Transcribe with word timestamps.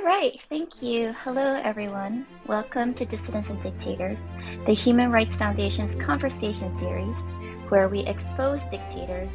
All 0.00 0.06
right, 0.06 0.40
thank 0.48 0.80
you. 0.80 1.12
Hello, 1.24 1.60
everyone. 1.62 2.24
Welcome 2.46 2.94
to 2.94 3.04
Dissidents 3.04 3.50
and 3.50 3.62
Dictators, 3.62 4.22
the 4.64 4.72
Human 4.72 5.12
Rights 5.12 5.36
Foundation's 5.36 5.94
conversation 5.94 6.70
series, 6.70 7.18
where 7.68 7.86
we 7.86 8.00
expose 8.06 8.64
dictators, 8.64 9.30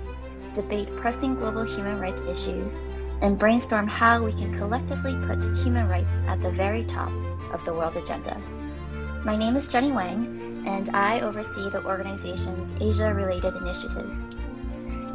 debate 0.56 0.90
pressing 0.96 1.36
global 1.36 1.66
human 1.66 2.00
rights 2.00 2.22
issues, 2.22 2.74
and 3.22 3.38
brainstorm 3.38 3.88
how 3.88 4.24
we 4.24 4.32
can 4.32 4.58
collectively 4.58 5.14
put 5.28 5.38
human 5.60 5.88
rights 5.88 6.10
at 6.28 6.42
the 6.42 6.50
very 6.50 6.84
top 6.86 7.12
of 7.54 7.64
the 7.64 7.72
world 7.74 7.96
agenda. 7.96 8.36
My 9.24 9.38
name 9.38 9.56
is 9.56 9.68
Jenny 9.68 9.92
Wang, 9.92 10.64
and 10.66 10.90
I 10.96 11.22
oversee 11.22 11.70
the 11.70 11.86
organization's 11.86 12.74
Asia 12.82 13.14
related 13.14 13.56
initiatives. 13.56 14.16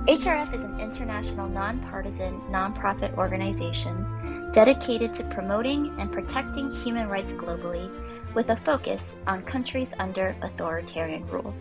HRF 0.07 0.55
is 0.55 0.61
an 0.61 0.79
international 0.79 1.48
nonpartisan 1.48 2.41
nonprofit 2.53 3.19
organization 3.19 4.07
dedicated 4.53 5.14
to 5.14 5.25
promoting 5.25 5.95
and 5.98 6.12
protecting 6.12 6.71
human 6.71 7.09
rights 7.09 7.33
globally 7.33 7.91
with 8.34 8.51
a 8.51 8.56
focus 8.56 9.05
on 9.27 9.42
countries 9.42 9.92
under 9.98 10.37
authoritarian 10.42 11.27
rule. 11.29 11.55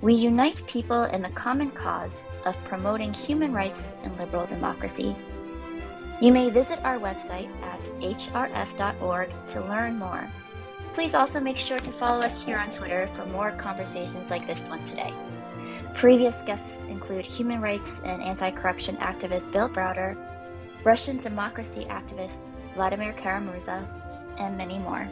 We 0.00 0.14
unite 0.14 0.62
people 0.66 1.04
in 1.04 1.22
the 1.22 1.30
common 1.30 1.70
cause 1.70 2.12
of 2.44 2.54
promoting 2.64 3.12
human 3.12 3.52
rights 3.52 3.82
and 4.02 4.16
liberal 4.18 4.46
democracy. 4.46 5.16
You 6.20 6.32
may 6.32 6.50
visit 6.50 6.78
our 6.84 6.98
website 6.98 7.50
at 7.62 7.82
hrf.org 8.00 9.30
to 9.48 9.60
learn 9.62 9.98
more. 9.98 10.30
Please 10.94 11.14
also 11.14 11.40
make 11.40 11.56
sure 11.56 11.78
to 11.78 11.92
follow 11.92 12.22
us 12.22 12.44
here 12.44 12.58
on 12.58 12.70
Twitter 12.70 13.08
for 13.14 13.26
more 13.26 13.50
conversations 13.52 14.30
like 14.30 14.46
this 14.46 14.58
one 14.68 14.84
today. 14.84 15.12
Previous 15.94 16.34
guests 16.46 16.72
include 16.88 17.26
human 17.26 17.60
rights 17.60 17.88
and 18.04 18.22
anti 18.22 18.50
corruption 18.50 18.96
activist 18.98 19.50
Bill 19.52 19.68
Browder, 19.68 20.16
Russian 20.86 21.18
democracy 21.18 21.86
activist 21.90 22.38
Vladimir 22.74 23.12
Kara-Murza, 23.12 23.86
and 24.38 24.56
many 24.56 24.78
more. 24.78 25.08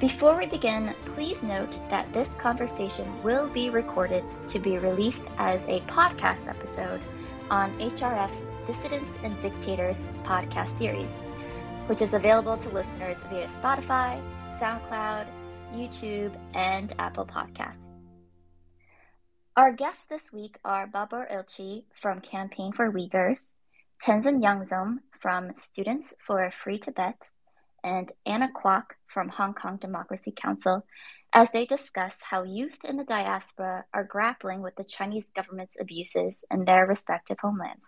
Before 0.00 0.36
we 0.36 0.46
begin, 0.46 0.94
please 1.14 1.42
note 1.42 1.78
that 1.90 2.12
this 2.12 2.28
conversation 2.38 3.22
will 3.22 3.48
be 3.48 3.68
recorded 3.68 4.24
to 4.48 4.58
be 4.58 4.78
released 4.78 5.24
as 5.38 5.62
a 5.66 5.80
podcast 5.82 6.48
episode 6.48 7.00
on 7.50 7.78
HRF's 7.78 8.42
Dissidents 8.66 9.18
and 9.22 9.38
Dictators 9.40 9.98
podcast 10.24 10.76
series 10.78 11.14
which 11.88 12.02
is 12.02 12.12
available 12.12 12.56
to 12.58 12.68
listeners 12.68 13.16
via 13.30 13.48
Spotify, 13.48 14.20
SoundCloud, 14.60 15.26
YouTube, 15.74 16.38
and 16.54 16.92
Apple 16.98 17.24
Podcasts. 17.24 17.76
Our 19.56 19.72
guests 19.72 20.04
this 20.08 20.22
week 20.30 20.58
are 20.64 20.86
Babur 20.86 21.26
Ilchi 21.32 21.84
from 21.94 22.20
Campaign 22.20 22.72
for 22.72 22.92
Uyghurs, 22.92 23.40
Tenzin 24.04 24.40
Yangzom 24.40 24.98
from 25.20 25.52
Students 25.56 26.14
for 26.24 26.44
a 26.44 26.52
Free 26.52 26.78
Tibet, 26.78 27.20
and 27.82 28.10
Anna 28.24 28.48
Kwok 28.54 28.84
from 29.06 29.28
Hong 29.28 29.54
Kong 29.54 29.76
Democracy 29.76 30.32
Council 30.34 30.86
as 31.32 31.50
they 31.50 31.66
discuss 31.66 32.14
how 32.22 32.44
youth 32.44 32.78
in 32.84 32.96
the 32.96 33.04
diaspora 33.04 33.84
are 33.92 34.04
grappling 34.04 34.62
with 34.62 34.76
the 34.76 34.84
Chinese 34.84 35.26
government's 35.34 35.76
abuses 35.80 36.44
in 36.50 36.64
their 36.64 36.86
respective 36.86 37.38
homelands. 37.40 37.84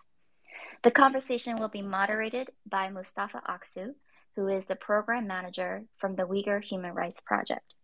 The 0.82 0.90
conversation 0.90 1.58
will 1.58 1.68
be 1.68 1.80
moderated 1.80 2.50
by 2.68 2.90
Mustafa 2.90 3.42
Aksu, 3.48 3.94
who 4.34 4.48
is 4.48 4.64
the 4.66 4.76
program 4.76 5.28
manager 5.28 5.84
from 5.98 6.16
the 6.16 6.24
Uyghur 6.24 6.62
Human 6.62 6.92
Rights 6.92 7.20
Project. 7.24 7.76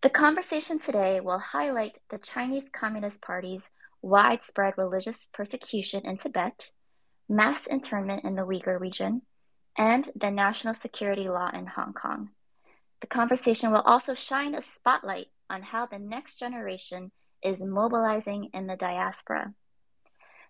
The 0.00 0.10
conversation 0.10 0.78
today 0.78 1.20
will 1.20 1.38
highlight 1.38 1.98
the 2.08 2.18
Chinese 2.18 2.70
Communist 2.70 3.20
Party's 3.20 3.62
widespread 4.00 4.74
religious 4.78 5.28
persecution 5.34 6.06
in 6.06 6.16
Tibet, 6.16 6.70
mass 7.28 7.66
internment 7.66 8.24
in 8.24 8.34
the 8.34 8.46
Uyghur 8.46 8.80
region, 8.80 9.22
and 9.76 10.10
the 10.16 10.30
national 10.30 10.74
security 10.74 11.28
law 11.28 11.50
in 11.52 11.66
Hong 11.66 11.92
Kong. 11.92 12.30
The 13.00 13.06
conversation 13.06 13.70
will 13.70 13.82
also 13.82 14.14
shine 14.14 14.54
a 14.54 14.62
spotlight 14.62 15.28
on 15.48 15.62
how 15.62 15.86
the 15.86 15.98
next 15.98 16.38
generation 16.38 17.12
is 17.42 17.60
mobilizing 17.60 18.50
in 18.52 18.66
the 18.66 18.76
diaspora. 18.76 19.54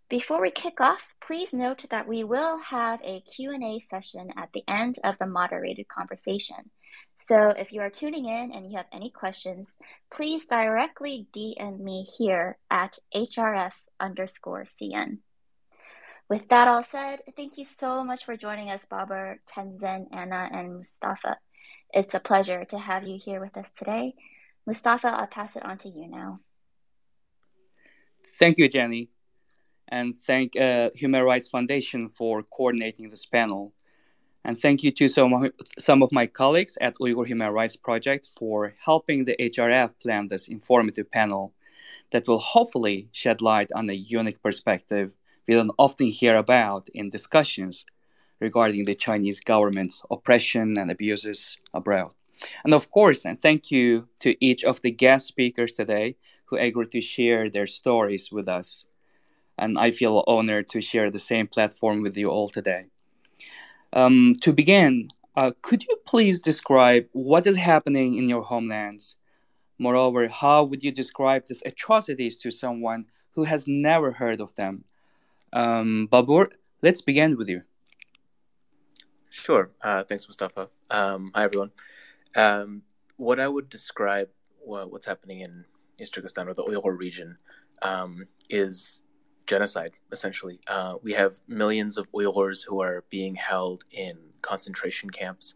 Before 0.08 0.40
we 0.40 0.50
kick 0.50 0.80
off, 0.80 1.14
please 1.20 1.52
note 1.52 1.84
that 1.90 2.08
we 2.08 2.24
will 2.24 2.58
have 2.58 3.00
a 3.02 3.20
Q&A 3.20 3.78
session 3.80 4.30
at 4.38 4.48
the 4.54 4.64
end 4.66 4.98
of 5.04 5.18
the 5.18 5.26
moderated 5.26 5.86
conversation. 5.88 6.70
So 7.18 7.50
if 7.50 7.72
you 7.72 7.82
are 7.82 7.90
tuning 7.90 8.24
in 8.24 8.52
and 8.52 8.70
you 8.70 8.78
have 8.78 8.86
any 8.90 9.10
questions, 9.10 9.68
please 10.10 10.46
directly 10.46 11.26
DM 11.34 11.80
me 11.80 12.04
here 12.16 12.56
at 12.70 12.98
hrf 13.14 13.72
underscore 14.00 14.64
cn. 14.64 15.18
With 16.28 16.48
that 16.48 16.68
all 16.68 16.84
said, 16.90 17.20
thank 17.36 17.56
you 17.56 17.64
so 17.64 18.04
much 18.04 18.24
for 18.24 18.36
joining 18.36 18.70
us, 18.70 18.82
Babur, 18.90 19.36
Tenzin, 19.50 20.08
Anna, 20.12 20.48
and 20.52 20.76
Mustafa. 20.76 21.38
It's 21.92 22.14
a 22.14 22.20
pleasure 22.20 22.64
to 22.66 22.78
have 22.78 23.06
you 23.06 23.18
here 23.18 23.40
with 23.40 23.56
us 23.56 23.68
today. 23.76 24.14
Mustafa, 24.66 25.08
I'll 25.08 25.26
pass 25.26 25.56
it 25.56 25.64
on 25.64 25.78
to 25.78 25.88
you 25.88 26.06
now. 26.06 26.40
Thank 28.38 28.58
you, 28.58 28.68
Jenny 28.68 29.08
and 29.88 30.16
thank 30.16 30.56
uh, 30.56 30.90
Human 30.94 31.22
Rights 31.22 31.48
Foundation 31.48 32.08
for 32.08 32.42
coordinating 32.42 33.10
this 33.10 33.26
panel. 33.26 33.72
And 34.44 34.58
thank 34.58 34.82
you 34.82 34.90
to 34.92 35.08
some, 35.08 35.50
some 35.78 36.02
of 36.02 36.12
my 36.12 36.26
colleagues 36.26 36.78
at 36.80 36.94
Uyghur 36.96 37.26
Human 37.26 37.50
Rights 37.50 37.76
Project 37.76 38.28
for 38.38 38.74
helping 38.78 39.24
the 39.24 39.36
HRF 39.38 39.98
plan 40.00 40.28
this 40.28 40.48
informative 40.48 41.10
panel 41.10 41.54
that 42.10 42.28
will 42.28 42.38
hopefully 42.38 43.08
shed 43.12 43.42
light 43.42 43.70
on 43.74 43.90
a 43.90 43.94
unique 43.94 44.42
perspective 44.42 45.14
we 45.48 45.54
don't 45.54 45.72
often 45.78 46.08
hear 46.08 46.36
about 46.36 46.88
in 46.94 47.10
discussions 47.10 47.84
regarding 48.40 48.84
the 48.84 48.94
Chinese 48.94 49.40
government's 49.40 50.02
oppression 50.10 50.78
and 50.78 50.90
abuses 50.90 51.58
abroad. 51.74 52.12
And 52.64 52.74
of 52.74 52.90
course, 52.90 53.24
and 53.24 53.40
thank 53.40 53.70
you 53.70 54.08
to 54.20 54.36
each 54.44 54.62
of 54.62 54.80
the 54.82 54.92
guest 54.92 55.26
speakers 55.26 55.72
today 55.72 56.16
who 56.44 56.56
agreed 56.56 56.90
to 56.92 57.00
share 57.00 57.50
their 57.50 57.66
stories 57.66 58.30
with 58.30 58.48
us 58.48 58.86
and 59.58 59.78
I 59.78 59.90
feel 59.90 60.24
honored 60.26 60.68
to 60.68 60.80
share 60.80 61.10
the 61.10 61.18
same 61.18 61.46
platform 61.46 62.02
with 62.02 62.16
you 62.16 62.28
all 62.28 62.48
today. 62.48 62.86
Um, 63.92 64.34
to 64.42 64.52
begin, 64.52 65.08
uh, 65.36 65.50
could 65.62 65.82
you 65.82 65.96
please 66.06 66.40
describe 66.40 67.06
what 67.12 67.46
is 67.46 67.56
happening 67.56 68.16
in 68.16 68.28
your 68.28 68.42
homelands? 68.42 69.16
Moreover, 69.78 70.28
how 70.28 70.64
would 70.64 70.82
you 70.82 70.92
describe 70.92 71.46
these 71.46 71.62
atrocities 71.66 72.36
to 72.36 72.50
someone 72.50 73.06
who 73.32 73.44
has 73.44 73.66
never 73.66 74.12
heard 74.12 74.40
of 74.40 74.54
them? 74.54 74.84
Um, 75.52 76.08
Babur, 76.10 76.48
let's 76.82 77.00
begin 77.00 77.36
with 77.36 77.48
you. 77.48 77.62
Sure. 79.30 79.70
Uh, 79.82 80.04
thanks, 80.04 80.26
Mustafa. 80.26 80.68
Um, 80.90 81.30
hi, 81.34 81.44
everyone. 81.44 81.70
Um, 82.36 82.82
what 83.16 83.40
I 83.40 83.48
would 83.48 83.68
describe 83.68 84.28
what, 84.60 84.90
what's 84.90 85.06
happening 85.06 85.40
in 85.40 85.64
East 86.00 86.14
Turkestan 86.14 86.48
or 86.48 86.54
the 86.54 86.64
Uyghur 86.64 86.96
region 86.98 87.36
um, 87.82 88.26
is 88.50 89.02
genocide, 89.46 89.92
essentially. 90.12 90.60
Uh, 90.66 90.94
we 91.02 91.12
have 91.12 91.40
millions 91.48 91.96
of 91.96 92.10
Uyghurs 92.12 92.64
who 92.66 92.80
are 92.80 93.04
being 93.10 93.34
held 93.34 93.84
in 93.90 94.16
concentration 94.42 95.10
camps 95.10 95.54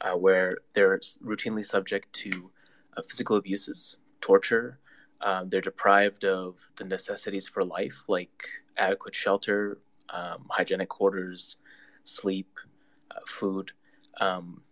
uh, 0.00 0.12
where 0.12 0.58
they're 0.72 0.98
routinely 1.22 1.64
subject 1.64 2.12
to 2.12 2.50
uh, 2.96 3.02
physical 3.02 3.36
abuses, 3.36 3.96
torture. 4.20 4.78
Um, 5.20 5.48
they're 5.48 5.60
deprived 5.60 6.24
of 6.24 6.58
the 6.76 6.84
necessities 6.84 7.46
for 7.46 7.64
life, 7.64 8.04
like 8.08 8.44
adequate 8.76 9.14
shelter, 9.14 9.78
um, 10.10 10.46
hygienic 10.50 10.88
quarters, 10.88 11.56
sleep, 12.04 12.48
uh, 13.10 13.20
food. 13.26 13.72
Um, 14.20 14.62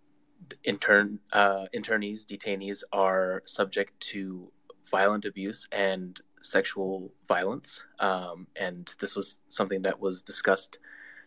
intern 0.64 1.18
uh, 1.32 1.66
internees, 1.74 2.24
detainees 2.24 2.82
are 2.92 3.42
subject 3.46 3.98
to 4.00 4.50
violent 4.90 5.24
abuse 5.24 5.66
and 5.72 6.20
sexual 6.40 7.12
violence. 7.26 7.84
Um, 7.98 8.46
and 8.56 8.94
this 9.00 9.14
was 9.14 9.38
something 9.48 9.82
that 9.82 10.00
was 10.00 10.22
discussed 10.22 10.78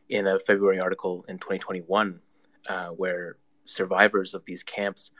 in 0.09 0.27
a 0.27 0.39
February 0.39 0.79
article 0.79 1.25
in 1.27 1.37
2021, 1.37 2.19
uh, 2.69 2.87
where 2.89 3.37
survivors 3.65 4.33
of 4.33 4.45
these 4.45 4.63
camps 4.63 5.11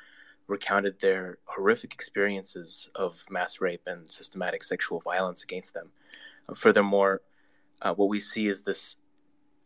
recounted 0.47 0.99
their 0.99 1.39
horrific 1.45 1.93
experiences 1.93 2.89
of 2.93 3.23
mass 3.29 3.59
rape 3.61 3.81
and 3.87 4.07
systematic 4.07 4.63
sexual 4.63 4.99
violence 4.99 5.43
against 5.43 5.73
them. 5.73 5.89
Furthermore, 6.55 7.21
uh, 7.81 7.93
what 7.93 8.09
we 8.09 8.19
see 8.19 8.47
is 8.47 8.61
this 8.61 8.97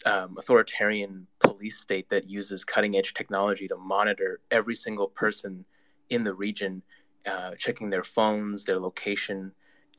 um, 0.06 0.36
authoritarian 0.38 1.28
police 1.40 1.80
state 1.80 2.10
that 2.10 2.30
uses 2.30 2.64
cutting 2.64 2.96
edge 2.98 3.14
technology 3.14 3.68
to 3.68 3.78
monitor 3.78 4.40
every 4.52 4.76
single 4.76 5.08
person 5.08 5.66
in 6.10 6.24
the 6.24 6.34
region, 6.34 6.82
uh, 7.26 7.52
checking 7.58 7.90
their 7.90 8.04
phones, 8.04 8.64
their 8.64 8.80
location, 8.80 9.52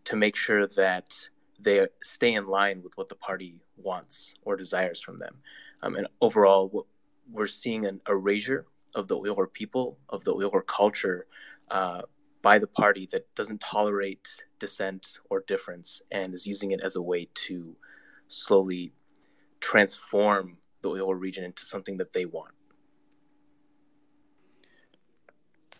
to 0.04 0.16
make 0.16 0.36
sure 0.36 0.66
that 0.66 1.28
they 1.58 1.86
stay 2.02 2.34
in 2.34 2.46
line 2.46 2.82
with 2.82 2.96
what 2.96 3.08
the 3.08 3.14
party 3.14 3.60
wants 3.76 4.34
or 4.44 4.56
desires 4.56 5.00
from 5.00 5.18
them. 5.18 5.36
Um, 5.82 5.96
and 5.96 6.06
overall, 6.20 6.86
we're 7.30 7.46
seeing 7.46 7.86
an 7.86 8.00
erasure 8.08 8.66
of 8.94 9.06
the 9.06 9.16
Uyghur 9.16 9.52
people, 9.52 9.98
of 10.08 10.24
the 10.24 10.34
Uyghur 10.34 10.66
culture 10.66 11.26
uh, 11.70 12.02
by 12.42 12.58
the 12.58 12.66
party 12.66 13.06
that 13.12 13.32
doesn't 13.34 13.60
tolerate 13.60 14.28
dissent 14.58 15.18
or 15.28 15.44
difference 15.46 16.00
and 16.10 16.34
is 16.34 16.46
using 16.46 16.72
it 16.72 16.80
as 16.82 16.96
a 16.96 17.02
way 17.02 17.28
to 17.34 17.76
slowly 18.32 18.92
transform 19.60 20.56
the 20.82 20.88
Uyghur 20.88 21.18
region 21.18 21.44
into 21.44 21.64
something 21.64 21.96
that 21.98 22.12
they 22.12 22.24
want. 22.24 22.52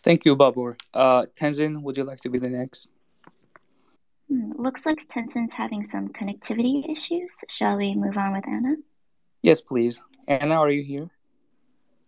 Thank 0.03 0.25
you, 0.25 0.35
Babur. 0.35 0.75
Uh, 0.93 1.25
Tenzin, 1.39 1.81
would 1.83 1.97
you 1.97 2.03
like 2.03 2.19
to 2.21 2.29
be 2.29 2.39
the 2.39 2.49
next? 2.49 2.89
Hmm, 4.29 4.51
looks 4.57 4.85
like 4.85 4.97
Tenzin's 5.07 5.53
having 5.53 5.83
some 5.83 6.09
connectivity 6.09 6.91
issues. 6.91 7.31
Shall 7.49 7.77
we 7.77 7.93
move 7.95 8.17
on 8.17 8.33
with 8.33 8.47
Anna? 8.47 8.75
Yes, 9.41 9.61
please. 9.61 10.01
Anna, 10.27 10.55
are 10.55 10.71
you 10.71 10.83
here? 10.83 11.09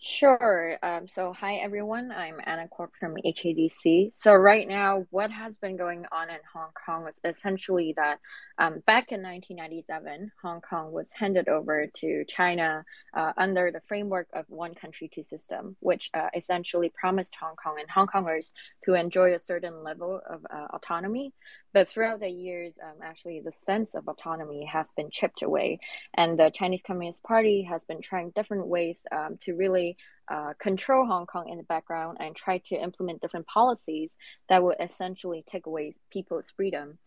Sure. 0.05 0.77
Um, 0.83 1.07
so, 1.07 1.31
hi 1.31 1.55
everyone. 1.55 2.11
I'm 2.11 2.35
Anna 2.45 2.67
Kwok 2.67 2.89
from 2.99 3.15
HKDC. 3.25 4.13
So, 4.13 4.33
right 4.33 4.67
now, 4.67 5.05
what 5.11 5.31
has 5.31 5.55
been 5.55 5.77
going 5.77 6.05
on 6.11 6.29
in 6.29 6.39
Hong 6.53 6.71
Kong 6.85 7.07
is 7.07 7.21
essentially 7.23 7.93
that 7.95 8.19
um, 8.57 8.83
back 8.85 9.13
in 9.13 9.23
1997, 9.23 10.29
Hong 10.41 10.59
Kong 10.59 10.91
was 10.91 11.09
handed 11.13 11.47
over 11.47 11.87
to 12.01 12.25
China 12.27 12.83
uh, 13.13 13.31
under 13.37 13.71
the 13.71 13.79
framework 13.87 14.27
of 14.33 14.43
one 14.49 14.75
country, 14.75 15.07
two 15.07 15.23
system, 15.23 15.77
which 15.79 16.09
uh, 16.13 16.27
essentially 16.35 16.91
promised 16.93 17.33
Hong 17.39 17.55
Kong 17.55 17.77
and 17.79 17.89
Hong 17.89 18.07
Kongers 18.07 18.51
to 18.83 18.95
enjoy 18.95 19.33
a 19.35 19.39
certain 19.39 19.85
level 19.85 20.19
of 20.29 20.45
uh, 20.53 20.67
autonomy. 20.73 21.31
But 21.73 21.89
throughout 21.89 22.19
the 22.19 22.29
years, 22.29 22.77
um, 22.81 22.99
actually, 23.03 23.41
the 23.41 23.51
sense 23.51 23.95
of 23.95 24.07
autonomy 24.07 24.65
has 24.65 24.91
been 24.91 25.09
chipped 25.09 25.41
away, 25.41 25.79
and 26.13 26.37
the 26.37 26.51
Chinese 26.51 26.83
Communist 26.85 27.23
Party 27.23 27.63
has 27.63 27.85
been 27.85 28.01
trying 28.01 28.29
different 28.31 28.67
ways 28.67 29.05
um, 29.11 29.37
to 29.41 29.55
really 29.55 29.97
uh, 30.29 30.53
control 30.59 31.05
Hong 31.05 31.25
Kong 31.25 31.49
in 31.49 31.57
the 31.57 31.63
background 31.63 32.17
and 32.19 32.35
try 32.35 32.59
to 32.69 32.75
implement 32.75 33.21
different 33.21 33.47
policies 33.47 34.15
that 34.49 34.63
would 34.63 34.77
essentially 34.79 35.43
take 35.47 35.65
away 35.65 35.93
people's 36.11 36.51
freedom. 36.51 36.97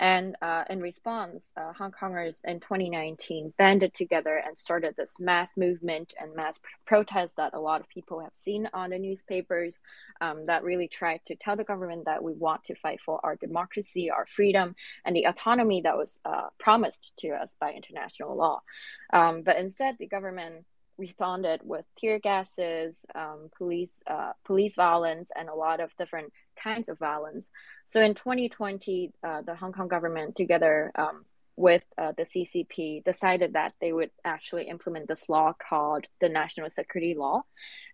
And 0.00 0.36
uh, 0.42 0.64
in 0.68 0.80
response, 0.80 1.52
uh, 1.56 1.72
Hong 1.74 1.92
Kongers 1.92 2.40
in 2.44 2.60
2019 2.60 3.52
banded 3.56 3.94
together 3.94 4.42
and 4.44 4.58
started 4.58 4.94
this 4.96 5.20
mass 5.20 5.56
movement 5.56 6.14
and 6.20 6.34
mass 6.34 6.58
pr- 6.58 6.68
protest 6.86 7.36
that 7.36 7.54
a 7.54 7.60
lot 7.60 7.80
of 7.80 7.88
people 7.88 8.20
have 8.20 8.34
seen 8.34 8.68
on 8.72 8.90
the 8.90 8.98
newspapers 8.98 9.80
um, 10.20 10.46
that 10.46 10.64
really 10.64 10.88
tried 10.88 11.20
to 11.26 11.36
tell 11.36 11.56
the 11.56 11.64
government 11.64 12.06
that 12.06 12.22
we 12.22 12.32
want 12.32 12.64
to 12.64 12.74
fight 12.74 13.00
for 13.04 13.20
our 13.24 13.36
democracy, 13.36 14.10
our 14.10 14.26
freedom, 14.26 14.74
and 15.04 15.14
the 15.14 15.24
autonomy 15.24 15.82
that 15.82 15.96
was 15.96 16.18
uh, 16.24 16.48
promised 16.58 17.12
to 17.18 17.28
us 17.28 17.56
by 17.60 17.72
international 17.72 18.36
law. 18.36 18.60
Um, 19.12 19.42
but 19.42 19.56
instead, 19.56 19.96
the 19.98 20.08
government 20.08 20.64
responded 20.98 21.60
with 21.64 21.84
tear 21.98 22.18
gases, 22.18 23.04
um, 23.14 23.50
police 23.56 24.00
uh, 24.06 24.32
police 24.44 24.74
violence, 24.74 25.30
and 25.34 25.48
a 25.48 25.54
lot 25.54 25.80
of 25.80 25.96
different 25.96 26.32
kinds 26.56 26.88
of 26.88 26.98
violence. 26.98 27.50
So 27.86 28.00
in 28.00 28.14
2020, 28.14 29.12
uh, 29.22 29.42
the 29.42 29.54
Hong 29.54 29.72
Kong 29.72 29.88
government, 29.88 30.36
together 30.36 30.92
um, 30.94 31.24
with 31.56 31.84
uh, 31.98 32.12
the 32.16 32.22
CCP 32.24 33.04
decided 33.04 33.52
that 33.52 33.74
they 33.80 33.92
would 33.92 34.10
actually 34.24 34.68
implement 34.68 35.06
this 35.08 35.28
law 35.28 35.52
called 35.52 36.06
the 36.20 36.28
National 36.28 36.70
Security 36.70 37.14
Law. 37.14 37.42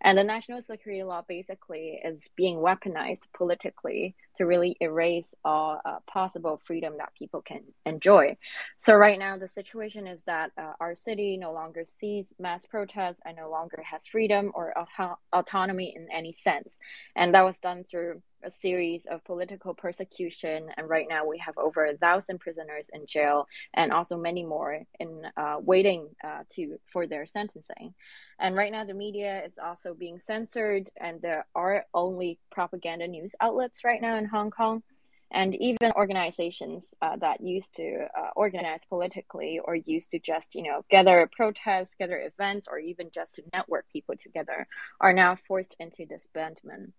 And 0.00 0.16
the 0.16 0.24
National 0.24 0.62
Security 0.62 1.02
Law 1.02 1.22
basically 1.28 2.00
is 2.04 2.28
being 2.36 2.58
weaponized 2.58 3.24
politically 3.36 4.14
to 4.36 4.44
really 4.44 4.76
erase 4.80 5.34
all 5.44 5.80
uh, 5.84 5.98
possible 6.06 6.60
freedom 6.64 6.94
that 6.98 7.14
people 7.14 7.42
can 7.42 7.60
enjoy. 7.86 8.36
So, 8.78 8.94
right 8.94 9.18
now, 9.18 9.36
the 9.36 9.48
situation 9.48 10.06
is 10.06 10.24
that 10.24 10.52
uh, 10.56 10.72
our 10.80 10.94
city 10.94 11.36
no 11.36 11.52
longer 11.52 11.84
sees 11.84 12.32
mass 12.38 12.64
protests 12.66 13.20
and 13.24 13.36
no 13.36 13.50
longer 13.50 13.82
has 13.82 14.06
freedom 14.06 14.52
or 14.54 14.72
auto- 14.78 15.18
autonomy 15.32 15.94
in 15.96 16.08
any 16.12 16.32
sense. 16.32 16.78
And 17.16 17.34
that 17.34 17.44
was 17.44 17.58
done 17.58 17.84
through 17.90 18.22
a 18.42 18.50
series 18.50 19.06
of 19.06 19.24
political 19.24 19.74
persecution. 19.74 20.68
And 20.76 20.88
right 20.88 21.06
now, 21.08 21.26
we 21.26 21.38
have 21.38 21.58
over 21.58 21.86
a 21.86 21.96
thousand 21.96 22.38
prisoners 22.38 22.90
in 22.92 23.06
jail 23.06 23.46
and 23.74 23.92
also 23.92 24.16
many 24.16 24.44
more 24.44 24.82
in 25.00 25.22
uh, 25.36 25.56
waiting 25.60 26.08
uh, 26.24 26.44
to 26.54 26.78
for 26.86 27.06
their 27.06 27.26
sentencing. 27.26 27.94
And 28.40 28.54
right 28.54 28.70
now, 28.70 28.84
the 28.84 28.94
media 28.94 29.42
is 29.44 29.58
also 29.58 29.94
being 29.94 30.20
censored, 30.20 30.90
and 31.00 31.20
there 31.20 31.46
are 31.56 31.86
only 31.92 32.38
propaganda 32.52 33.08
news 33.08 33.34
outlets 33.40 33.82
right 33.82 34.00
now 34.00 34.16
in 34.16 34.26
Hong 34.28 34.50
Kong. 34.50 34.82
And 35.30 35.54
even 35.56 35.92
organizations 35.92 36.94
uh, 37.02 37.16
that 37.16 37.42
used 37.42 37.74
to 37.76 38.06
uh, 38.18 38.30
organize 38.34 38.80
politically 38.88 39.60
or 39.62 39.74
used 39.74 40.10
to 40.12 40.18
just, 40.18 40.54
you 40.54 40.62
know, 40.62 40.84
gather 40.88 41.28
protests, 41.30 41.94
gather 41.98 42.18
events, 42.18 42.66
or 42.70 42.78
even 42.78 43.10
just 43.14 43.34
to 43.34 43.42
network 43.52 43.84
people 43.92 44.14
together 44.16 44.66
are 45.00 45.12
now 45.12 45.36
forced 45.36 45.76
into 45.78 46.06
disbandment. 46.06 46.92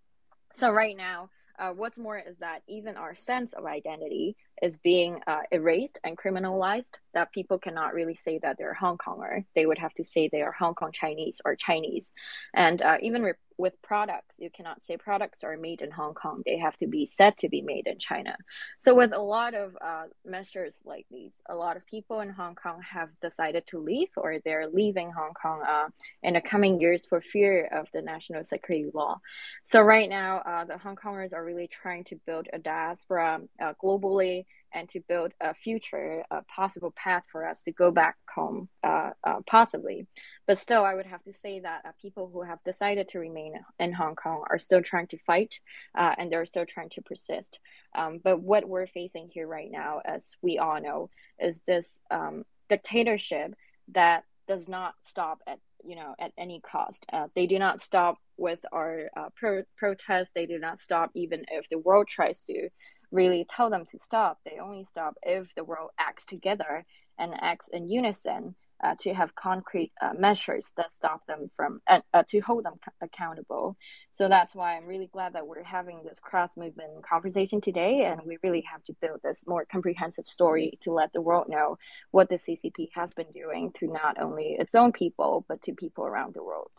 So 0.54 0.70
right 0.70 0.96
now, 0.96 1.30
uh, 1.58 1.72
what's 1.72 1.98
more 1.98 2.18
is 2.18 2.38
that 2.38 2.62
even 2.68 2.96
our 2.96 3.14
sense 3.14 3.52
of 3.52 3.66
identity 3.66 4.34
is 4.62 4.78
being 4.78 5.20
uh, 5.26 5.40
erased 5.50 5.98
and 6.04 6.16
criminalized. 6.16 6.98
That 7.12 7.32
people 7.32 7.58
cannot 7.58 7.92
really 7.92 8.14
say 8.14 8.38
that 8.38 8.56
they're 8.56 8.74
Hong 8.74 8.96
Konger. 8.96 9.44
They 9.54 9.66
would 9.66 9.78
have 9.78 9.92
to 9.94 10.04
say 10.04 10.28
they 10.28 10.40
are 10.40 10.52
Hong 10.52 10.74
Kong 10.74 10.92
Chinese 10.92 11.42
or 11.44 11.56
Chinese. 11.56 12.12
And 12.54 12.80
uh, 12.80 12.96
even 13.02 13.34
with 13.60 13.80
products, 13.82 14.36
you 14.38 14.50
cannot 14.50 14.82
say 14.82 14.96
products 14.96 15.44
are 15.44 15.56
made 15.56 15.82
in 15.82 15.90
Hong 15.90 16.14
Kong. 16.14 16.42
They 16.44 16.58
have 16.58 16.76
to 16.78 16.86
be 16.86 17.06
said 17.06 17.36
to 17.38 17.48
be 17.48 17.62
made 17.62 17.86
in 17.86 17.98
China. 17.98 18.36
So, 18.78 18.94
with 18.94 19.12
a 19.12 19.20
lot 19.20 19.54
of 19.54 19.76
uh, 19.80 20.04
measures 20.24 20.80
like 20.84 21.06
these, 21.10 21.42
a 21.48 21.54
lot 21.54 21.76
of 21.76 21.86
people 21.86 22.20
in 22.20 22.30
Hong 22.30 22.54
Kong 22.54 22.80
have 22.82 23.10
decided 23.20 23.66
to 23.68 23.78
leave 23.78 24.08
or 24.16 24.38
they're 24.44 24.68
leaving 24.68 25.12
Hong 25.12 25.34
Kong 25.34 25.62
uh, 25.68 25.88
in 26.22 26.34
the 26.34 26.40
coming 26.40 26.80
years 26.80 27.04
for 27.04 27.20
fear 27.20 27.66
of 27.66 27.88
the 27.92 28.02
national 28.02 28.44
security 28.44 28.90
law. 28.92 29.20
So, 29.64 29.82
right 29.82 30.08
now, 30.08 30.38
uh, 30.38 30.64
the 30.64 30.78
Hong 30.78 30.96
Kongers 30.96 31.34
are 31.34 31.44
really 31.44 31.68
trying 31.68 32.04
to 32.04 32.16
build 32.26 32.48
a 32.52 32.58
diaspora 32.58 33.40
uh, 33.60 33.74
globally 33.82 34.46
and 34.72 34.88
to 34.90 35.00
build 35.08 35.32
a 35.40 35.54
future 35.54 36.22
a 36.30 36.42
possible 36.44 36.92
path 36.96 37.24
for 37.30 37.46
us 37.46 37.62
to 37.64 37.72
go 37.72 37.90
back 37.90 38.16
home 38.34 38.68
uh, 38.84 39.10
uh, 39.24 39.40
possibly. 39.46 40.06
But 40.46 40.58
still 40.58 40.84
i 40.84 40.94
would 40.94 41.06
have 41.06 41.22
to 41.24 41.32
say 41.32 41.60
that 41.60 41.82
uh, 41.86 41.92
people 42.00 42.30
who 42.32 42.42
have 42.42 42.62
decided 42.64 43.08
to 43.08 43.18
remain 43.18 43.54
in 43.78 43.92
hong 43.92 44.16
kong 44.16 44.44
are 44.50 44.58
still 44.58 44.82
trying 44.82 45.08
to 45.08 45.18
fight 45.26 45.60
uh, 45.96 46.14
and 46.18 46.30
they're 46.30 46.46
still 46.46 46.66
trying 46.66 46.90
to 46.90 47.02
persist. 47.02 47.58
Um, 47.94 48.20
but 48.22 48.40
what 48.40 48.68
we're 48.68 48.86
facing 48.86 49.28
here 49.32 49.46
right 49.46 49.70
now 49.70 50.00
as 50.04 50.36
we 50.42 50.58
all 50.58 50.80
know 50.80 51.10
is 51.38 51.62
this 51.66 52.00
um, 52.10 52.44
dictatorship 52.68 53.54
that 53.92 54.24
does 54.46 54.68
not 54.68 54.94
stop 55.02 55.40
at 55.46 55.58
you 55.84 55.96
know 55.96 56.14
at 56.18 56.32
any 56.36 56.60
cost. 56.60 57.06
Uh, 57.12 57.28
they 57.34 57.46
do 57.46 57.58
not 57.58 57.80
stop 57.80 58.18
with 58.36 58.64
our 58.72 59.10
uh, 59.16 59.28
pro- 59.36 59.64
protests. 59.76 60.30
They 60.34 60.46
do 60.46 60.58
not 60.58 60.80
stop 60.80 61.10
even 61.14 61.44
if 61.50 61.68
the 61.68 61.78
world 61.78 62.08
tries 62.08 62.44
to 62.44 62.68
really 63.10 63.44
tell 63.48 63.70
them 63.70 63.84
to 63.86 63.98
stop. 63.98 64.38
They 64.44 64.58
only 64.60 64.84
stop 64.84 65.14
if 65.22 65.54
the 65.54 65.64
world 65.64 65.90
acts 65.98 66.26
together 66.26 66.84
and 67.18 67.34
acts 67.40 67.68
in 67.72 67.88
unison 67.88 68.54
uh, 68.82 68.94
to 68.98 69.12
have 69.12 69.34
concrete 69.34 69.92
uh, 70.00 70.12
measures 70.18 70.72
that 70.76 70.96
stop 70.96 71.26
them 71.26 71.50
from 71.54 71.80
uh, 71.86 72.00
uh 72.14 72.22
to 72.28 72.40
hold 72.40 72.64
them 72.64 72.74
accountable. 73.02 73.76
So 74.12 74.28
that's 74.28 74.54
why 74.54 74.76
I'm 74.76 74.86
really 74.86 75.08
glad 75.12 75.34
that 75.34 75.46
we're 75.46 75.62
having 75.62 76.00
this 76.02 76.18
cross 76.18 76.56
movement 76.56 77.04
conversation 77.06 77.60
today, 77.60 78.04
and 78.04 78.22
we 78.24 78.38
really 78.42 78.64
have 78.72 78.82
to 78.84 78.94
build 79.00 79.20
this 79.22 79.44
more 79.46 79.66
comprehensive 79.70 80.26
story 80.26 80.78
to 80.82 80.92
let 80.92 81.12
the 81.12 81.20
world 81.20 81.48
know 81.48 81.76
what 82.10 82.28
the 82.28 82.36
CCP 82.36 82.88
has 82.94 83.12
been 83.12 83.30
doing 83.32 83.72
to 83.78 83.86
not 83.86 84.20
only 84.20 84.56
its 84.58 84.74
own 84.74 84.92
people 84.92 85.44
but 85.48 85.62
to 85.62 85.74
people 85.74 86.06
around 86.06 86.34
the 86.34 86.42
world. 86.42 86.70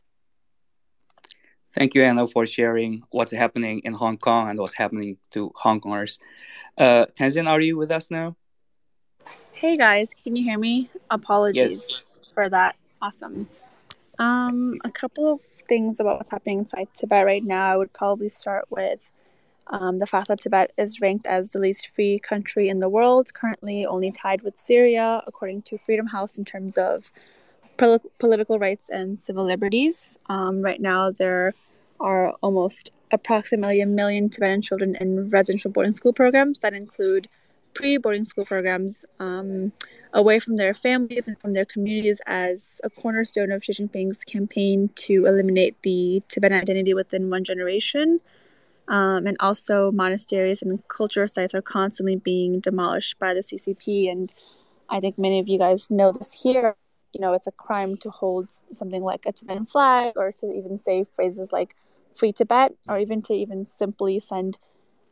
Thank 1.73 1.95
you, 1.95 2.03
Anna, 2.03 2.27
for 2.27 2.45
sharing 2.45 3.03
what's 3.11 3.31
happening 3.31 3.81
in 3.85 3.93
Hong 3.93 4.17
Kong 4.17 4.49
and 4.49 4.59
what's 4.59 4.75
happening 4.75 5.17
to 5.31 5.51
Hong 5.55 5.79
Kongers. 5.79 6.19
Uh, 6.77 7.05
Tenzin, 7.17 7.47
are 7.47 7.61
you 7.61 7.77
with 7.77 7.91
us 7.91 8.11
now? 8.11 8.35
Hey 9.53 9.77
guys, 9.77 10.13
can 10.13 10.35
you 10.35 10.43
hear 10.43 10.57
me? 10.57 10.89
Apologies 11.09 11.87
yes. 11.89 12.05
for 12.33 12.49
that. 12.49 12.75
Awesome. 13.01 13.47
Um, 14.19 14.79
a 14.83 14.91
couple 14.91 15.31
of 15.31 15.41
things 15.67 15.99
about 15.99 16.17
what's 16.17 16.31
happening 16.31 16.59
inside 16.59 16.87
Tibet 16.93 17.25
right 17.25 17.43
now. 17.43 17.71
I 17.71 17.77
would 17.77 17.93
probably 17.93 18.27
start 18.27 18.65
with 18.69 19.11
um, 19.67 19.99
the 19.99 20.07
fact 20.07 20.27
that 20.27 20.41
Tibet 20.41 20.73
is 20.77 20.99
ranked 20.99 21.25
as 21.25 21.51
the 21.51 21.59
least 21.59 21.89
free 21.95 22.19
country 22.19 22.67
in 22.67 22.79
the 22.79 22.89
world, 22.89 23.33
currently 23.33 23.85
only 23.85 24.11
tied 24.11 24.41
with 24.41 24.59
Syria, 24.59 25.23
according 25.25 25.61
to 25.63 25.77
Freedom 25.77 26.07
House, 26.07 26.37
in 26.37 26.43
terms 26.43 26.77
of 26.77 27.11
political 28.19 28.59
rights 28.59 28.89
and 28.89 29.17
civil 29.17 29.45
liberties. 29.45 30.19
Um, 30.27 30.61
right 30.61 30.79
now, 30.79 31.11
there 31.11 31.53
are 31.99 32.33
almost 32.41 32.91
approximately 33.11 33.81
a 33.81 33.85
million 33.85 34.29
Tibetan 34.29 34.61
children 34.61 34.95
in 34.95 35.29
residential 35.29 35.71
boarding 35.71 35.91
school 35.91 36.13
programs 36.13 36.59
that 36.59 36.73
include 36.73 37.27
pre 37.73 37.97
boarding 37.97 38.23
school 38.23 38.45
programs 38.45 39.05
um, 39.19 39.71
away 40.13 40.39
from 40.39 40.57
their 40.57 40.73
families 40.73 41.27
and 41.27 41.39
from 41.39 41.53
their 41.53 41.65
communities 41.65 42.21
as 42.27 42.81
a 42.83 42.89
cornerstone 42.89 43.51
of 43.51 43.63
Xi 43.63 43.73
Jinping's 43.73 44.23
campaign 44.23 44.89
to 44.95 45.25
eliminate 45.25 45.81
the 45.83 46.21
Tibetan 46.27 46.61
identity 46.61 46.93
within 46.93 47.29
one 47.29 47.43
generation. 47.43 48.19
Um, 48.87 49.25
and 49.25 49.37
also, 49.39 49.91
monasteries 49.91 50.61
and 50.61 50.85
cultural 50.87 51.27
sites 51.27 51.55
are 51.55 51.61
constantly 51.61 52.17
being 52.17 52.59
demolished 52.59 53.17
by 53.19 53.33
the 53.33 53.39
CCP. 53.39 54.11
And 54.11 54.33
I 54.89 54.99
think 54.99 55.17
many 55.17 55.39
of 55.39 55.47
you 55.47 55.57
guys 55.57 55.89
know 55.89 56.11
this 56.11 56.41
here 56.41 56.75
you 57.13 57.19
know, 57.19 57.33
it's 57.33 57.47
a 57.47 57.51
crime 57.51 57.97
to 57.97 58.09
hold 58.09 58.49
something 58.71 59.03
like 59.03 59.25
a 59.25 59.31
Tibetan 59.31 59.65
flag 59.65 60.13
or 60.15 60.31
to 60.33 60.51
even 60.51 60.77
say 60.77 61.03
phrases 61.03 61.51
like 61.51 61.75
free 62.15 62.31
Tibet 62.31 62.73
or 62.87 62.97
even 62.97 63.21
to 63.23 63.33
even 63.33 63.65
simply 63.65 64.19
send, 64.19 64.57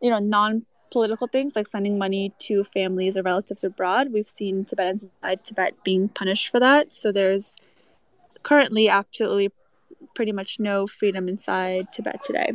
you 0.01 0.09
know, 0.09 0.19
non 0.19 0.65
political 0.91 1.27
things 1.27 1.55
like 1.55 1.67
sending 1.67 1.97
money 1.97 2.33
to 2.39 2.63
families 2.63 3.15
or 3.15 3.21
relatives 3.21 3.63
abroad. 3.63 4.11
We've 4.11 4.27
seen 4.27 4.65
Tibetans 4.65 5.03
inside 5.03 5.43
Tibet 5.43 5.83
being 5.83 6.09
punished 6.09 6.49
for 6.49 6.59
that. 6.59 6.93
So 6.93 7.11
there's 7.11 7.57
currently 8.43 8.89
absolutely 8.89 9.51
pretty 10.15 10.31
much 10.31 10.59
no 10.59 10.87
freedom 10.87 11.29
inside 11.29 11.91
Tibet 11.91 12.23
today. 12.23 12.53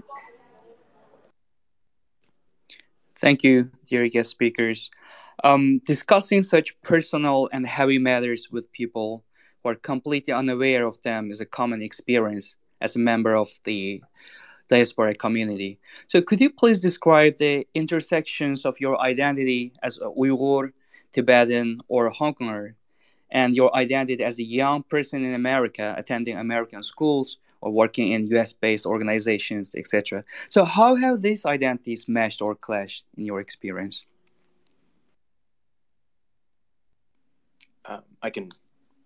Thank 3.16 3.44
you, 3.44 3.70
dear 3.88 4.08
guest 4.08 4.30
speakers. 4.30 4.90
Um, 5.42 5.80
discussing 5.86 6.42
such 6.42 6.80
personal 6.82 7.48
and 7.52 7.66
heavy 7.66 7.98
matters 7.98 8.48
with 8.50 8.70
people 8.72 9.24
who 9.64 9.70
are 9.70 9.74
completely 9.74 10.32
unaware 10.32 10.86
of 10.86 11.00
them 11.02 11.30
is 11.30 11.40
a 11.40 11.46
common 11.46 11.82
experience 11.82 12.56
as 12.80 12.94
a 12.94 12.98
member 12.98 13.34
of 13.34 13.48
the 13.64 14.02
diaspora 14.68 15.14
community. 15.14 15.78
So, 16.06 16.22
could 16.22 16.40
you 16.40 16.50
please 16.50 16.78
describe 16.78 17.36
the 17.36 17.66
intersections 17.74 18.64
of 18.64 18.80
your 18.80 19.00
identity 19.00 19.72
as 19.82 19.98
a 19.98 20.08
Uyghur, 20.08 20.72
Tibetan, 21.12 21.78
or 21.88 22.08
Hong 22.10 22.34
Konger, 22.34 22.74
and 23.30 23.56
your 23.56 23.74
identity 23.74 24.22
as 24.22 24.38
a 24.38 24.44
young 24.44 24.82
person 24.82 25.24
in 25.24 25.34
America 25.34 25.94
attending 25.96 26.36
American 26.36 26.82
schools 26.82 27.38
or 27.60 27.70
working 27.70 28.12
in 28.12 28.28
US 28.36 28.52
based 28.52 28.86
organizations, 28.86 29.74
etc.? 29.74 30.24
So, 30.50 30.64
how 30.64 30.94
have 30.94 31.22
these 31.22 31.46
identities 31.46 32.06
meshed 32.08 32.42
or 32.42 32.54
clashed 32.54 33.04
in 33.16 33.24
your 33.24 33.40
experience? 33.40 34.06
Uh, 37.86 38.00
I 38.22 38.30
can 38.30 38.48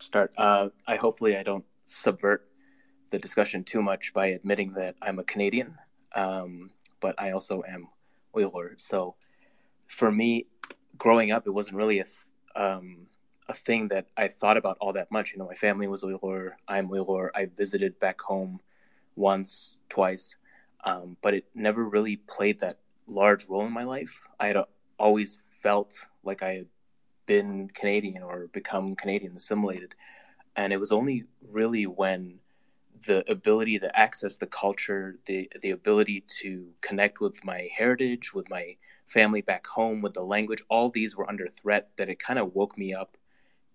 start. 0.01 0.33
Uh, 0.37 0.69
I 0.87 0.97
hopefully 0.97 1.37
I 1.37 1.43
don't 1.43 1.65
subvert 1.85 2.49
the 3.11 3.19
discussion 3.19 3.65
too 3.65 3.83
much 3.83 4.13
by 4.13 4.27
admitting 4.27 4.73
that 4.75 4.97
I'm 5.03 5.19
a 5.19 5.25
Canadian, 5.25 5.77
um, 6.15 6.71
but 7.01 7.15
I 7.19 7.31
also 7.33 7.63
am 7.67 7.89
Uyghur. 8.35 8.79
So 8.81 9.15
for 9.87 10.11
me, 10.13 10.47
growing 10.97 11.31
up, 11.31 11.47
it 11.47 11.51
wasn't 11.51 11.77
really 11.77 12.01
a 12.01 12.05
th- 12.05 12.17
um, 12.55 13.07
a 13.49 13.55
thing 13.55 13.89
that 13.89 14.07
I 14.17 14.29
thought 14.29 14.57
about 14.57 14.77
all 14.81 14.93
that 14.93 15.11
much. 15.11 15.33
You 15.33 15.39
know, 15.39 15.47
my 15.47 15.55
family 15.55 15.89
was 15.89 16.03
Uyghur. 16.03 16.53
I'm 16.67 16.89
Uyghur. 16.89 17.31
I 17.35 17.47
visited 17.57 17.99
back 17.99 18.21
home 18.21 18.61
once, 19.17 19.81
twice, 19.89 20.37
um, 20.85 21.17
but 21.23 21.35
it 21.35 21.47
never 21.55 21.89
really 21.89 22.17
played 22.17 22.61
that 22.61 22.79
large 23.07 23.49
role 23.49 23.65
in 23.65 23.73
my 23.73 23.85
life. 23.85 24.21
I 24.39 24.49
had 24.49 24.59
always 24.99 25.39
felt 25.63 25.95
like 26.23 26.43
I 26.43 26.55
had 26.55 26.67
been 27.29 27.69
Canadian 27.69 28.23
or 28.25 28.49
become 28.49 28.97
Canadian, 28.97 29.37
assimilated, 29.37 29.95
and 30.57 30.73
it 30.73 30.81
was 30.81 30.91
only 30.91 31.25
really 31.49 31.87
when 31.87 32.41
the 33.07 33.23
ability 33.31 33.79
to 33.79 33.99
access 33.99 34.37
the 34.37 34.47
culture, 34.47 35.19
the 35.27 35.49
the 35.63 35.71
ability 35.71 36.25
to 36.41 36.67
connect 36.81 37.21
with 37.21 37.45
my 37.45 37.69
heritage, 37.77 38.35
with 38.35 38.49
my 38.51 38.77
family 39.07 39.43
back 39.43 39.67
home, 39.67 40.03
with 40.03 40.15
the 40.15 40.23
language, 40.23 40.63
all 40.69 40.89
these 40.91 41.17
were 41.17 41.29
under 41.29 41.47
threat 41.47 41.91
that 41.97 42.09
it 42.09 42.19
kind 42.19 42.39
of 42.39 42.55
woke 42.55 42.77
me 42.77 42.93
up. 42.93 43.17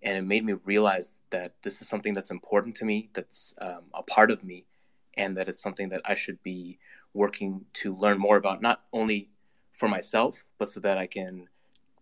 And 0.02 0.18
it 0.18 0.22
made 0.22 0.44
me 0.44 0.54
realize 0.64 1.12
that 1.30 1.54
this 1.62 1.80
is 1.80 1.88
something 1.88 2.12
that's 2.12 2.30
important 2.30 2.76
to 2.76 2.84
me, 2.84 3.08
that's 3.14 3.54
um, 3.60 3.84
a 3.94 4.02
part 4.02 4.30
of 4.30 4.44
me, 4.44 4.66
and 5.14 5.36
that 5.36 5.48
it's 5.48 5.62
something 5.62 5.88
that 5.88 6.02
I 6.04 6.14
should 6.14 6.42
be 6.42 6.78
working 7.14 7.64
to 7.80 7.96
learn 7.96 8.18
more 8.18 8.36
about, 8.36 8.60
not 8.60 8.82
only 8.92 9.30
for 9.72 9.88
myself, 9.88 10.44
but 10.58 10.68
so 10.68 10.80
that 10.80 10.98
I 10.98 11.06
can 11.06 11.48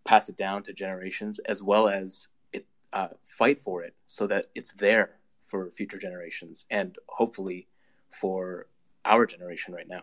pass 0.04 0.28
it 0.28 0.37
down 0.37 0.62
to 0.64 0.73
generations 0.73 1.38
as 1.40 1.62
well 1.62 1.88
as 1.88 2.28
it 2.52 2.66
uh, 2.92 3.09
fight 3.23 3.59
for 3.59 3.82
it 3.82 3.94
so 4.06 4.26
that 4.26 4.47
it's 4.54 4.73
there 4.73 5.16
for 5.42 5.71
future 5.71 5.99
generations 5.99 6.64
and 6.71 6.97
hopefully 7.09 7.68
for 8.11 8.66
our 9.04 9.26
generation 9.26 9.75
right 9.75 9.88
now. 9.88 10.02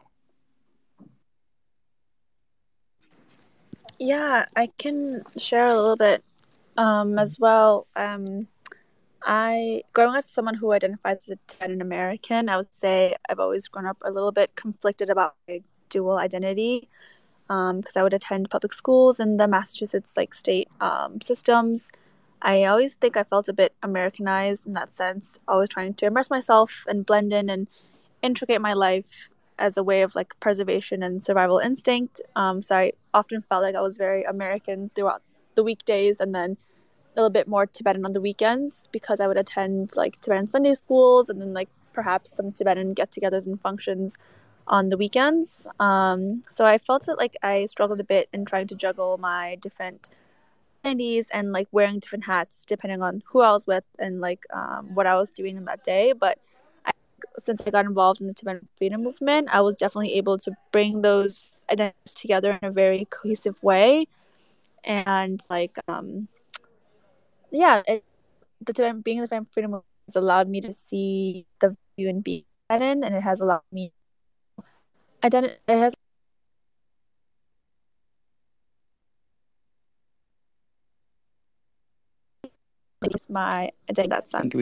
Yeah, 3.98 4.46
I 4.56 4.68
can 4.78 5.24
share 5.38 5.68
a 5.68 5.76
little 5.76 5.98
bit 5.98 6.24
um, 6.78 7.20
as 7.20 7.38
well. 7.40 7.88
Um, 7.96 8.48
I, 9.22 9.84
growing 9.92 10.16
as 10.16 10.26
someone 10.26 10.56
who 10.56 10.72
identifies 10.72 11.28
as 11.28 11.30
a 11.30 11.38
Tibetan 11.48 11.82
American, 11.82 12.48
I 12.48 12.58
would 12.58 12.74
say 12.74 13.16
I've 13.28 13.40
always 13.40 13.68
grown 13.68 13.86
up 13.86 13.98
a 14.06 14.12
little 14.12 14.32
bit 14.32 14.56
conflicted 14.56 15.10
about 15.10 15.36
my 15.48 15.62
dual 15.90 16.18
identity 16.18 16.88
because 17.50 17.98
um, 17.98 18.00
I 18.00 18.04
would 18.04 18.14
attend 18.14 18.50
public 18.50 18.72
schools 18.72 19.20
in 19.20 19.38
the 19.38 19.48
Massachusetts 19.48 20.16
like 20.16 20.34
state 20.34 20.70
um, 20.80 21.20
systems 21.20 21.92
I 22.42 22.64
always 22.64 22.96
think 22.96 23.18
I 23.18 23.24
felt 23.24 23.50
a 23.50 23.54
bit 23.54 23.74
Americanized 23.84 24.66
in 24.66 24.74
that 24.74 24.92
sense, 24.92 25.40
always 25.48 25.70
trying 25.70 25.94
to 25.96 26.06
immerse 26.06 26.30
myself 26.30 26.86
and 26.88 27.06
blend 27.06 27.34
in 27.34 27.50
and 27.50 27.68
integrate 28.22 28.62
my 28.62 28.74
life 28.74 29.30
as 29.58 29.76
a 29.76 29.84
way 29.84 30.04
of 30.04 30.16
like 30.16 30.40
preservation 30.40 31.04
and 31.04 31.22
survival 31.22 31.60
instinct. 31.60 32.22
Um, 32.36 32.62
so 32.62 32.78
I 32.78 32.94
often 33.14 33.42
felt 33.42 33.64
like 33.64 33.76
I 33.76 33.82
was 33.82 33.98
very 33.98 34.24
American 34.24 34.90
throughout 34.96 35.22
the 35.56 35.64
weekdays 35.64 36.22
and 36.22 36.34
then 36.34 36.56
a 37.14 37.20
little 37.20 37.30
bit 37.30 37.48
more 37.48 37.66
Tibetan 37.66 38.06
on 38.06 38.14
the 38.14 38.22
weekends 38.22 38.88
because 38.94 39.20
I 39.20 39.28
would 39.28 39.38
attend 39.38 39.92
like 39.98 40.22
Tibetan 40.22 40.48
Sunday 40.48 40.76
schools 40.76 41.28
and 41.28 41.42
then 41.42 41.54
like 41.54 41.68
perhaps 41.92 42.34
some 42.34 42.54
Tibetan 42.54 42.92
get 42.92 43.12
togethers 43.12 43.48
and 43.48 43.60
functions 43.60 44.18
on 44.70 44.90
the 44.90 44.98
weekends. 44.98 45.68
Um, 45.80 46.44
so 46.48 46.66
I 46.66 46.78
felt 46.78 47.08
it 47.08 47.18
like 47.18 47.36
I 47.42 47.66
struggled 47.66 48.00
a 48.00 48.04
bit 48.04 48.30
in 48.32 48.46
trying 48.46 48.68
to 48.68 48.76
juggle 48.76 49.18
my 49.18 49.56
different 49.56 50.10
identities 50.86 51.30
and 51.32 51.52
like 51.52 51.68
wearing 51.72 52.00
different 52.00 52.26
hats 52.26 52.64
depending 52.64 53.02
on 53.02 53.24
who 53.26 53.42
I 53.42 53.52
was 53.52 53.68
with 53.68 53.84
and 53.98 54.22
like 54.22 54.46
um, 54.54 54.94
what 54.94 55.08
I 55.08 55.16
was 55.16 55.32
doing 55.32 55.58
in 55.58 55.66
that 55.66 55.84
day. 55.84 56.14
But 56.14 56.38
I, 56.86 56.92
since 57.40 57.62
I 57.66 57.72
got 57.72 57.86
involved 57.86 58.22
in 58.22 58.28
the 58.28 58.34
Tibetan 58.34 58.68
freedom 58.78 59.04
movement, 59.04 59.50
I 59.52 59.62
was 59.62 59.76
definitely 59.76 60.14
able 60.14 60.38
to 60.38 60.52
bring 60.72 61.02
those 61.02 61.64
identities 61.70 62.14
together 62.14 62.58
in 62.62 62.70
a 62.70 62.72
very 62.72 63.06
cohesive 63.10 63.62
way. 63.64 64.06
And 64.84 65.44
like, 65.50 65.78
um, 65.88 66.28
yeah, 67.52 67.82
it, 67.88 68.04
the 68.62 68.74
Tibetan 68.74 69.02
being 69.02 69.18
in 69.18 69.22
the 69.22 69.28
Tibetan 69.28 69.50
freedom 69.52 69.72
movement 69.72 69.86
has 70.08 70.16
allowed 70.16 70.48
me 70.48 70.62
to 70.62 70.72
see 70.72 71.46
the 71.60 71.76
view 71.98 72.10
and 72.10 72.24
be 72.24 72.46
Tibetan, 72.70 73.04
and 73.04 73.16
it 73.16 73.24
has 73.24 73.42
allowed 73.42 73.64
me 73.72 73.92
identity. 75.24 75.56
It 75.68 75.78
has 75.78 75.94
least 83.04 83.30
my 83.30 83.72
identity 83.90 84.10
that 84.10 84.30
sense. 84.30 84.54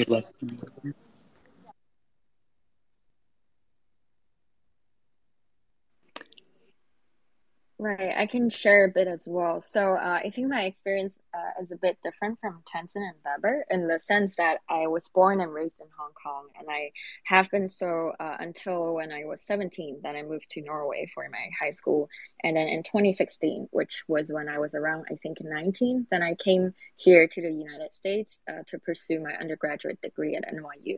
Right, 7.79 8.12
I 8.17 8.25
can 8.25 8.50
share 8.50 8.86
a 8.86 8.89
bit 8.89 9.07
as 9.07 9.27
well. 9.27 9.62
So 9.62 9.93
uh, 9.93 10.19
I 10.24 10.31
think 10.34 10.48
my 10.50 10.63
experience 10.63 11.19
uh, 11.31 11.62
is 11.62 11.72
a 11.72 11.77
bit 11.77 12.00
different 12.03 12.39
from 12.41 12.63
Tenzin 12.65 13.03
and 13.07 13.13
Babur 13.24 13.62
in 13.69 13.88
the 13.88 14.00
sense 14.00 14.36
that 14.38 14.62
I 14.67 14.88
was 14.88 15.07
born 15.13 15.41
and 15.41 15.53
raised 15.53 15.79
in 15.79 15.86
Hong 15.96 16.10
Kong, 16.13 16.48
and 16.57 16.67
I 16.72 16.89
have 17.25 17.51
been 17.51 17.69
so 17.69 18.13
uh, 18.19 18.38
until 18.39 18.96
when 18.96 19.12
I 19.12 19.25
was 19.25 19.43
17. 19.43 20.00
Then 20.01 20.15
I 20.15 20.24
moved 20.24 20.50
to 20.51 20.62
Norway 20.63 21.07
for 21.13 21.29
my 21.29 21.50
high 21.62 21.69
school, 21.69 22.10
and 22.43 22.57
then 22.57 22.67
in 22.67 22.81
2016, 22.81 23.67
which 23.69 24.01
was 24.07 24.31
when 24.34 24.50
I 24.50 24.57
was 24.57 24.74
around 24.74 25.05
I 25.12 25.15
think 25.17 25.38
19, 25.39 26.07
then 26.10 26.24
I 26.24 26.34
came 26.34 26.74
here 26.96 27.27
to 27.27 27.41
the 27.43 27.51
United 27.51 27.93
States 27.93 28.41
uh, 28.50 28.63
to 28.69 28.79
pursue 28.79 29.19
my 29.19 29.34
undergraduate 29.39 30.01
degree 30.01 30.36
at 30.36 30.51
NYU. 30.51 30.98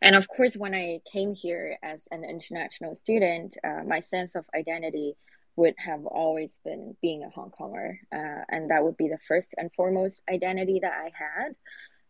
And 0.00 0.16
of 0.16 0.26
course, 0.26 0.56
when 0.56 0.74
I 0.74 1.00
came 1.04 1.34
here 1.34 1.76
as 1.82 2.08
an 2.10 2.24
international 2.24 2.96
student, 2.96 3.58
uh, 3.62 3.82
my 3.86 4.00
sense 4.00 4.34
of 4.34 4.46
identity 4.56 5.16
would 5.56 5.74
have 5.78 6.04
always 6.06 6.60
been 6.64 6.96
being 7.00 7.22
a 7.22 7.30
Hong 7.30 7.50
Konger, 7.50 7.96
uh, 8.12 8.44
and 8.48 8.70
that 8.70 8.84
would 8.84 8.96
be 8.96 9.08
the 9.08 9.18
first 9.28 9.54
and 9.56 9.72
foremost 9.72 10.22
identity 10.30 10.80
that 10.82 10.92
I 10.92 11.12
had. 11.14 11.54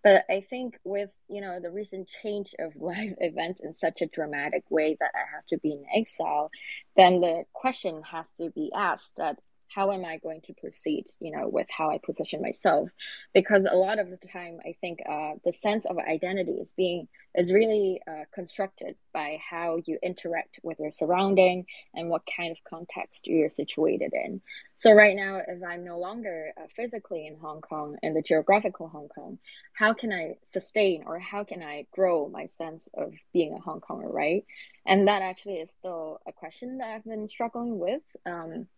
But 0.03 0.25
I 0.29 0.41
think 0.41 0.79
with 0.85 1.19
you 1.29 1.41
know 1.41 1.61
the 1.61 1.71
recent 1.71 2.09
change 2.09 2.55
of 2.59 2.77
life 2.81 3.15
events 3.19 3.61
in 3.63 3.73
such 3.73 4.03
a 4.03 4.07
dramatic 4.07 4.65
way 4.71 4.97
that 5.01 5.13
I 5.15 5.25
have 5.35 5.47
to 5.47 5.59
be 5.59 5.73
in 5.73 5.85
exile, 5.95 6.51
then 6.97 7.21
the 7.21 7.45
question 7.53 8.03
has 8.03 8.31
to 8.39 8.51
be 8.51 8.71
asked 8.75 9.17
that 9.17 9.39
how 9.75 9.91
am 9.91 10.05
I 10.05 10.19
going 10.19 10.41
to 10.43 10.55
proceed, 10.55 11.07
you 11.19 11.33
know, 11.33 11.49
with 11.49 11.67
how 11.71 11.91
I 11.91 11.99
position 11.99 12.41
myself? 12.41 12.89
Because 13.33 13.67
a 13.67 13.77
lot 13.77 13.99
of 13.99 14.11
the 14.11 14.17
time, 14.17 14.59
I 14.65 14.77
think 14.81 15.01
uh, 15.09 15.33
the 15.45 15.53
sense 15.53 15.85
of 15.85 15.99
identity 15.99 16.53
is 16.53 16.73
being 16.77 17.09
is 17.35 17.53
really 17.53 18.01
uh, 18.07 18.25
constructed 18.33 18.95
by 19.13 19.39
how 19.51 19.81
you 19.85 19.99
interact 20.03 20.61
with 20.63 20.79
your 20.79 20.93
surrounding 20.93 21.67
and 21.95 22.09
what 22.09 22.23
kind 22.37 22.53
of 22.53 22.63
context 22.63 23.27
you're 23.27 23.49
situated 23.49 24.13
in. 24.13 24.41
So 24.77 24.93
right 24.93 25.17
now, 25.17 25.41
if 25.47 25.61
I'm 25.69 25.85
no 25.85 25.99
longer 25.99 26.53
uh, 26.57 26.67
physically 26.77 27.27
in 27.27 27.37
Hong 27.39 27.61
Kong 27.61 27.97
in 28.03 28.15
the 28.15 28.23
geographical 28.23 28.89
Hong 28.89 29.09
Kong, 29.09 29.39
how 29.73 29.93
can 29.93 30.13
I 30.13 30.37
sustain 30.47 31.05
or 31.07 31.19
how 31.19 31.43
can 31.43 31.63
I 31.63 31.87
grow 31.93 32.29
my 32.29 32.47
sense 32.47 32.89
of 32.95 33.13
being 33.33 33.55
a 33.55 33.61
Hong 33.61 33.81
Konger, 33.81 34.13
right? 34.13 34.45
And 34.87 35.09
that 35.09 35.23
actually 35.23 35.57
is 35.57 35.71
still 35.71 36.21
a 36.29 36.33
question 36.33 36.79
that 36.79 36.95
I've 36.95 37.05
been 37.05 37.27
struggling 37.27 37.79
with. 37.79 38.03
Um, 38.25 38.69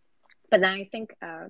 but 0.49 0.61
then 0.61 0.73
I 0.73 0.89
think 0.91 1.13
uh, 1.21 1.47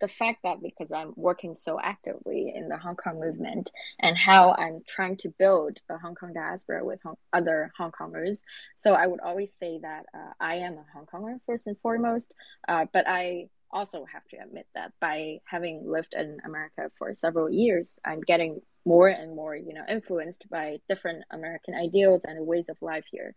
the 0.00 0.08
fact 0.08 0.40
that 0.44 0.62
because 0.62 0.92
I'm 0.92 1.12
working 1.16 1.54
so 1.54 1.78
actively 1.80 2.52
in 2.54 2.68
the 2.68 2.78
Hong 2.78 2.96
Kong 2.96 3.20
movement 3.20 3.70
and 3.98 4.16
how 4.16 4.54
I'm 4.54 4.78
trying 4.86 5.16
to 5.18 5.28
build 5.28 5.78
a 5.90 5.98
Hong 5.98 6.14
Kong 6.14 6.32
diaspora 6.32 6.84
with 6.84 7.02
Hong- 7.02 7.18
other 7.32 7.70
Hong 7.76 7.92
Kongers, 7.92 8.42
so 8.76 8.94
I 8.94 9.06
would 9.06 9.20
always 9.20 9.52
say 9.52 9.78
that 9.82 10.06
uh, 10.14 10.32
I 10.40 10.56
am 10.56 10.74
a 10.74 10.84
Hong 10.94 11.06
Konger 11.06 11.38
first 11.46 11.66
and 11.66 11.78
foremost. 11.78 12.32
Uh, 12.66 12.86
but 12.92 13.06
I 13.06 13.48
also 13.72 14.04
have 14.12 14.26
to 14.28 14.36
admit 14.38 14.66
that 14.74 14.92
by 15.00 15.38
having 15.44 15.88
lived 15.88 16.14
in 16.14 16.38
America 16.44 16.90
for 16.96 17.14
several 17.14 17.50
years, 17.50 17.98
I'm 18.04 18.20
getting 18.20 18.60
more 18.84 19.08
and 19.08 19.34
more, 19.34 19.54
you 19.54 19.74
know, 19.74 19.84
influenced 19.88 20.48
by 20.50 20.78
different 20.88 21.24
American 21.30 21.74
ideals 21.74 22.24
and 22.24 22.46
ways 22.46 22.68
of 22.68 22.76
life 22.80 23.04
here. 23.10 23.34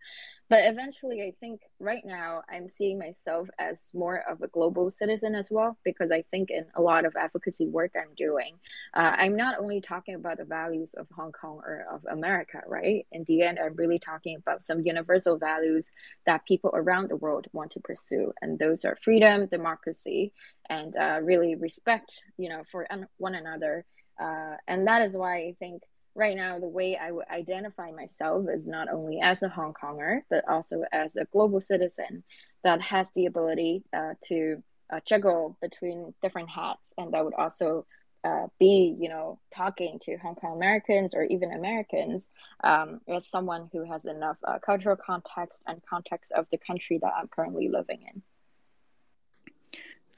But 0.48 0.64
eventually, 0.66 1.22
I 1.22 1.32
think 1.40 1.62
right 1.78 2.02
now 2.04 2.42
I'm 2.50 2.68
seeing 2.68 2.98
myself 2.98 3.48
as 3.58 3.90
more 3.94 4.22
of 4.28 4.42
a 4.42 4.48
global 4.48 4.90
citizen 4.90 5.34
as 5.34 5.48
well, 5.50 5.78
because 5.84 6.10
I 6.10 6.22
think 6.22 6.50
in 6.50 6.66
a 6.74 6.82
lot 6.82 7.04
of 7.04 7.16
advocacy 7.16 7.66
work 7.66 7.92
I'm 7.96 8.14
doing, 8.16 8.56
uh, 8.94 9.14
I'm 9.16 9.36
not 9.36 9.58
only 9.58 9.80
talking 9.80 10.14
about 10.14 10.38
the 10.38 10.44
values 10.44 10.94
of 10.94 11.06
Hong 11.16 11.32
Kong 11.32 11.60
or 11.64 11.86
of 11.90 12.04
America, 12.10 12.62
right? 12.66 13.06
In 13.12 13.24
the 13.24 13.42
end, 13.42 13.58
I'm 13.58 13.74
really 13.74 13.98
talking 13.98 14.36
about 14.36 14.62
some 14.62 14.80
universal 14.80 15.38
values 15.38 15.92
that 16.26 16.46
people 16.46 16.70
around 16.74 17.08
the 17.08 17.16
world 17.16 17.46
want 17.52 17.72
to 17.72 17.80
pursue, 17.80 18.32
and 18.40 18.58
those 18.58 18.84
are 18.84 18.98
freedom, 19.02 19.46
democracy, 19.46 20.32
and 20.68 20.96
uh, 20.96 21.20
really 21.22 21.54
respect, 21.54 22.22
you 22.36 22.48
know, 22.48 22.62
for 22.70 22.86
one 23.18 23.34
another 23.34 23.84
uh, 24.20 24.56
and 24.66 24.86
that 24.86 25.02
is 25.02 25.14
why 25.14 25.36
I 25.36 25.56
think 25.58 25.82
right 26.14 26.36
now 26.36 26.58
the 26.58 26.68
way 26.68 26.96
I 26.96 27.10
would 27.10 27.26
identify 27.28 27.90
myself 27.90 28.46
is 28.52 28.68
not 28.68 28.88
only 28.92 29.20
as 29.20 29.42
a 29.42 29.48
Hong 29.48 29.74
Konger, 29.74 30.20
but 30.30 30.48
also 30.48 30.84
as 30.92 31.16
a 31.16 31.26
global 31.26 31.60
citizen 31.60 32.22
that 32.62 32.80
has 32.80 33.10
the 33.14 33.26
ability 33.26 33.82
uh, 33.92 34.14
to 34.28 34.56
uh, 34.92 35.00
juggle 35.06 35.56
between 35.60 36.14
different 36.22 36.50
hats, 36.50 36.94
and 36.98 37.12
that 37.12 37.24
would 37.24 37.34
also 37.34 37.86
uh, 38.24 38.46
be, 38.58 38.96
you 38.98 39.08
know, 39.08 39.38
talking 39.54 39.98
to 40.00 40.16
Hong 40.16 40.34
Kong 40.34 40.56
Americans 40.56 41.14
or 41.14 41.24
even 41.24 41.52
Americans 41.52 42.28
um, 42.62 43.00
as 43.06 43.28
someone 43.28 43.68
who 43.72 43.84
has 43.84 44.06
enough 44.06 44.38
uh, 44.44 44.58
cultural 44.64 44.96
context 44.96 45.62
and 45.66 45.82
context 45.84 46.32
of 46.32 46.46
the 46.50 46.58
country 46.58 46.98
that 47.02 47.12
I'm 47.18 47.28
currently 47.28 47.68
living 47.68 48.00
in. 48.14 48.22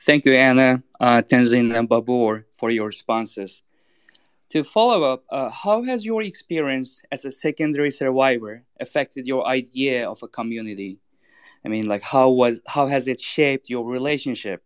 Thank 0.01 0.25
you, 0.25 0.35
Anna, 0.35 0.85
uh, 1.01 1.23
Tenzin, 1.23 1.77
and 1.77 1.89
Babur 1.89 2.45
for 2.57 2.71
your 2.71 2.87
responses. 2.87 3.65
To 4.51 4.63
follow 4.63 5.03
up, 5.03 5.25
uh, 5.31 5.51
how 5.51 5.83
has 5.83 6.05
your 6.05 6.23
experience 6.23 7.03
as 7.11 7.25
a 7.25 7.33
secondary 7.33 7.91
survivor 7.91 8.63
affected 8.79 9.27
your 9.27 9.47
idea 9.47 10.09
of 10.09 10.23
a 10.23 10.29
community? 10.29 11.01
I 11.65 11.69
mean, 11.69 11.87
like 11.87 12.03
how 12.03 12.31
was 12.31 12.61
how 12.67 12.87
has 12.87 13.09
it 13.09 13.21
shaped 13.21 13.69
your 13.69 13.85
relationship 13.85 14.63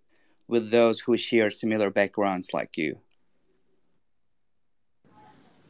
with 0.49 0.71
those 0.71 1.01
who 1.01 1.17
share 1.17 1.49
similar 1.49 1.89
backgrounds 1.91 2.53
like 2.53 2.77
you? 2.77 2.99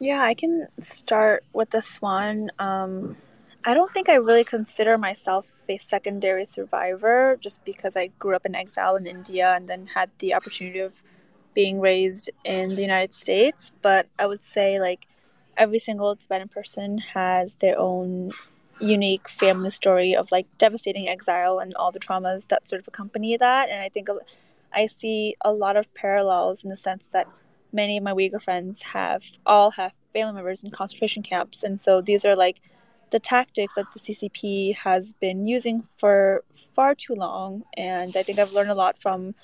Yeah, 0.01 0.23
I 0.23 0.35
can 0.35 0.67
start 0.81 1.45
with 1.53 1.71
this 1.71 2.03
one. 2.03 2.51
Um, 2.59 3.17
I 3.65 3.75
don't 3.75 3.93
think 3.93 4.09
I 4.09 4.15
really 4.15 4.45
consider 4.45 4.99
myself 4.99 5.47
a 5.69 5.79
secondary 5.79 6.47
survivor 6.47 7.37
just 7.39 7.65
because 7.65 7.97
I 7.97 8.09
grew 8.19 8.35
up 8.35 8.47
in 8.47 8.57
exile 8.57 8.97
in 8.97 9.07
India 9.07 9.53
and 9.55 9.69
then 9.69 9.89
had 9.89 10.11
the 10.19 10.35
opportunity 10.35 10.81
of 10.81 11.03
being 11.55 11.81
raised 11.81 12.31
in 12.45 12.71
the 12.71 12.83
United 12.83 13.15
States, 13.15 13.73
but 13.83 14.07
I 14.19 14.27
would 14.27 14.43
say 14.43 14.81
like 14.81 15.07
every 15.57 15.79
single 15.79 16.17
Tibetan 16.17 16.49
person 16.49 16.99
has 16.99 17.57
their 17.57 17.79
own 17.79 18.33
unique 18.81 19.29
family 19.29 19.71
story 19.71 20.17
of 20.17 20.33
like 20.33 20.47
devastating 20.59 21.09
exile 21.09 21.59
and 21.59 21.75
all 21.75 21.93
the 21.93 22.01
traumas 22.01 22.49
that 22.49 22.67
sort 22.67 22.81
of 22.81 22.89
accompany 22.89 23.37
that. 23.37 23.69
And 23.69 23.83
I 23.83 23.89
think 23.89 24.09
I 24.73 24.87
see 24.87 25.37
a 25.43 25.53
lot 25.53 25.77
of 25.77 25.93
parallels 25.95 26.65
in 26.65 26.71
the 26.71 26.77
sense 26.77 27.09
that 27.09 27.29
many 27.73 27.99
of 27.99 28.05
my 28.05 28.13
Uyghur 28.13 28.43
friends 28.43 28.83
have 28.83 29.23
all 29.45 29.73
have 29.73 29.93
family 30.13 30.35
members 30.35 30.65
in 30.65 30.71
concentration 30.71 31.23
camps, 31.23 31.63
and 31.63 31.81
so 31.81 32.01
these 32.01 32.25
are 32.25 32.35
like 32.35 32.61
the 33.11 33.21
tactics 33.21 33.75
that 33.75 33.87
the 33.93 34.01
CCP 34.01 34.77
has 34.77 35.13
been 35.15 35.47
using 35.47 35.87
for 35.99 36.45
far 36.75 36.95
too 36.95 37.15
long. 37.15 37.65
And 37.77 38.17
I 38.17 38.23
think 38.23 38.39
I've 38.39 38.53
learned 38.53 38.71
a 38.71 38.75
lot 38.75 38.97
from 38.97 39.35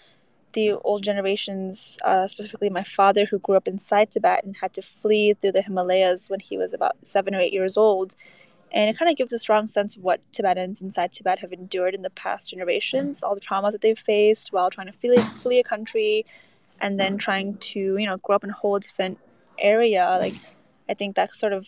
the 0.56 0.72
old 0.72 1.04
generations, 1.04 1.98
uh, 2.02 2.26
specifically 2.26 2.70
my 2.70 2.82
father, 2.82 3.26
who 3.26 3.38
grew 3.38 3.56
up 3.56 3.68
inside 3.68 4.10
Tibet 4.10 4.42
and 4.42 4.56
had 4.56 4.72
to 4.72 4.82
flee 4.82 5.34
through 5.34 5.52
the 5.52 5.60
Himalayas 5.60 6.30
when 6.30 6.40
he 6.40 6.56
was 6.56 6.72
about 6.72 6.96
seven 7.02 7.34
or 7.34 7.40
eight 7.40 7.52
years 7.52 7.76
old. 7.76 8.16
And 8.72 8.88
it 8.88 8.98
kind 8.98 9.10
of 9.10 9.18
gives 9.18 9.34
a 9.34 9.38
strong 9.38 9.66
sense 9.66 9.96
of 9.96 10.02
what 10.02 10.20
Tibetans 10.32 10.80
inside 10.80 11.12
Tibet 11.12 11.40
have 11.40 11.52
endured 11.52 11.94
in 11.94 12.00
the 12.00 12.10
past 12.10 12.50
generations, 12.50 13.22
all 13.22 13.34
the 13.34 13.40
traumas 13.40 13.72
that 13.72 13.82
they've 13.82 13.98
faced 13.98 14.50
while 14.50 14.70
trying 14.70 14.86
to 14.86 14.94
flee, 14.94 15.18
flee 15.42 15.58
a 15.58 15.62
country 15.62 16.24
and 16.80 16.98
then 16.98 17.18
trying 17.18 17.58
to, 17.58 17.98
you 17.98 18.06
know, 18.06 18.16
grow 18.16 18.36
up 18.36 18.44
in 18.44 18.50
a 18.50 18.54
whole 18.54 18.78
different 18.78 19.18
area. 19.58 20.16
Like, 20.18 20.34
I 20.88 20.94
think 20.94 21.16
that 21.16 21.34
sort 21.34 21.52
of 21.52 21.66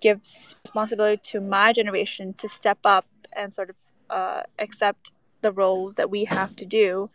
gives 0.00 0.56
responsibility 0.64 1.20
to 1.24 1.42
my 1.42 1.74
generation 1.74 2.32
to 2.38 2.48
step 2.48 2.78
up 2.86 3.04
and 3.36 3.52
sort 3.52 3.68
of 3.68 3.76
uh, 4.08 4.42
accept 4.58 5.12
the 5.42 5.52
roles 5.52 5.96
that 5.96 6.08
we 6.08 6.24
have 6.24 6.56
to 6.56 6.64
do 6.64 7.10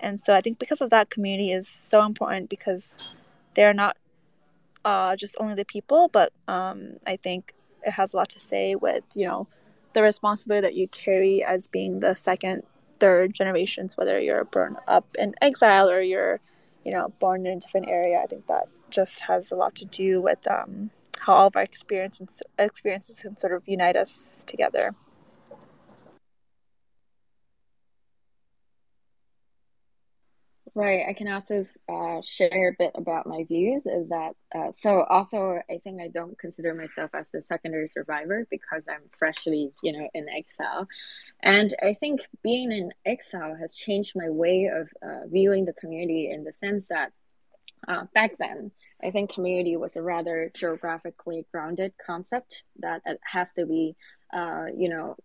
and 0.00 0.20
so 0.20 0.34
I 0.34 0.40
think 0.40 0.58
because 0.58 0.80
of 0.80 0.90
that, 0.90 1.10
community 1.10 1.52
is 1.52 1.68
so 1.68 2.02
important 2.02 2.50
because 2.50 2.96
they're 3.54 3.74
not 3.74 3.96
uh, 4.84 5.16
just 5.16 5.36
only 5.40 5.54
the 5.54 5.64
people, 5.64 6.08
but 6.08 6.32
um, 6.48 6.94
I 7.06 7.16
think 7.16 7.52
it 7.84 7.92
has 7.92 8.14
a 8.14 8.16
lot 8.16 8.28
to 8.30 8.40
say 8.40 8.74
with 8.74 9.04
you 9.14 9.26
know 9.26 9.48
the 9.92 10.02
responsibility 10.02 10.66
that 10.66 10.74
you 10.74 10.88
carry 10.88 11.42
as 11.42 11.68
being 11.68 12.00
the 12.00 12.14
second, 12.14 12.62
third 13.00 13.34
generations, 13.34 13.96
whether 13.96 14.20
you're 14.20 14.44
born 14.44 14.76
up 14.86 15.06
in 15.18 15.34
exile 15.40 15.88
or 15.90 16.00
you're 16.00 16.40
you 16.84 16.92
know 16.92 17.12
born 17.18 17.46
in 17.46 17.56
a 17.56 17.60
different 17.60 17.88
area. 17.88 18.20
I 18.22 18.26
think 18.26 18.46
that 18.46 18.68
just 18.90 19.20
has 19.20 19.50
a 19.50 19.56
lot 19.56 19.74
to 19.76 19.84
do 19.84 20.20
with 20.20 20.46
um, 20.50 20.90
how 21.18 21.34
all 21.34 21.46
of 21.48 21.56
our 21.56 21.62
experiences 21.62 22.42
experiences 22.58 23.20
can 23.20 23.36
sort 23.36 23.52
of 23.52 23.62
unite 23.66 23.96
us 23.96 24.44
together. 24.46 24.92
Right. 30.76 31.06
I 31.08 31.14
can 31.14 31.26
also 31.28 31.62
uh, 31.88 32.20
share 32.22 32.68
a 32.68 32.76
bit 32.78 32.92
about 32.96 33.26
my 33.26 33.44
views. 33.44 33.86
Is 33.86 34.10
that 34.10 34.34
uh, 34.54 34.72
so? 34.72 35.04
Also, 35.04 35.58
I 35.70 35.78
think 35.82 36.02
I 36.02 36.08
don't 36.08 36.38
consider 36.38 36.74
myself 36.74 37.12
as 37.14 37.32
a 37.32 37.40
secondary 37.40 37.88
survivor 37.88 38.46
because 38.50 38.86
I'm 38.86 39.08
freshly, 39.18 39.72
you 39.82 39.92
know, 39.94 40.06
in 40.12 40.28
exile, 40.28 40.86
and 41.42 41.74
I 41.82 41.94
think 41.94 42.28
being 42.42 42.72
in 42.72 42.92
exile 43.06 43.56
has 43.56 43.74
changed 43.74 44.12
my 44.16 44.28
way 44.28 44.66
of 44.66 44.90
uh, 45.02 45.26
viewing 45.28 45.64
the 45.64 45.72
community 45.72 46.30
in 46.30 46.44
the 46.44 46.52
sense 46.52 46.88
that 46.88 47.12
uh, 47.88 48.04
back 48.14 48.36
then 48.38 48.70
I 49.02 49.10
think 49.12 49.32
community 49.32 49.78
was 49.78 49.96
a 49.96 50.02
rather 50.02 50.50
geographically 50.54 51.46
grounded 51.52 51.94
concept 52.04 52.64
that 52.80 53.00
has 53.22 53.52
to 53.54 53.64
be, 53.64 53.96
uh, 54.30 54.66
you 54.76 54.90
know, 54.90 55.16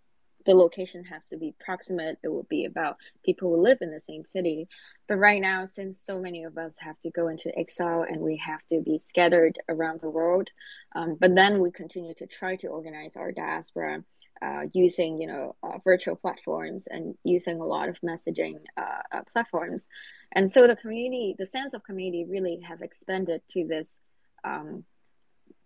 the 0.46 0.54
location 0.54 1.04
has 1.06 1.28
to 1.30 1.38
be 1.38 1.54
proximate. 1.60 2.18
It 2.24 2.30
will 2.30 2.48
be 2.50 2.66
about 2.66 2.98
people 3.24 3.50
who 3.50 3.62
live 3.62 3.80
in 3.82 3.92
the 3.92 4.02
same 4.02 4.24
city. 4.24 4.68
But 5.08 5.18
right 5.18 5.42
now, 5.42 5.66
since 5.66 6.02
so 6.02 6.20
many 6.20 6.44
of 6.44 6.58
us 6.58 6.78
have 6.80 7.00
to 7.02 7.12
go 7.12 7.28
into 7.28 7.58
exile 7.58 8.06
and 8.08 8.22
we 8.22 8.38
have 8.38 8.66
to 8.68 8.82
be 8.82 8.98
scattered 8.98 9.60
around 9.70 10.02
the 10.02 10.10
world, 10.10 10.50
um, 10.96 11.18
but 11.20 11.36
then 11.36 11.60
we 11.60 11.72
continue 11.72 12.14
to 12.16 12.28
try 12.28 12.56
to 12.58 12.68
organize 12.68 13.16
our 13.16 13.32
diaspora 13.32 14.04
uh, 14.42 14.62
using, 14.74 15.22
you 15.22 15.28
know, 15.28 15.56
uh, 15.62 15.78
virtual 15.84 16.16
platforms 16.16 16.88
and 16.88 17.16
using 17.24 17.60
a 17.60 17.66
lot 17.66 17.90
of 17.90 17.98
messaging 18.02 18.56
uh, 18.76 19.02
uh 19.12 19.22
platforms. 19.32 19.88
And 20.32 20.50
so 20.50 20.66
the 20.68 20.76
community, 20.76 21.36
the 21.38 21.46
sense 21.46 21.74
of 21.74 21.84
community, 21.84 22.26
really 22.28 22.62
have 22.68 22.82
expanded 22.82 23.42
to 23.52 23.68
this, 23.68 24.00
um, 24.44 24.84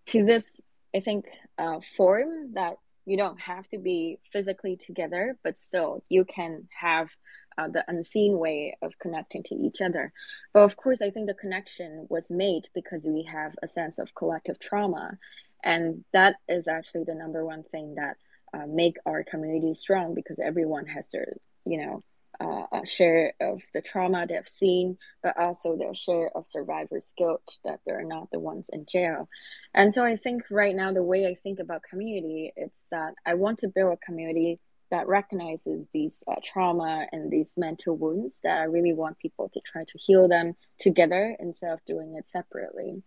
to 0.07 0.25
this, 0.25 0.59
I 0.93 0.99
think, 0.99 1.25
uh, 1.57 1.79
form 1.79 2.53
that 2.55 2.75
you 3.05 3.17
don't 3.17 3.39
have 3.39 3.67
to 3.69 3.77
be 3.77 4.19
physically 4.31 4.77
together, 4.77 5.37
but 5.43 5.59
still 5.59 6.03
you 6.09 6.25
can 6.25 6.67
have 6.79 7.09
uh, 7.57 7.67
the 7.69 7.85
unseen 7.87 8.37
way 8.37 8.77
of 8.81 8.97
connecting 8.99 9.43
to 9.43 9.55
each 9.55 9.81
other. 9.81 10.11
But 10.53 10.63
of 10.63 10.75
course, 10.75 11.01
I 11.01 11.09
think 11.09 11.27
the 11.27 11.33
connection 11.33 12.07
was 12.09 12.29
made 12.29 12.67
because 12.73 13.07
we 13.07 13.27
have 13.31 13.53
a 13.63 13.67
sense 13.67 13.99
of 13.99 14.13
collective 14.15 14.59
trauma, 14.59 15.17
and 15.63 16.03
that 16.13 16.35
is 16.49 16.67
actually 16.67 17.05
the 17.05 17.15
number 17.15 17.45
one 17.45 17.63
thing 17.63 17.95
that 17.95 18.17
uh, 18.53 18.65
make 18.67 18.97
our 19.05 19.23
community 19.23 19.73
strong 19.73 20.13
because 20.13 20.39
everyone 20.39 20.85
has 20.87 21.09
their 21.11 21.33
you 21.65 21.85
know 21.85 22.03
uh, 22.39 22.65
a 22.71 22.85
share 22.85 23.33
of 23.39 23.61
the 23.73 23.81
trauma 23.81 24.25
they've 24.27 24.47
seen, 24.47 24.97
but 25.23 25.37
also 25.37 25.77
their 25.77 25.93
share 25.93 26.29
of 26.35 26.45
survivor's 26.45 27.13
guilt 27.17 27.57
that 27.63 27.79
they're 27.85 28.03
not 28.03 28.29
the 28.31 28.39
ones 28.39 28.69
in 28.71 28.85
jail. 28.85 29.29
And 29.73 29.93
so 29.93 30.03
I 30.03 30.15
think 30.15 30.43
right 30.49 30.75
now, 30.75 30.93
the 30.93 31.03
way 31.03 31.27
I 31.27 31.35
think 31.35 31.59
about 31.59 31.83
community, 31.83 32.53
it's 32.55 32.87
that 32.91 33.13
I 33.25 33.35
want 33.35 33.59
to 33.59 33.67
build 33.67 33.93
a 33.93 34.05
community 34.05 34.59
that 34.91 35.07
recognizes 35.07 35.89
these 35.93 36.23
uh, 36.27 36.35
trauma 36.43 37.07
and 37.11 37.31
these 37.31 37.55
mental 37.57 37.97
wounds 37.97 38.41
that 38.43 38.59
I 38.59 38.63
really 38.65 38.93
want 38.93 39.19
people 39.19 39.49
to 39.49 39.59
try 39.61 39.83
to 39.83 39.97
heal 39.97 40.27
them 40.27 40.55
together 40.77 41.35
instead 41.39 41.71
of 41.71 41.83
doing 41.85 42.15
it 42.15 42.27
separately. 42.27 43.01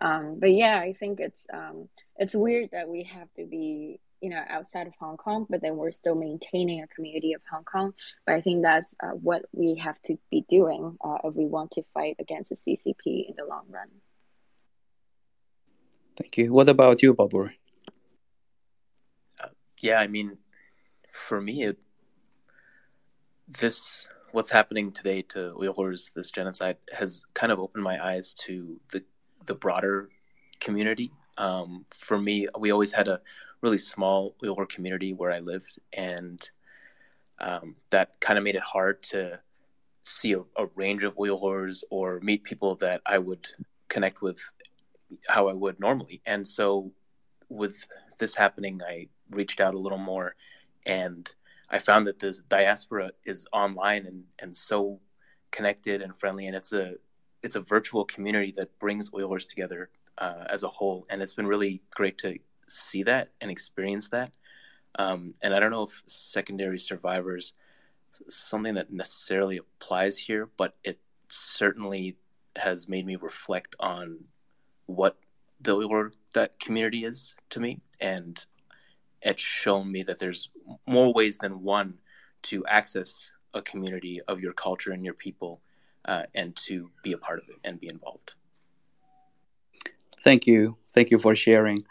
Um, 0.00 0.38
but 0.38 0.52
yeah, 0.52 0.78
I 0.78 0.92
think 0.92 1.20
it's 1.20 1.46
um, 1.52 1.88
it's 2.16 2.34
weird 2.34 2.70
that 2.72 2.88
we 2.88 3.04
have 3.04 3.28
to 3.36 3.46
be 3.46 4.00
you 4.24 4.30
know 4.30 4.42
outside 4.48 4.86
of 4.86 4.94
Hong 4.98 5.18
Kong, 5.18 5.46
but 5.50 5.60
then 5.60 5.76
we're 5.76 5.90
still 5.90 6.14
maintaining 6.14 6.82
a 6.82 6.86
community 6.86 7.34
of 7.34 7.42
Hong 7.50 7.64
Kong. 7.64 7.92
But 8.24 8.36
I 8.36 8.40
think 8.40 8.62
that's 8.62 8.94
uh, 9.02 9.08
what 9.08 9.42
we 9.52 9.74
have 9.76 10.00
to 10.02 10.16
be 10.30 10.46
doing 10.48 10.96
uh, 11.04 11.18
if 11.24 11.34
we 11.34 11.44
want 11.44 11.72
to 11.72 11.82
fight 11.92 12.16
against 12.18 12.48
the 12.48 12.56
CCP 12.56 13.28
in 13.28 13.34
the 13.36 13.44
long 13.44 13.66
run. 13.68 13.88
Thank 16.16 16.38
you. 16.38 16.54
What 16.54 16.70
about 16.70 17.02
you, 17.02 17.12
Babur? 17.12 17.50
Uh, 19.38 19.48
yeah, 19.82 20.00
I 20.00 20.06
mean, 20.06 20.38
for 21.12 21.38
me, 21.38 21.64
it, 21.64 21.78
this 23.46 24.06
what's 24.32 24.50
happening 24.50 24.90
today 24.90 25.20
to 25.20 25.54
Uyghurs, 25.60 26.14
this 26.14 26.30
genocide, 26.30 26.78
has 26.94 27.24
kind 27.34 27.52
of 27.52 27.58
opened 27.58 27.84
my 27.84 28.02
eyes 28.02 28.32
to 28.46 28.80
the 28.90 29.04
the 29.44 29.54
broader 29.54 30.08
community. 30.60 31.12
Um, 31.36 31.84
for 31.90 32.18
me, 32.18 32.48
we 32.58 32.70
always 32.70 32.92
had 32.92 33.08
a 33.08 33.20
really 33.60 33.78
small 33.78 34.36
Uyghur 34.42 34.68
community 34.68 35.12
where 35.12 35.32
I 35.32 35.40
lived, 35.40 35.78
and 35.92 36.38
um, 37.38 37.76
that 37.90 38.20
kind 38.20 38.38
of 38.38 38.44
made 38.44 38.54
it 38.54 38.62
hard 38.62 39.02
to 39.04 39.40
see 40.04 40.34
a, 40.34 40.40
a, 40.56 40.66
range 40.74 41.02
of 41.02 41.16
Uyghurs 41.16 41.82
or 41.90 42.20
meet 42.20 42.44
people 42.44 42.76
that 42.76 43.00
I 43.06 43.18
would 43.18 43.48
connect 43.88 44.22
with 44.22 44.38
how 45.26 45.48
I 45.48 45.54
would 45.54 45.80
normally. 45.80 46.20
And 46.26 46.46
so, 46.46 46.92
with 47.48 47.86
this 48.18 48.34
happening, 48.34 48.80
I 48.86 49.08
reached 49.30 49.60
out 49.60 49.74
a 49.74 49.78
little 49.78 49.98
more, 49.98 50.36
and 50.86 51.28
I 51.70 51.78
found 51.78 52.06
that 52.06 52.18
the 52.18 52.38
diaspora 52.48 53.12
is 53.24 53.46
online 53.52 54.06
and, 54.06 54.24
and 54.38 54.56
so 54.56 55.00
connected 55.50 56.02
and 56.02 56.16
friendly, 56.16 56.46
and 56.46 56.56
it's 56.56 56.72
a 56.72 56.94
it's 57.42 57.56
a 57.56 57.60
virtual 57.60 58.04
community 58.04 58.52
that 58.56 58.78
brings 58.78 59.10
Uyghurs 59.10 59.46
together 59.46 59.90
uh, 60.18 60.44
as 60.48 60.62
a 60.62 60.68
whole, 60.68 61.06
and 61.10 61.22
it's 61.22 61.34
been 61.34 61.46
really 61.46 61.82
great 61.90 62.18
to 62.18 62.38
see 62.68 63.02
that 63.02 63.30
and 63.40 63.50
experience 63.50 64.08
that. 64.08 64.32
Um, 64.98 65.34
and 65.42 65.54
I 65.54 65.58
don't 65.58 65.70
know 65.70 65.84
if 65.84 66.02
secondary 66.06 66.78
survivors 66.78 67.52
something 68.28 68.74
that 68.74 68.92
necessarily 68.92 69.58
applies 69.58 70.16
here, 70.16 70.48
but 70.56 70.76
it 70.84 71.00
certainly 71.28 72.16
has 72.56 72.88
made 72.88 73.06
me 73.06 73.16
reflect 73.16 73.74
on 73.80 74.18
what 74.86 75.18
the 75.60 75.76
Uyghur 75.76 76.12
that 76.32 76.58
community 76.60 77.04
is 77.04 77.34
to 77.50 77.60
me, 77.60 77.80
and 78.00 78.44
it's 79.22 79.40
shown 79.42 79.90
me 79.90 80.02
that 80.02 80.18
there's 80.18 80.50
more 80.86 81.12
ways 81.12 81.38
than 81.38 81.62
one 81.62 81.98
to 82.42 82.64
access 82.66 83.30
a 83.54 83.62
community 83.62 84.20
of 84.28 84.40
your 84.40 84.52
culture 84.52 84.92
and 84.92 85.04
your 85.04 85.14
people, 85.14 85.60
uh, 86.04 86.24
and 86.34 86.54
to 86.56 86.90
be 87.02 87.12
a 87.12 87.18
part 87.18 87.38
of 87.38 87.48
it 87.48 87.56
and 87.64 87.80
be 87.80 87.88
involved. 87.88 88.34
Thank 90.24 90.46
you, 90.46 90.76
thank 90.94 91.10
you 91.10 91.18
for 91.18 91.36
sharing. 91.36 91.84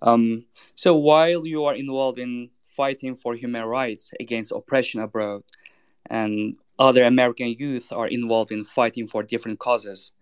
Um, 0.00 0.46
so 0.74 0.96
while 0.96 1.46
you 1.46 1.64
are 1.66 1.74
involved 1.74 2.18
in 2.18 2.50
fighting 2.62 3.14
for 3.14 3.34
human 3.34 3.64
rights 3.64 4.12
against 4.20 4.50
oppression 4.50 5.00
abroad, 5.00 5.42
and 6.08 6.56
other 6.78 7.04
American 7.04 7.48
youth 7.58 7.92
are 7.92 8.06
involved 8.06 8.52
in 8.52 8.64
fighting 8.64 9.06
for 9.06 9.22
different 9.22 9.58
causes. 9.58 10.12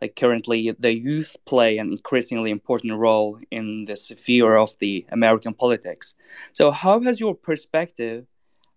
Like 0.00 0.16
currently, 0.16 0.74
the 0.78 0.98
youth 0.98 1.36
play 1.44 1.78
an 1.78 1.90
increasingly 1.90 2.50
important 2.50 2.94
role 2.94 3.38
in 3.50 3.84
the 3.84 3.96
sphere 3.96 4.56
of 4.56 4.70
the 4.78 5.06
American 5.10 5.54
politics. 5.54 6.14
So, 6.52 6.70
how 6.70 7.00
has 7.00 7.20
your 7.20 7.34
perspective? 7.34 8.26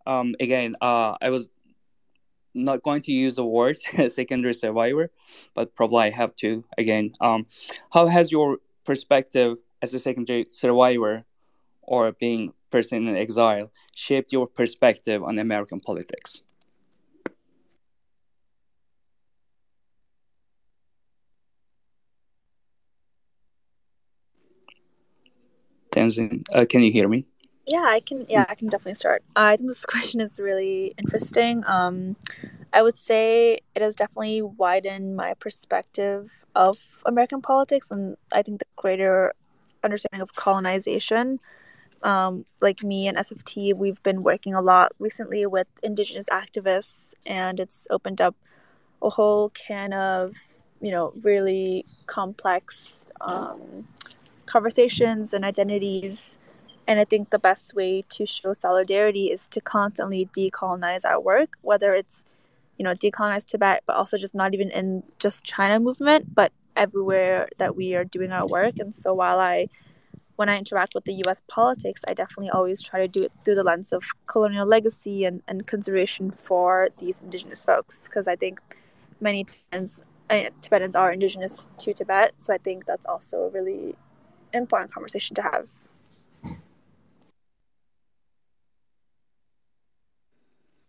Um, 0.05 0.35
again, 0.39 0.75
uh, 0.81 1.15
I 1.21 1.29
was 1.29 1.49
not 2.63 2.83
going 2.83 3.01
to 3.03 3.11
use 3.11 3.35
the 3.35 3.45
word 3.45 3.77
secondary 4.09 4.53
survivor, 4.53 5.11
but 5.53 5.75
probably 5.75 6.03
I 6.05 6.09
have 6.11 6.35
to 6.37 6.63
again. 6.77 7.11
Um, 7.21 7.45
how 7.91 8.07
has 8.07 8.31
your 8.31 8.57
perspective 8.85 9.57
as 9.81 9.93
a 9.93 9.99
secondary 9.99 10.47
survivor 10.49 11.23
or 11.81 12.11
being 12.13 12.53
person 12.69 13.07
in 13.07 13.15
exile 13.15 13.71
shaped 13.95 14.31
your 14.33 14.47
perspective 14.47 15.23
on 15.23 15.39
American 15.39 15.79
politics? 15.79 16.41
Tenzin, 25.91 26.43
uh, 26.53 26.65
can 26.69 26.81
you 26.81 26.91
hear 26.91 27.07
me? 27.07 27.25
Yeah, 27.67 27.83
I 27.85 27.99
can. 27.99 28.25
Yeah, 28.29 28.45
I 28.47 28.55
can 28.55 28.69
definitely 28.69 28.95
start. 28.95 29.23
I 29.35 29.57
think 29.57 29.69
this 29.69 29.85
question 29.93 30.21
is 30.21 30.39
really 30.39 30.95
interesting. 30.97 31.63
Um, 31.67 32.15
I 32.71 32.81
would 32.81 32.97
say 32.97 33.59
it 33.75 33.81
has 33.81 33.93
definitely 33.93 34.41
widened 34.41 35.15
my 35.17 35.33
perspective 35.33 36.45
of 36.55 37.03
American 37.05 37.41
politics, 37.41 37.91
and 37.91 38.15
I 38.31 38.41
think 38.41 38.59
the 38.59 38.65
greater 38.77 39.33
understanding 39.83 40.21
of 40.21 40.33
colonization. 40.35 41.39
Um, 42.03 42.45
like 42.61 42.83
me 42.83 43.07
and 43.07 43.17
SFT, 43.17 43.73
we've 43.73 44.01
been 44.03 44.23
working 44.23 44.53
a 44.53 44.61
lot 44.61 44.93
recently 44.99 45.45
with 45.45 45.67
Indigenous 45.83 46.29
activists, 46.29 47.15
and 47.25 47.59
it's 47.59 47.85
opened 47.89 48.21
up 48.21 48.35
a 49.01 49.09
whole 49.09 49.49
can 49.49 49.91
of, 49.93 50.37
you 50.79 50.91
know, 50.91 51.11
really 51.21 51.85
complex 52.05 53.11
um, 53.19 53.87
conversations 54.45 55.33
and 55.33 55.43
identities. 55.43 56.39
And 56.87 56.99
I 56.99 57.03
think 57.03 57.29
the 57.29 57.39
best 57.39 57.75
way 57.75 58.03
to 58.09 58.25
show 58.25 58.53
solidarity 58.53 59.25
is 59.27 59.49
to 59.49 59.59
constantly 59.59 60.29
decolonize 60.33 61.03
our 61.03 61.19
work, 61.19 61.57
whether 61.61 61.93
it's, 61.93 62.23
you 62.77 62.83
know, 62.85 62.91
decolonize 62.91 63.45
Tibet, 63.45 63.83
but 63.85 63.97
also 63.97 64.17
just 64.17 64.33
not 64.33 64.53
even 64.53 64.71
in 64.71 65.03
just 65.19 65.43
China 65.43 65.79
movement, 65.79 66.33
but 66.33 66.53
everywhere 66.77 67.49
that 67.57 67.75
we 67.75 67.95
are 67.95 68.05
doing 68.05 68.31
our 68.31 68.47
work. 68.47 68.79
And 68.79 68.95
so 68.95 69.13
while 69.13 69.39
I 69.39 69.67
when 70.37 70.49
I 70.49 70.57
interact 70.57 70.93
with 70.93 71.03
the 71.05 71.21
US 71.25 71.41
politics, 71.47 72.01
I 72.07 72.13
definitely 72.13 72.51
always 72.51 72.81
try 72.81 72.99
to 73.01 73.07
do 73.07 73.23
it 73.23 73.31
through 73.43 73.55
the 73.55 73.63
lens 73.63 73.91
of 73.91 74.03
colonial 74.27 74.67
legacy 74.67 75.25
and, 75.25 75.41
and 75.47 75.65
consideration 75.65 76.31
for 76.31 76.89
these 76.99 77.23
indigenous 77.23 77.65
folks. 77.65 78.07
Because 78.07 78.27
I 78.27 78.35
think 78.35 78.61
many 79.19 79.43
Tibetans, 79.43 80.03
uh, 80.29 80.43
Tibetans 80.61 80.95
are 80.95 81.11
indigenous 81.11 81.67
to 81.79 81.91
Tibet. 81.91 82.33
So 82.37 82.53
I 82.53 82.59
think 82.59 82.85
that's 82.85 83.05
also 83.07 83.45
a 83.45 83.49
really 83.49 83.95
important 84.53 84.93
conversation 84.93 85.35
to 85.35 85.41
have. 85.41 85.69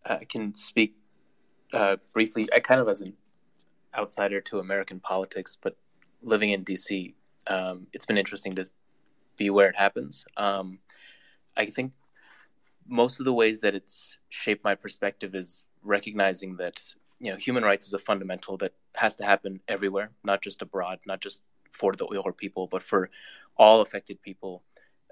I 0.08 0.24
can 0.24 0.54
speak 0.54 0.94
uh, 1.72 1.96
briefly, 2.12 2.48
I 2.54 2.60
kind 2.60 2.80
of 2.80 2.88
as 2.88 3.00
an 3.00 3.12
outsider 3.96 4.40
to 4.42 4.60
American 4.60 5.00
politics, 5.00 5.56
but 5.60 5.76
living 6.22 6.50
in 6.50 6.64
DC, 6.64 7.14
um, 7.46 7.86
it's 7.92 8.06
been 8.06 8.18
interesting 8.18 8.54
to 8.56 8.64
be 9.36 9.50
where 9.50 9.68
it 9.68 9.76
happens. 9.76 10.24
Um, 10.36 10.78
I 11.56 11.66
think 11.66 11.92
most 12.86 13.20
of 13.20 13.24
the 13.24 13.32
ways 13.32 13.60
that 13.60 13.74
it's 13.74 14.18
shaped 14.30 14.64
my 14.64 14.74
perspective 14.74 15.34
is 15.34 15.62
recognizing 15.82 16.56
that 16.56 16.82
you 17.20 17.30
know 17.30 17.36
human 17.36 17.62
rights 17.62 17.86
is 17.86 17.94
a 17.94 17.98
fundamental 17.98 18.56
that 18.58 18.72
has 18.94 19.14
to 19.16 19.24
happen 19.24 19.60
everywhere, 19.68 20.10
not 20.24 20.42
just 20.42 20.62
abroad, 20.62 20.98
not 21.06 21.20
just 21.20 21.42
for 21.70 21.92
the 21.92 22.06
Uyghur 22.06 22.36
people, 22.36 22.66
but 22.66 22.82
for 22.82 23.10
all 23.56 23.80
affected 23.82 24.20
people, 24.22 24.62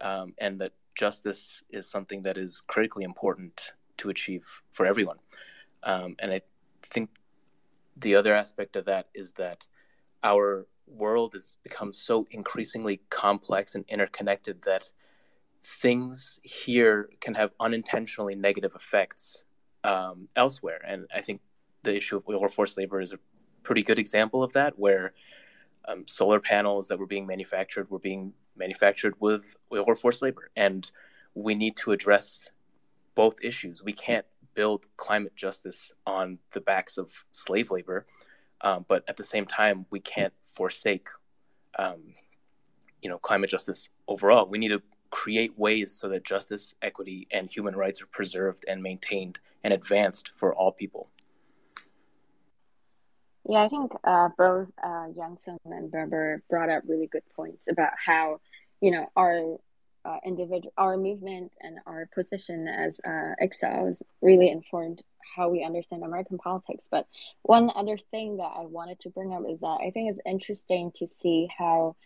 um, 0.00 0.34
and 0.38 0.58
that 0.60 0.72
justice 0.94 1.62
is 1.70 1.88
something 1.88 2.22
that 2.22 2.38
is 2.38 2.62
critically 2.66 3.04
important 3.04 3.72
to 3.98 4.10
achieve 4.10 4.44
for 4.70 4.86
everyone. 4.86 5.18
Um, 5.82 6.16
and 6.18 6.32
I 6.32 6.40
think 6.82 7.10
the 7.96 8.14
other 8.14 8.34
aspect 8.34 8.76
of 8.76 8.84
that 8.86 9.08
is 9.14 9.32
that 9.32 9.66
our 10.22 10.66
world 10.86 11.34
has 11.34 11.56
become 11.62 11.92
so 11.92 12.26
increasingly 12.30 13.00
complex 13.10 13.74
and 13.74 13.84
interconnected 13.88 14.62
that 14.62 14.90
things 15.64 16.38
here 16.42 17.08
can 17.20 17.34
have 17.34 17.50
unintentionally 17.58 18.34
negative 18.36 18.74
effects 18.74 19.42
um, 19.84 20.28
elsewhere. 20.36 20.80
And 20.86 21.06
I 21.14 21.20
think 21.20 21.40
the 21.82 21.96
issue 21.96 22.16
of 22.16 22.54
forced 22.54 22.78
labor 22.78 23.00
is 23.00 23.12
a 23.12 23.18
pretty 23.62 23.82
good 23.82 23.98
example 23.98 24.42
of 24.42 24.52
that, 24.52 24.78
where 24.78 25.12
um, 25.88 26.06
solar 26.06 26.40
panels 26.40 26.88
that 26.88 26.98
were 26.98 27.06
being 27.06 27.26
manufactured 27.26 27.90
were 27.90 27.98
being 27.98 28.32
manufactured 28.56 29.14
with 29.20 29.56
forced 29.96 30.22
labor. 30.22 30.50
And 30.56 30.90
we 31.34 31.54
need 31.54 31.76
to 31.78 31.92
address 31.92 32.48
both 33.16 33.42
issues. 33.42 33.82
We 33.82 33.92
can't 33.92 34.24
build 34.54 34.86
climate 34.96 35.34
justice 35.34 35.92
on 36.06 36.38
the 36.52 36.60
backs 36.60 36.96
of 36.98 37.10
slave 37.32 37.72
labor, 37.72 38.06
um, 38.60 38.84
but 38.88 39.02
at 39.08 39.16
the 39.16 39.24
same 39.24 39.44
time, 39.44 39.86
we 39.90 39.98
can't 39.98 40.32
forsake, 40.54 41.08
um, 41.78 42.14
you 43.02 43.10
know, 43.10 43.18
climate 43.18 43.50
justice 43.50 43.88
overall. 44.06 44.46
We 44.46 44.58
need 44.58 44.68
to 44.68 44.82
create 45.10 45.58
ways 45.58 45.92
so 45.92 46.08
that 46.08 46.24
justice, 46.24 46.74
equity, 46.82 47.26
and 47.32 47.50
human 47.50 47.74
rights 47.74 48.00
are 48.00 48.06
preserved 48.06 48.64
and 48.68 48.82
maintained 48.82 49.38
and 49.64 49.74
advanced 49.74 50.30
for 50.36 50.54
all 50.54 50.72
people. 50.72 51.08
Yeah, 53.48 53.62
I 53.62 53.68
think 53.68 53.92
uh, 54.02 54.28
both 54.36 54.68
uh, 54.82 55.06
and 55.06 55.92
Babur 55.92 56.40
brought 56.50 56.68
up 56.68 56.82
really 56.86 57.06
good 57.06 57.22
points 57.34 57.68
about 57.68 57.92
how, 57.96 58.40
you 58.80 58.90
know, 58.90 59.08
our 59.14 59.58
uh, 60.06 60.18
individual, 60.24 60.72
our 60.78 60.96
movement 60.96 61.52
and 61.60 61.78
our 61.86 62.08
position 62.14 62.68
as 62.68 63.00
uh, 63.06 63.34
exiles 63.40 64.02
really 64.22 64.50
informed 64.50 65.02
how 65.36 65.48
we 65.48 65.64
understand 65.64 66.04
American 66.04 66.38
politics. 66.38 66.88
But 66.90 67.06
one 67.42 67.70
other 67.74 67.98
thing 67.98 68.36
that 68.36 68.52
I 68.56 68.66
wanted 68.66 69.00
to 69.00 69.10
bring 69.10 69.34
up 69.34 69.42
is 69.48 69.60
that 69.60 69.78
I 69.82 69.90
think 69.90 70.10
it's 70.10 70.20
interesting 70.24 70.92
to 70.96 71.06
see 71.06 71.48
how 71.56 71.96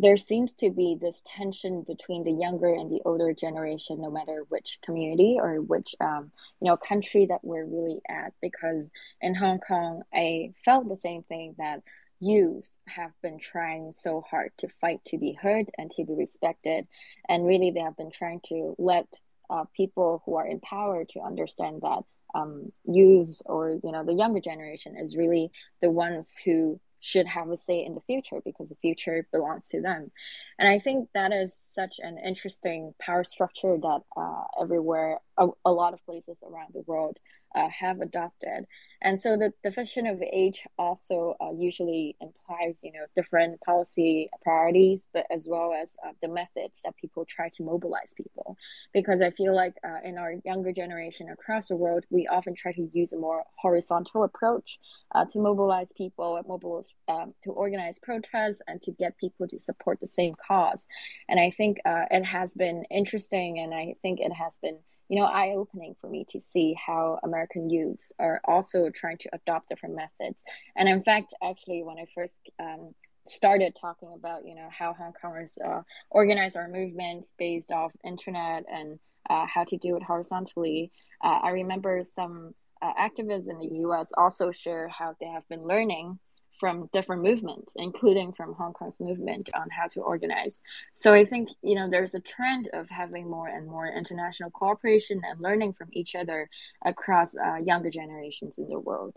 there 0.00 0.16
seems 0.16 0.54
to 0.54 0.70
be 0.70 0.96
this 1.00 1.22
tension 1.26 1.82
between 1.82 2.22
the 2.22 2.32
younger 2.32 2.68
and 2.68 2.90
the 2.90 3.02
older 3.04 3.32
generation 3.32 4.00
no 4.00 4.10
matter 4.10 4.44
which 4.48 4.78
community 4.84 5.38
or 5.40 5.60
which 5.60 5.94
um, 6.00 6.30
you 6.60 6.68
know 6.68 6.76
country 6.76 7.26
that 7.26 7.40
we're 7.42 7.66
really 7.66 8.00
at 8.08 8.32
because 8.40 8.90
in 9.20 9.34
hong 9.34 9.58
kong 9.58 10.02
i 10.14 10.52
felt 10.64 10.88
the 10.88 10.94
same 10.94 11.24
thing 11.24 11.54
that 11.58 11.82
youth 12.20 12.78
have 12.86 13.12
been 13.22 13.38
trying 13.38 13.92
so 13.92 14.22
hard 14.28 14.50
to 14.58 14.68
fight 14.80 15.00
to 15.04 15.18
be 15.18 15.32
heard 15.32 15.70
and 15.78 15.90
to 15.90 16.04
be 16.04 16.14
respected 16.14 16.86
and 17.28 17.46
really 17.46 17.70
they 17.70 17.80
have 17.80 17.96
been 17.96 18.10
trying 18.10 18.40
to 18.44 18.74
let 18.78 19.06
uh, 19.50 19.64
people 19.74 20.22
who 20.26 20.36
are 20.36 20.46
in 20.46 20.60
power 20.60 21.04
to 21.04 21.20
understand 21.20 21.80
that 21.82 22.02
um, 22.34 22.70
youths 22.84 23.42
or 23.46 23.78
you 23.82 23.92
know 23.92 24.04
the 24.04 24.12
younger 24.12 24.40
generation 24.40 24.96
is 24.96 25.16
really 25.16 25.50
the 25.80 25.90
ones 25.90 26.36
who 26.44 26.78
should 27.00 27.26
have 27.26 27.48
a 27.50 27.56
say 27.56 27.84
in 27.84 27.94
the 27.94 28.00
future 28.02 28.40
because 28.44 28.68
the 28.68 28.76
future 28.76 29.26
belongs 29.32 29.68
to 29.68 29.80
them. 29.80 30.10
And 30.58 30.68
I 30.68 30.78
think 30.78 31.08
that 31.14 31.32
is 31.32 31.54
such 31.56 32.00
an 32.02 32.18
interesting 32.18 32.94
power 33.00 33.24
structure 33.24 33.76
that 33.76 34.00
uh, 34.16 34.42
everywhere, 34.60 35.18
a, 35.36 35.48
a 35.64 35.72
lot 35.72 35.94
of 35.94 36.04
places 36.04 36.42
around 36.42 36.74
the 36.74 36.82
world 36.86 37.18
uh, 37.54 37.68
have 37.68 38.00
adopted. 38.00 38.66
And 39.00 39.20
so 39.20 39.36
the 39.36 39.52
definition 39.62 40.06
of 40.06 40.20
age 40.20 40.64
also 40.76 41.36
uh, 41.40 41.52
usually 41.56 42.16
implies, 42.20 42.80
you 42.82 42.90
know, 42.90 43.06
different 43.14 43.60
policy 43.60 44.28
priorities, 44.42 45.06
but 45.12 45.24
as 45.30 45.46
well 45.48 45.72
as 45.72 45.96
uh, 46.04 46.12
the 46.20 46.28
methods 46.28 46.82
that 46.84 46.96
people 46.96 47.24
try 47.24 47.48
to 47.50 47.62
mobilize 47.62 48.12
people. 48.16 48.56
Because 48.92 49.20
I 49.20 49.30
feel 49.30 49.54
like 49.54 49.74
uh, 49.84 49.98
in 50.02 50.18
our 50.18 50.34
younger 50.44 50.72
generation 50.72 51.28
across 51.30 51.68
the 51.68 51.76
world, 51.76 52.04
we 52.10 52.26
often 52.26 52.54
try 52.56 52.72
to 52.72 52.90
use 52.92 53.12
a 53.12 53.18
more 53.18 53.44
horizontal 53.56 54.24
approach 54.24 54.80
uh, 55.14 55.24
to 55.26 55.38
mobilize 55.38 55.92
people, 55.96 56.40
mobilize, 56.46 56.92
um, 57.06 57.34
to 57.44 57.52
organize 57.52 58.00
protests, 58.00 58.62
and 58.66 58.82
to 58.82 58.90
get 58.90 59.16
people 59.18 59.46
to 59.46 59.60
support 59.60 60.00
the 60.00 60.06
same 60.08 60.34
cause. 60.44 60.88
And 61.28 61.38
I 61.38 61.50
think 61.50 61.78
uh, 61.84 62.06
it 62.10 62.24
has 62.24 62.54
been 62.54 62.84
interesting, 62.90 63.60
and 63.60 63.72
I 63.72 63.94
think 64.02 64.18
it 64.20 64.32
has 64.32 64.58
been 64.58 64.78
you 65.08 65.18
know 65.18 65.26
eye 65.26 65.54
opening 65.56 65.94
for 66.00 66.08
me 66.08 66.24
to 66.30 66.40
see 66.40 66.74
how 66.74 67.18
American 67.22 67.68
youths 67.68 68.12
are 68.18 68.40
also 68.44 68.90
trying 68.90 69.18
to 69.18 69.30
adopt 69.32 69.68
different 69.68 69.96
methods. 69.96 70.42
And 70.76 70.88
in 70.88 71.02
fact, 71.02 71.34
actually, 71.42 71.82
when 71.82 71.98
I 71.98 72.06
first 72.14 72.38
um, 72.60 72.94
started 73.26 73.76
talking 73.80 74.12
about 74.14 74.46
you 74.46 74.54
know 74.54 74.68
how 74.70 74.92
Hong 74.94 75.12
Kongers 75.12 75.58
uh, 75.64 75.82
organize 76.10 76.56
our 76.56 76.68
movements 76.68 77.32
based 77.38 77.72
off 77.72 77.92
internet 78.04 78.64
and 78.70 78.98
uh, 79.30 79.46
how 79.46 79.64
to 79.64 79.76
do 79.76 79.96
it 79.96 80.02
horizontally, 80.02 80.92
uh, 81.22 81.40
I 81.42 81.50
remember 81.50 82.02
some 82.04 82.54
uh, 82.80 82.92
activists 82.94 83.48
in 83.48 83.58
the 83.58 83.76
U.S. 83.80 84.12
also 84.16 84.50
share 84.50 84.88
how 84.88 85.16
they 85.20 85.26
have 85.26 85.48
been 85.48 85.64
learning 85.64 86.18
from 86.58 86.88
different 86.92 87.22
movements, 87.22 87.74
including 87.76 88.32
from 88.32 88.54
Hong 88.54 88.72
Kong's 88.72 89.00
movement 89.00 89.50
on 89.54 89.68
how 89.70 89.86
to 89.88 90.00
organize. 90.00 90.60
So 90.94 91.14
I 91.14 91.24
think 91.24 91.50
you 91.62 91.74
know 91.74 91.88
there's 91.88 92.14
a 92.14 92.20
trend 92.20 92.68
of 92.72 92.88
having 92.88 93.30
more 93.30 93.48
and 93.48 93.66
more 93.66 93.86
international 93.86 94.50
cooperation 94.50 95.20
and 95.28 95.40
learning 95.40 95.72
from 95.74 95.88
each 95.92 96.14
other 96.14 96.48
across 96.84 97.36
uh, 97.36 97.56
younger 97.56 97.90
generations 97.90 98.58
in 98.58 98.68
the 98.68 98.78
world. 98.78 99.14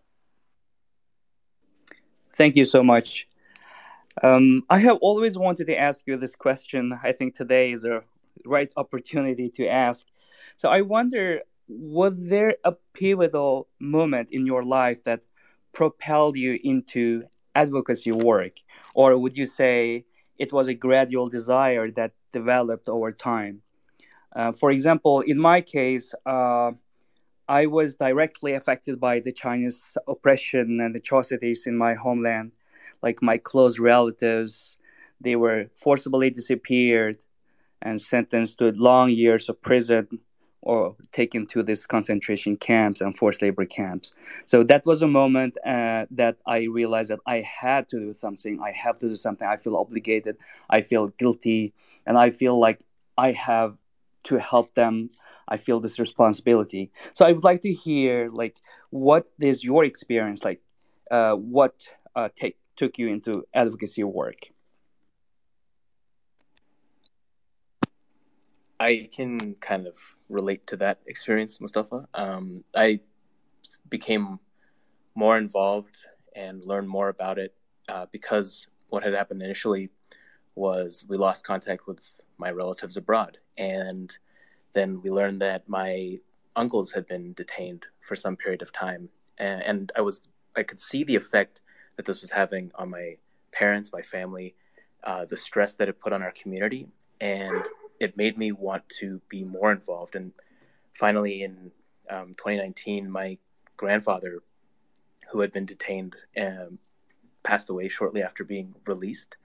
Thank 2.34 2.56
you 2.56 2.66
so 2.66 2.84
much. 2.84 3.28
Um, 4.24 4.64
I 4.70 4.80
have 4.80 4.98
always 5.02 5.38
wanted 5.38 5.68
to 5.68 5.78
ask 5.78 6.04
you 6.06 6.18
this 6.18 6.36
question. 6.36 6.98
I 7.04 7.12
think 7.12 7.36
today 7.36 7.72
is 7.72 7.86
a 7.86 8.04
right 8.46 8.72
opportunity 8.78 9.50
to 9.50 9.68
ask. 9.68 10.06
So 10.58 10.70
I 10.70 10.82
wonder, 10.82 11.42
was 11.68 12.28
there 12.28 12.56
a 12.64 12.74
pivotal 12.94 13.68
moment 13.80 14.30
in 14.32 14.46
your 14.46 14.64
life 14.64 15.04
that 15.06 15.22
propelled 15.74 16.36
you 16.36 16.60
into 16.64 17.24
advocacy 17.56 18.12
work? 18.12 18.60
Or 18.94 19.18
would 19.18 19.38
you 19.38 19.46
say 19.46 20.06
it 20.38 20.54
was 20.54 20.68
a 20.68 20.74
gradual 20.74 21.28
desire 21.28 21.92
that 21.92 22.12
developed 22.32 22.90
over 22.90 23.12
time? 23.12 23.62
Uh, 24.36 24.52
for 24.52 24.72
example, 24.72 25.22
in 25.22 25.38
my 25.38 25.62
case, 25.62 26.14
uh, 26.26 26.72
I 27.48 27.66
was 27.66 27.96
directly 27.96 28.54
affected 28.54 29.00
by 29.00 29.20
the 29.20 29.32
Chinese 29.32 29.98
oppression 30.08 30.80
and 30.80 30.96
atrocities 30.96 31.68
in 31.68 31.78
my 31.78 31.96
homeland. 31.96 32.54
Like 33.04 33.22
my 33.22 33.38
close 33.38 33.78
relatives, 33.78 34.78
they 35.20 35.36
were 35.36 35.66
forcibly 35.76 36.30
disappeared 36.30 37.18
and 37.82 38.00
sentenced 38.00 38.60
to 38.60 38.72
long 38.72 39.10
years 39.10 39.50
of 39.50 39.62
prison 39.62 40.08
or 40.62 40.96
taken 41.12 41.48
to 41.48 41.64
these 41.64 41.86
concentration 41.86 42.56
camps 42.56 43.02
and 43.02 43.18
forced 43.18 43.42
labor 43.42 43.66
camps. 43.66 44.14
So 44.46 44.64
that 44.64 44.86
was 44.86 45.02
a 45.02 45.08
moment 45.08 45.58
uh, 45.66 46.06
that 46.12 46.38
I 46.46 46.64
realized 46.64 47.10
that 47.10 47.20
I 47.26 47.42
had 47.42 47.90
to 47.90 48.00
do 48.00 48.14
something. 48.14 48.60
I 48.62 48.72
have 48.72 49.00
to 49.00 49.10
do 49.10 49.16
something. 49.16 49.48
I 49.48 49.56
feel 49.56 49.76
obligated. 49.76 50.38
I 50.70 50.82
feel 50.82 51.08
guilty, 51.08 51.74
and 52.06 52.18
I 52.18 52.30
feel 52.30 52.60
like 52.60 52.82
I 53.18 53.32
have 53.32 53.78
to 54.26 54.38
help 54.38 54.74
them. 54.76 55.10
I 55.48 55.58
feel 55.58 55.80
this 55.80 56.00
responsibility. 56.00 56.92
So 57.14 57.26
I 57.26 57.32
would 57.32 57.44
like 57.44 57.62
to 57.62 57.74
hear 57.74 58.30
like 58.32 58.58
what 58.90 59.26
is 59.40 59.64
your 59.64 59.84
experience 59.84 60.46
like? 60.46 60.62
Uh, 61.10 61.34
what 61.34 61.90
uh, 62.16 62.30
take 62.36 62.58
took 62.78 62.98
you 62.98 63.08
into 63.10 63.46
advocacy 63.54 64.04
work? 64.04 64.50
I 68.80 69.10
can 69.12 69.56
kind 69.56 69.86
of 69.86 69.98
relate 70.32 70.66
to 70.68 70.78
that 70.78 71.00
experience, 71.06 71.60
Mustafa. 71.62 72.08
Um, 72.14 72.64
I 72.76 73.02
became 73.90 74.40
more 75.16 75.38
involved 75.38 76.06
and 76.36 76.64
learned 76.66 76.90
more 76.90 77.10
about 77.10 77.38
it 77.38 77.54
uh, 77.90 78.06
because 78.12 78.68
what 78.90 79.04
had 79.04 79.14
happened 79.14 79.42
initially 79.42 79.90
was 80.56 81.06
we 81.08 81.18
lost 81.18 81.46
contact 81.46 81.88
with 81.88 82.22
my 82.38 82.52
relatives 82.52 82.98
abroad. 82.98 83.38
And 83.58 84.16
then 84.74 85.02
we 85.02 85.10
learned 85.10 85.42
that 85.42 85.68
my 85.68 86.20
uncles 86.56 86.92
had 86.92 87.08
been 87.08 87.34
detained 87.34 87.86
for 88.02 88.16
some 88.16 88.36
period 88.36 88.62
of 88.62 88.72
time. 88.72 89.10
And, 89.38 89.64
and 89.64 89.92
I 89.96 90.02
was 90.02 90.28
I 90.56 90.64
could 90.64 90.80
see 90.80 91.04
the 91.04 91.16
effect 91.16 91.62
that 91.96 92.06
this 92.06 92.22
was 92.22 92.32
having 92.32 92.72
on 92.76 92.90
my 92.90 93.16
parents, 93.54 93.92
my 93.94 94.02
family, 94.02 94.56
uh, 95.04 95.26
the 95.26 95.38
stress 95.38 95.74
that 95.74 95.88
it 95.88 96.00
put 96.00 96.14
on 96.14 96.22
our 96.22 96.32
community. 96.32 96.88
And 97.22 97.66
it 98.02 98.18
made 98.18 98.36
me 98.36 98.52
want 98.52 98.90
to 98.90 99.22
be 99.30 99.44
more 99.44 99.72
involved. 99.72 100.16
And 100.16 100.32
finally, 100.94 101.44
in 101.44 101.72
um, 102.10 102.30
2019, 102.30 103.10
my 103.10 103.38
grandfather, 103.78 104.42
who 105.30 105.40
had 105.40 105.52
been 105.52 105.68
detained, 105.68 106.16
um, 106.36 106.80
passed 107.44 107.70
away 107.70 107.88
shortly 107.90 108.24
after 108.24 108.44
being 108.44 108.74
released. 108.88 109.38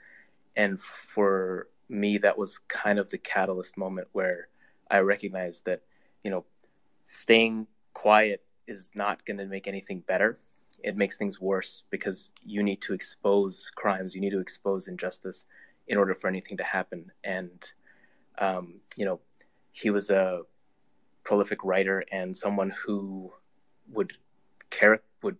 And 0.56 0.80
for 0.80 1.68
me, 1.90 2.16
that 2.16 2.38
was 2.38 2.56
kind 2.56 2.98
of 2.98 3.10
the 3.10 3.18
catalyst 3.18 3.76
moment 3.76 4.08
where 4.12 4.48
I 4.90 5.00
recognized 5.00 5.66
that, 5.66 5.82
you 6.24 6.30
know, 6.30 6.46
staying 7.02 7.66
quiet 7.92 8.42
is 8.66 8.92
not 8.94 9.22
going 9.26 9.36
to 9.36 9.44
make 9.44 9.68
anything 9.68 10.00
better. 10.00 10.38
It 10.82 10.96
makes 10.96 11.18
things 11.18 11.42
worse 11.42 11.82
because 11.90 12.30
you 12.42 12.62
need 12.62 12.80
to 12.82 12.94
expose 12.94 13.70
crimes, 13.74 14.14
you 14.14 14.22
need 14.22 14.30
to 14.30 14.40
expose 14.40 14.88
injustice 14.88 15.44
in 15.88 15.98
order 15.98 16.14
for 16.14 16.28
anything 16.28 16.56
to 16.56 16.64
happen. 16.64 17.12
And 17.22 17.62
um, 18.38 18.80
you 18.96 19.04
know, 19.04 19.20
he 19.72 19.90
was 19.90 20.10
a 20.10 20.42
prolific 21.24 21.64
writer 21.64 22.04
and 22.12 22.36
someone 22.36 22.70
who 22.70 23.32
would 23.92 24.12
care 24.70 25.00
would 25.22 25.36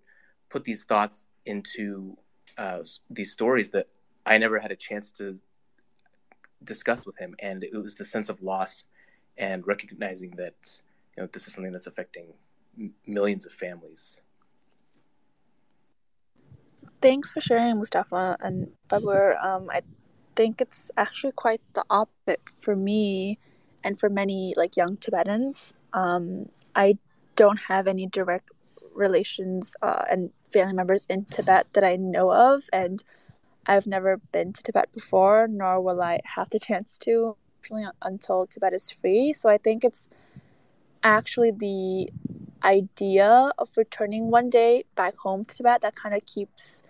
put 0.51 0.65
these 0.65 0.85
thoughts 0.85 1.27
into 1.45 2.17
uh, 2.59 2.83
these 3.11 3.33
stories 3.33 3.71
that 3.71 3.89
I 4.25 4.39
never 4.39 4.59
had 4.59 4.73
a 4.73 4.77
chance 4.77 5.13
to 5.13 5.39
discuss 6.65 7.07
with 7.07 7.17
him, 7.19 7.35
and 7.39 7.63
it 7.63 7.75
was 7.75 7.95
the 7.97 8.05
sense 8.05 8.29
of 8.29 8.43
loss 8.43 8.85
and 9.39 9.67
recognizing 9.67 10.31
that 10.37 10.81
you 11.17 11.23
know 11.23 11.29
this 11.33 11.47
is 11.47 11.53
something 11.53 11.73
that's 11.73 11.87
affecting 11.87 12.33
m- 12.79 12.95
millions 13.07 13.47
of 13.47 13.53
families. 13.53 14.19
Thanks 17.01 17.31
for 17.31 17.41
sharing, 17.41 17.77
Mustafa 17.77 18.37
and 18.41 18.73
Babur. 18.89 19.43
Um, 19.45 19.69
I 19.71 19.83
think 20.37 20.61
it's 20.61 20.91
actually 20.97 21.33
quite 21.33 21.63
the 21.73 21.85
opposite 21.91 22.43
for 22.61 22.77
me 22.77 23.39
and 23.83 23.99
for 23.99 24.09
many 24.09 24.55
like 24.57 24.77
young 24.77 24.97
Tibetans. 24.99 25.75
Um, 25.93 26.51
I 26.75 26.99
don't 27.35 27.61
have 27.69 27.87
any 27.87 28.07
direct 28.07 28.51
relations 28.95 29.75
uh, 29.83 30.05
and 30.11 30.31
family 30.53 30.75
members 30.75 31.07
in 31.09 31.25
Tibet 31.25 31.67
that 31.73 31.85
I 31.85 31.97
know 31.97 32.33
of, 32.33 32.65
and 32.73 33.03
I've 33.67 33.87
never 33.87 34.19
been 34.33 34.53
to 34.53 34.63
Tibet 34.63 34.93
before, 34.93 35.49
nor 35.49 35.81
will 35.81 36.03
I 36.03 36.21
have 36.25 36.51
the 36.51 36.59
chance 36.61 36.99
to 36.99 37.37
until 38.03 38.47
Tibet 38.47 38.73
is 38.73 38.91
free. 38.91 39.33
So 39.33 39.49
I 39.49 39.59
think 39.59 39.85
it's 39.85 40.09
actually 41.03 41.51
the 41.51 42.11
idea 42.63 43.51
of 43.59 43.71
returning 43.77 44.31
one 44.31 44.51
day 44.51 44.85
back 44.95 45.17
home 45.17 45.45
to 45.45 45.57
Tibet 45.57 45.81
that 45.81 45.95
kind 45.95 46.15
of 46.15 46.25
keeps 46.27 46.83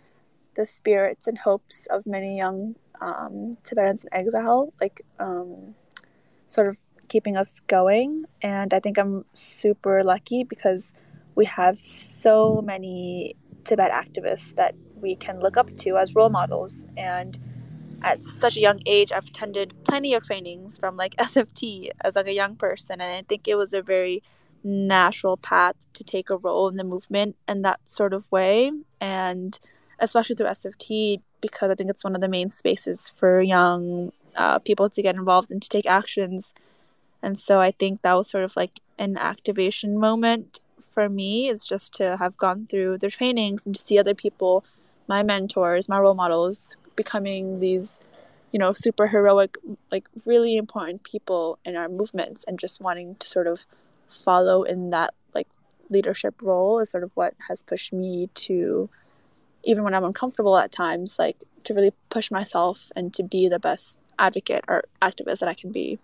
the 0.56 0.66
spirits 0.66 1.26
and 1.26 1.38
hopes 1.38 1.86
of 1.86 2.06
many 2.06 2.36
young 2.36 2.74
um, 3.00 3.54
Tibetans 3.62 4.04
in 4.04 4.12
exile, 4.12 4.72
like 4.80 5.02
um, 5.20 5.74
sort 6.46 6.68
of 6.68 6.76
keeping 7.08 7.36
us 7.36 7.60
going. 7.60 8.24
And 8.42 8.74
I 8.74 8.80
think 8.80 8.98
I'm 8.98 9.24
super 9.32 10.02
lucky 10.02 10.44
because 10.44 10.94
we 11.34 11.44
have 11.44 11.80
so 11.80 12.62
many 12.62 13.36
Tibet 13.64 13.92
activists 13.92 14.54
that 14.54 14.74
we 15.00 15.14
can 15.14 15.40
look 15.40 15.56
up 15.56 15.74
to 15.76 15.98
as 15.98 16.14
role 16.14 16.30
models. 16.30 16.86
And 16.96 17.38
at 18.02 18.22
such 18.22 18.56
a 18.56 18.60
young 18.60 18.80
age, 18.86 19.12
I've 19.12 19.28
attended 19.28 19.74
plenty 19.84 20.14
of 20.14 20.24
trainings 20.24 20.78
from 20.78 20.96
like 20.96 21.14
SFT 21.18 21.90
as 22.02 22.16
like 22.16 22.26
a 22.26 22.32
young 22.32 22.56
person, 22.56 23.00
and 23.00 23.10
I 23.10 23.22
think 23.28 23.46
it 23.48 23.56
was 23.56 23.72
a 23.72 23.82
very 23.82 24.22
natural 24.64 25.36
path 25.36 25.76
to 25.92 26.02
take 26.02 26.28
a 26.28 26.36
role 26.36 26.68
in 26.68 26.76
the 26.76 26.84
movement 26.84 27.36
in 27.46 27.62
that 27.62 27.80
sort 27.86 28.12
of 28.12 28.30
way. 28.32 28.72
And 29.00 29.58
especially 29.98 30.36
through 30.36 30.46
SFT, 30.46 31.20
because 31.40 31.70
I 31.70 31.74
think 31.74 31.90
it's 31.90 32.04
one 32.04 32.14
of 32.14 32.20
the 32.20 32.28
main 32.28 32.50
spaces 32.50 33.12
for 33.16 33.40
young 33.40 34.12
uh, 34.36 34.58
people 34.58 34.88
to 34.88 35.02
get 35.02 35.14
involved 35.14 35.50
and 35.50 35.62
to 35.62 35.68
take 35.68 35.86
actions. 35.86 36.54
And 37.22 37.38
so 37.38 37.60
I 37.60 37.70
think 37.70 38.02
that 38.02 38.14
was 38.14 38.28
sort 38.28 38.44
of 38.44 38.56
like 38.56 38.80
an 38.98 39.16
activation 39.16 39.98
moment 39.98 40.60
for 40.78 41.08
me 41.08 41.48
is 41.48 41.66
just 41.66 41.94
to 41.94 42.16
have 42.18 42.36
gone 42.36 42.66
through 42.68 42.98
the 42.98 43.10
trainings 43.10 43.66
and 43.66 43.74
to 43.74 43.80
see 43.80 43.98
other 43.98 44.14
people 44.14 44.64
my 45.08 45.22
mentors, 45.22 45.88
my 45.88 45.98
role 45.98 46.14
models, 46.14 46.76
becoming 46.96 47.60
these, 47.60 47.98
you 48.52 48.58
know, 48.58 48.72
super 48.72 49.06
heroic, 49.06 49.56
like 49.90 50.08
really 50.24 50.56
important 50.56 51.04
people 51.04 51.58
in 51.64 51.76
our 51.76 51.88
movements, 51.88 52.44
and 52.48 52.58
just 52.58 52.80
wanting 52.80 53.14
to 53.16 53.28
sort 53.28 53.46
of 53.46 53.66
follow 54.08 54.62
in 54.62 54.90
that 54.90 55.14
like 55.34 55.48
leadership 55.90 56.34
role 56.42 56.78
is 56.80 56.90
sort 56.90 57.04
of 57.04 57.10
what 57.14 57.34
has 57.48 57.62
pushed 57.62 57.92
me 57.92 58.28
to, 58.34 58.88
even 59.66 59.84
when 59.84 59.94
I'm 59.94 60.04
uncomfortable 60.04 60.56
at 60.56 60.72
times, 60.72 61.18
like 61.18 61.42
to 61.64 61.74
really 61.74 61.92
push 62.08 62.30
myself 62.30 62.90
and 62.96 63.12
to 63.14 63.22
be 63.22 63.48
the 63.48 63.58
best 63.58 63.98
advocate 64.18 64.64
or 64.68 64.84
activist 65.02 65.40
that 65.40 65.48
I 65.48 65.54
can 65.54 65.72
be. 65.72 65.98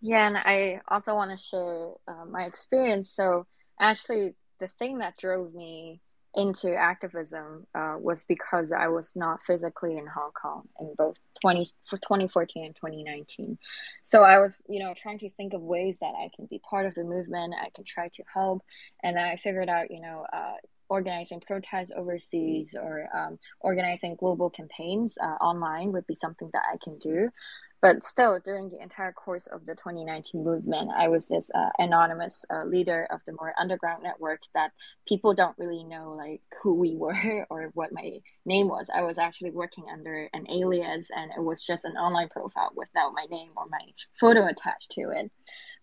Yeah, 0.00 0.26
and 0.26 0.36
I 0.36 0.80
also 0.88 1.14
want 1.14 1.30
to 1.30 1.36
share 1.42 1.92
uh, 2.08 2.24
my 2.28 2.44
experience. 2.44 3.08
So, 3.10 3.46
actually, 3.80 4.34
the 4.58 4.66
thing 4.66 4.98
that 4.98 5.16
drove 5.16 5.54
me 5.54 6.00
into 6.34 6.74
activism 6.74 7.66
uh, 7.74 7.96
was 7.98 8.24
because 8.24 8.72
I 8.72 8.88
was 8.88 9.14
not 9.14 9.42
physically 9.42 9.98
in 9.98 10.06
Hong 10.06 10.30
Kong 10.32 10.68
in 10.80 10.94
both 10.96 11.18
20 11.40 11.66
for 11.86 11.98
2014 11.98 12.64
and 12.64 12.74
2019. 12.74 13.58
So 14.02 14.22
I 14.22 14.38
was, 14.38 14.64
you 14.68 14.80
know, 14.80 14.94
trying 14.96 15.18
to 15.20 15.30
think 15.30 15.52
of 15.52 15.60
ways 15.60 15.98
that 16.00 16.14
I 16.18 16.30
can 16.34 16.46
be 16.46 16.58
part 16.58 16.86
of 16.86 16.94
the 16.94 17.04
movement. 17.04 17.54
I 17.60 17.68
can 17.74 17.84
try 17.84 18.08
to 18.08 18.22
help, 18.32 18.62
and 19.02 19.18
I 19.18 19.36
figured 19.36 19.68
out, 19.68 19.90
you 19.90 20.00
know, 20.00 20.24
uh, 20.32 20.54
organizing 20.88 21.40
protests 21.40 21.92
overseas 21.96 22.76
or 22.78 23.08
um, 23.14 23.38
organizing 23.60 24.14
global 24.14 24.50
campaigns 24.50 25.16
uh, 25.22 25.42
online 25.42 25.90
would 25.92 26.06
be 26.06 26.14
something 26.14 26.50
that 26.52 26.62
I 26.70 26.76
can 26.82 26.98
do. 26.98 27.30
But 27.82 28.04
still, 28.04 28.38
during 28.38 28.68
the 28.68 28.80
entire 28.80 29.12
course 29.12 29.48
of 29.48 29.66
the 29.66 29.74
2019 29.74 30.44
movement, 30.44 30.90
I 30.96 31.08
was 31.08 31.26
this 31.26 31.50
uh, 31.52 31.70
anonymous 31.80 32.44
uh, 32.48 32.64
leader 32.64 33.08
of 33.10 33.20
the 33.26 33.32
more 33.32 33.52
underground 33.58 34.04
network 34.04 34.40
that 34.54 34.70
people 35.04 35.34
don't 35.34 35.58
really 35.58 35.82
know 35.82 36.14
like 36.16 36.40
who 36.62 36.74
we 36.74 36.94
were 36.96 37.44
or 37.50 37.72
what 37.74 37.92
my 37.92 38.20
name 38.46 38.68
was. 38.68 38.88
I 38.94 39.02
was 39.02 39.18
actually 39.18 39.50
working 39.50 39.86
under 39.92 40.28
an 40.32 40.48
alias, 40.48 41.10
and 41.14 41.32
it 41.36 41.42
was 41.42 41.66
just 41.66 41.84
an 41.84 41.96
online 41.96 42.28
profile 42.28 42.70
without 42.76 43.14
my 43.14 43.26
name 43.28 43.50
or 43.56 43.66
my 43.68 43.80
photo 44.14 44.46
attached 44.46 44.92
to 44.92 45.10
it. 45.10 45.32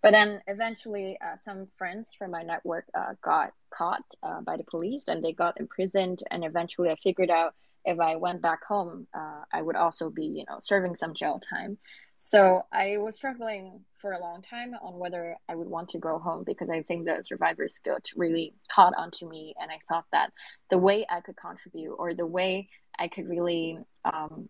But 0.01 0.11
then 0.11 0.41
eventually, 0.47 1.17
uh, 1.21 1.35
some 1.37 1.67
friends 1.77 2.13
from 2.17 2.31
my 2.31 2.43
network 2.43 2.85
uh, 2.95 3.15
got 3.21 3.51
caught 3.69 4.05
uh, 4.23 4.39
by 4.39 4.55
the 4.55 4.63
police 4.63 5.09
and 5.09 5.21
they 5.21 5.33
got 5.33 5.59
imprisoned. 5.59 6.23
And 6.31 6.45
eventually, 6.45 6.89
I 6.89 6.95
figured 6.95 7.29
out 7.29 7.53
if 7.89 7.99
I 7.99 8.15
went 8.17 8.41
back 8.41 8.63
home, 8.63 9.07
uh, 9.15 9.41
I 9.51 9.63
would 9.63 9.75
also 9.75 10.11
be, 10.11 10.25
you 10.25 10.45
know, 10.47 10.57
serving 10.59 10.95
some 10.95 11.15
jail 11.15 11.39
time. 11.39 11.79
So 12.19 12.61
I 12.71 12.97
was 12.99 13.15
struggling 13.15 13.85
for 13.95 14.11
a 14.11 14.19
long 14.19 14.43
time 14.43 14.75
on 14.79 14.99
whether 14.99 15.35
I 15.47 15.55
would 15.55 15.67
want 15.67 15.89
to 15.89 15.97
go 15.97 16.19
home 16.19 16.43
because 16.45 16.69
I 16.69 16.83
think 16.83 17.05
the 17.05 17.23
survivor's 17.23 17.79
guilt 17.83 18.11
really 18.15 18.53
caught 18.67 18.93
onto 18.95 19.27
me, 19.27 19.55
and 19.59 19.71
I 19.71 19.79
thought 19.87 20.05
that 20.11 20.31
the 20.69 20.77
way 20.77 21.07
I 21.09 21.21
could 21.21 21.35
contribute 21.35 21.95
or 21.95 22.13
the 22.13 22.27
way 22.27 22.69
I 22.99 23.07
could 23.07 23.27
really 23.27 23.79
um, 24.05 24.49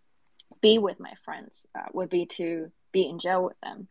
be 0.62 0.78
with 0.78 1.00
my 1.00 1.14
friends 1.24 1.66
uh, 1.78 1.86
would 1.94 2.10
be 2.10 2.26
to 2.38 2.72
be 2.92 3.08
in 3.08 3.20
jail 3.20 3.46
with 3.46 3.60
them. 3.62 3.88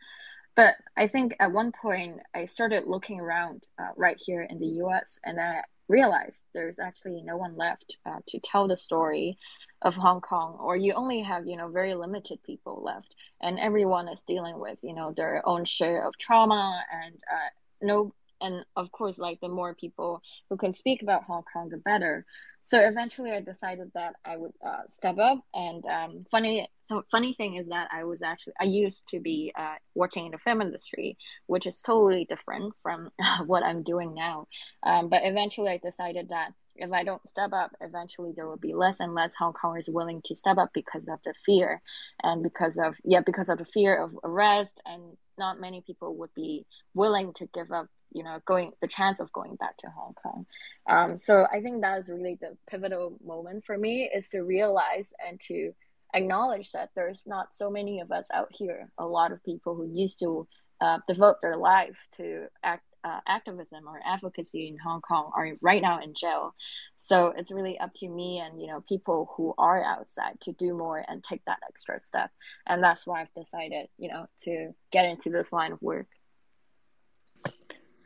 But 0.57 0.75
I 0.97 1.07
think 1.07 1.37
at 1.41 1.53
one 1.53 1.73
point 1.73 2.21
I 2.35 2.45
started 2.45 2.85
looking 2.87 3.21
around 3.21 3.63
uh, 3.79 3.93
right 3.97 4.21
here 4.23 4.43
in 4.43 4.59
the 4.59 4.67
U.S. 4.83 5.21
and 5.25 5.41
I 5.41 5.63
realized 5.89 6.45
there's 6.55 6.79
actually 6.79 7.23
no 7.23 7.37
one 7.37 7.57
left 7.57 7.97
uh, 8.07 8.19
to 8.29 8.39
tell 8.41 8.69
the 8.69 8.77
story 8.77 9.39
of 9.83 9.97
Hong 9.97 10.21
Kong, 10.21 10.57
or 10.61 10.77
you 10.77 10.93
only 10.95 11.21
have 11.21 11.47
you 11.47 11.57
know 11.57 11.69
very 11.69 11.95
limited 11.95 12.43
people 12.43 12.83
left, 12.83 13.15
and 13.41 13.59
everyone 13.59 14.09
is 14.09 14.23
dealing 14.23 14.59
with 14.59 14.81
you 14.83 14.95
know 14.95 15.13
their 15.13 15.47
own 15.47 15.65
share 15.65 16.05
of 16.05 16.17
trauma 16.19 16.83
and 16.93 17.15
uh, 17.33 17.49
no, 17.81 18.13
and 18.41 18.65
of 18.77 18.93
course 18.93 19.19
like 19.19 19.41
the 19.41 19.49
more 19.49 19.75
people 19.75 20.23
who 20.49 20.57
can 20.57 20.73
speak 20.73 21.03
about 21.03 21.25
Hong 21.25 21.45
Kong, 21.53 21.69
the 21.69 21.79
better. 21.79 22.25
So 22.69 22.79
eventually, 22.79 23.33
I 23.33 23.41
decided 23.41 23.93
that 23.95 24.17
I 24.27 24.37
would 24.37 24.53
uh, 24.63 24.87
step 24.89 25.17
up. 25.17 25.39
And 25.55 25.83
um, 25.87 26.27
funny, 26.31 26.69
the 26.91 27.01
funny 27.11 27.33
thing 27.33 27.55
is 27.55 27.69
that 27.69 27.89
I 27.91 28.05
was 28.05 28.23
actually 28.23 28.53
I 28.61 28.65
used 28.65 29.09
to 29.09 29.21
be 29.21 29.55
uh, 29.59 29.77
working 29.95 30.27
in 30.27 30.33
the 30.33 30.39
film 30.39 30.61
industry, 30.61 31.17
which 31.47 31.67
is 31.67 31.81
totally 31.81 32.27
different 32.27 32.75
from 32.83 33.11
what 33.47 33.63
I'm 33.63 33.83
doing 33.83 34.13
now. 34.13 34.49
Um, 34.83 35.09
but 35.09 35.23
eventually, 35.25 35.71
I 35.71 35.79
decided 35.79 36.29
that 36.29 36.53
if 36.77 36.93
I 36.93 37.05
don't 37.05 37.27
step 37.27 37.55
up, 37.55 37.75
eventually 37.81 38.33
there 38.37 38.47
will 38.47 38.59
be 38.59 38.75
less 38.75 39.01
and 39.01 39.15
less 39.15 39.35
Hong 39.35 39.55
Kongers 39.55 39.93
willing 39.93 40.21
to 40.27 40.35
step 40.35 40.59
up 40.59 40.69
because 40.75 41.09
of 41.09 41.21
the 41.25 41.33
fear, 41.35 41.81
and 42.23 42.43
because 42.43 42.77
of 42.77 42.97
yeah, 43.03 43.21
because 43.25 43.49
of 43.49 43.57
the 43.57 43.65
fear 43.65 43.97
of 43.97 44.15
arrest, 44.25 44.81
and 44.85 45.17
not 45.39 45.59
many 45.59 45.81
people 45.81 46.17
would 46.17 46.35
be 46.35 46.67
willing 46.95 47.33
to 47.35 47.47
give 47.47 47.71
up 47.73 47.87
you 48.13 48.23
know 48.23 48.41
going 48.47 48.73
the 48.81 48.89
chance 48.89 49.21
of 49.21 49.33
going 49.33 49.57
back 49.57 49.77
to 49.79 49.89
hong 49.89 50.15
kong. 50.15 50.47
Um, 50.89 51.19
so 51.19 51.47
i 51.53 51.61
think 51.61 51.83
that 51.83 51.99
is 51.99 52.09
really 52.09 52.39
the 52.41 52.57
pivotal 52.69 53.19
moment 53.25 53.65
for 53.65 53.77
me 53.77 54.11
is 54.15 54.29
to 54.31 54.43
realize 54.43 55.13
and 55.27 55.41
to 55.49 55.73
acknowledge 56.15 56.73
that 56.73 56.91
there's 56.95 57.25
not 57.27 57.55
so 57.55 57.71
many 57.71 58.01
of 58.01 58.11
us 58.11 58.29
out 58.33 58.49
here 58.51 58.91
a 58.99 59.07
lot 59.07 59.33
of 59.33 59.45
people 59.45 59.75
who 59.75 59.87
used 59.93 60.19
to 60.21 60.47
uh, 60.81 60.99
devote 61.09 61.41
their 61.43 61.57
life 61.57 61.99
to 62.17 62.47
act, 62.63 62.85
uh, 63.05 63.21
activism 63.27 63.87
or 63.87 64.01
advocacy 64.05 64.69
in 64.69 64.79
hong 64.79 65.01
kong 65.01 65.31
are 65.35 65.55
right 65.61 65.83
now 65.83 66.01
in 66.01 66.15
jail. 66.15 66.55
So 66.97 67.33
it's 67.37 67.51
really 67.51 67.79
up 67.79 67.93
to 67.95 68.09
me 68.09 68.39
and 68.39 68.61
you 68.61 68.69
know 68.69 68.83
people 68.89 69.33
who 69.37 69.55
are 69.59 69.83
outside 69.83 70.41
to 70.43 70.53
do 70.53 70.75
more 70.75 71.05
and 71.07 71.23
take 71.23 71.45
that 71.47 71.59
extra 71.69 71.99
step. 71.99 72.31
And 72.67 72.83
that's 72.83 73.07
why 73.07 73.23
i've 73.23 73.35
decided 73.35 73.89
you 73.99 74.09
know 74.09 74.27
to 74.45 74.75
get 74.93 75.05
into 75.05 75.31
this 75.31 75.53
line 75.53 75.73
of 75.73 75.83
work 75.83 76.07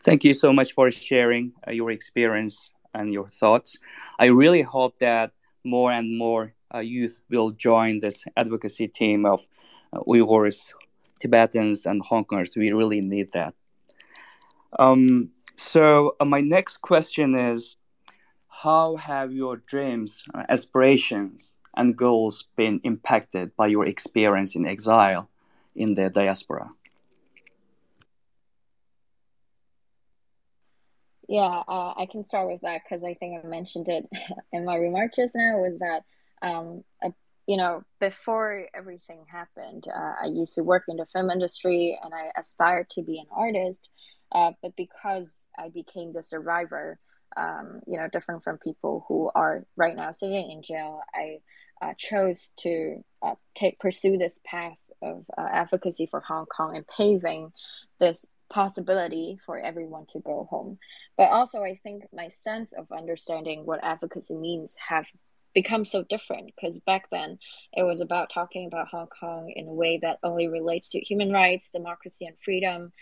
Thank 0.02 0.24
you 0.24 0.34
so 0.34 0.52
much 0.52 0.72
for 0.72 0.90
sharing 0.90 1.52
uh, 1.66 1.70
your 1.70 1.90
experience 1.92 2.72
and 2.92 3.12
your 3.12 3.28
thoughts. 3.28 3.78
I 4.18 4.26
really 4.26 4.62
hope 4.62 4.98
that 4.98 5.32
more 5.64 5.92
and 5.92 6.18
more 6.18 6.54
uh, 6.74 6.80
youth 6.80 7.22
will 7.30 7.52
join 7.52 8.00
this 8.00 8.24
advocacy 8.36 8.88
team 8.88 9.24
of 9.24 9.46
uh, 9.92 10.00
Uyghurs, 10.00 10.72
Tibetans, 11.20 11.86
and 11.86 12.02
Hong 12.02 12.24
Kongers. 12.24 12.56
We 12.56 12.72
really 12.72 13.00
need 13.00 13.30
that. 13.32 13.54
Um, 14.78 15.30
so, 15.56 16.16
uh, 16.18 16.24
my 16.24 16.40
next 16.40 16.78
question 16.78 17.36
is 17.36 17.76
How 18.48 18.96
have 18.96 19.32
your 19.32 19.56
dreams, 19.56 20.24
uh, 20.34 20.44
aspirations, 20.48 21.54
and 21.76 21.96
goals 21.96 22.44
been 22.56 22.80
impacted 22.82 23.54
by 23.56 23.68
your 23.68 23.86
experience 23.86 24.56
in 24.56 24.66
exile 24.66 25.28
in 25.76 25.94
the 25.94 26.10
diaspora? 26.10 26.70
Yeah, 31.32 31.62
uh, 31.66 31.94
I 31.96 32.06
can 32.12 32.24
start 32.24 32.50
with 32.50 32.60
that 32.60 32.82
because 32.84 33.02
I 33.02 33.14
think 33.14 33.42
I 33.42 33.48
mentioned 33.48 33.88
it 33.88 34.06
in 34.52 34.66
my 34.66 34.76
remarks 34.76 35.16
just 35.16 35.34
now. 35.34 35.56
Was 35.60 35.78
that 35.78 36.04
um, 36.42 36.84
you 37.46 37.56
know 37.56 37.84
before 38.00 38.66
everything 38.74 39.24
happened, 39.32 39.86
uh, 39.88 40.12
I 40.24 40.26
used 40.26 40.54
to 40.56 40.62
work 40.62 40.82
in 40.88 40.98
the 40.98 41.06
film 41.06 41.30
industry 41.30 41.98
and 42.04 42.12
I 42.12 42.38
aspired 42.38 42.90
to 42.90 43.02
be 43.02 43.18
an 43.18 43.28
artist, 43.34 43.88
uh, 44.32 44.50
but 44.60 44.76
because 44.76 45.48
I 45.58 45.70
became 45.70 46.12
the 46.12 46.22
survivor, 46.22 46.98
um, 47.34 47.80
you 47.86 47.96
know, 47.96 48.08
different 48.12 48.44
from 48.44 48.58
people 48.58 49.06
who 49.08 49.30
are 49.34 49.64
right 49.74 49.96
now 49.96 50.12
sitting 50.12 50.50
in 50.50 50.62
jail, 50.62 51.00
I 51.14 51.38
uh, 51.80 51.94
chose 51.96 52.52
to 52.58 53.02
uh, 53.22 53.36
take 53.54 53.80
pursue 53.80 54.18
this 54.18 54.38
path 54.44 54.76
of 55.00 55.24
advocacy 55.38 56.08
for 56.10 56.20
Hong 56.20 56.44
Kong 56.44 56.76
and 56.76 56.86
paving 56.86 57.52
this 57.98 58.26
possibility 58.52 59.38
for 59.44 59.58
everyone 59.58 60.06
to 60.06 60.20
go 60.20 60.46
home. 60.50 60.78
But 61.16 61.30
also, 61.30 61.62
I 61.62 61.80
think 61.82 62.04
my 62.12 62.28
sense 62.28 62.72
of 62.72 62.86
understanding 62.96 63.66
what 63.66 63.82
advocacy 63.82 64.34
means 64.34 64.76
have 64.88 65.06
become 65.54 65.84
so 65.84 66.02
different 66.04 66.46
because 66.46 66.80
back 66.80 67.10
then 67.10 67.38
it 67.72 67.82
was 67.82 68.00
about 68.00 68.30
talking 68.30 68.66
about 68.66 68.88
Hong 68.88 69.08
Kong 69.08 69.52
in 69.54 69.68
a 69.68 69.72
way 69.72 69.98
that 70.02 70.18
only 70.22 70.48
relates 70.48 70.88
to 70.90 71.00
human 71.00 71.30
rights, 71.30 71.70
democracy, 71.70 72.26
and 72.26 72.38
freedom. 72.38 72.92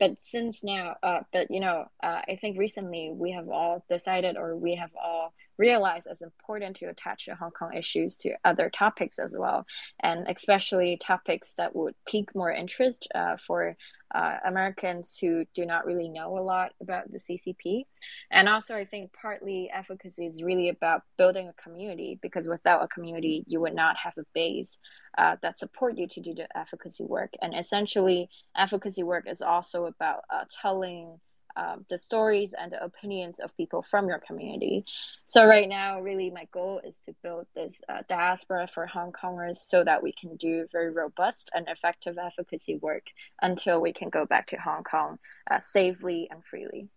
But 0.00 0.20
since 0.20 0.64
now, 0.64 0.96
uh, 1.02 1.20
but 1.32 1.50
you 1.50 1.60
know, 1.60 1.86
uh, 2.02 2.20
I 2.28 2.36
think 2.40 2.58
recently 2.58 3.10
we 3.14 3.32
have 3.32 3.48
all 3.48 3.84
decided, 3.88 4.36
or 4.36 4.56
we 4.56 4.74
have 4.74 4.90
all 5.00 5.32
realized, 5.56 6.08
it's 6.10 6.20
important 6.20 6.76
to 6.76 6.86
attach 6.86 7.26
the 7.26 7.36
Hong 7.36 7.52
Kong 7.52 7.72
issues 7.74 8.16
to 8.18 8.34
other 8.44 8.70
topics 8.70 9.18
as 9.18 9.36
well, 9.38 9.64
and 10.00 10.26
especially 10.28 10.96
topics 10.96 11.54
that 11.54 11.76
would 11.76 11.94
pique 12.06 12.34
more 12.34 12.50
interest 12.50 13.08
uh, 13.14 13.36
for 13.36 13.76
uh, 14.14 14.36
Americans 14.46 15.18
who 15.20 15.44
do 15.54 15.66
not 15.66 15.84
really 15.84 16.08
know 16.08 16.38
a 16.38 16.40
lot 16.40 16.72
about 16.80 17.10
the 17.10 17.18
CCP. 17.18 17.84
And 18.30 18.48
also, 18.48 18.74
I 18.74 18.84
think 18.84 19.12
partly 19.12 19.68
advocacy 19.70 20.24
is 20.24 20.42
really 20.42 20.68
about 20.68 21.02
building 21.18 21.48
a 21.48 21.62
community 21.62 22.18
because 22.22 22.46
without 22.46 22.82
a 22.82 22.88
community, 22.88 23.44
you 23.48 23.60
would 23.60 23.74
not 23.74 23.96
have 23.96 24.14
a 24.16 24.24
base 24.32 24.78
uh, 25.18 25.36
that 25.42 25.58
support 25.58 25.98
you 25.98 26.06
to 26.08 26.20
do 26.20 26.34
the 26.34 26.46
advocacy 26.56 27.04
work. 27.04 27.30
And 27.42 27.54
essentially, 27.58 28.28
advocacy 28.56 29.02
work 29.02 29.24
is 29.28 29.42
also 29.42 29.86
about 29.86 30.20
uh, 30.30 30.44
telling 30.62 31.18
um, 31.56 31.84
the 31.88 31.98
stories 31.98 32.54
and 32.58 32.72
the 32.72 32.82
opinions 32.82 33.38
of 33.38 33.56
people 33.56 33.82
from 33.82 34.08
your 34.08 34.18
community. 34.18 34.84
So 35.26 35.46
right 35.46 35.68
now, 35.68 36.00
really, 36.00 36.30
my 36.30 36.46
goal 36.52 36.80
is 36.84 37.00
to 37.06 37.14
build 37.22 37.46
this 37.54 37.80
uh, 37.88 38.02
diaspora 38.08 38.68
for 38.72 38.86
Hong 38.86 39.12
Kongers 39.12 39.56
so 39.56 39.84
that 39.84 40.02
we 40.02 40.12
can 40.12 40.36
do 40.36 40.66
very 40.72 40.90
robust 40.90 41.50
and 41.54 41.68
effective 41.68 42.18
advocacy 42.18 42.76
work 42.76 43.06
until 43.42 43.80
we 43.80 43.92
can 43.92 44.10
go 44.10 44.26
back 44.26 44.46
to 44.48 44.56
Hong 44.56 44.84
Kong 44.84 45.18
uh, 45.50 45.60
safely 45.60 46.28
and 46.30 46.44
freely. 46.44 46.88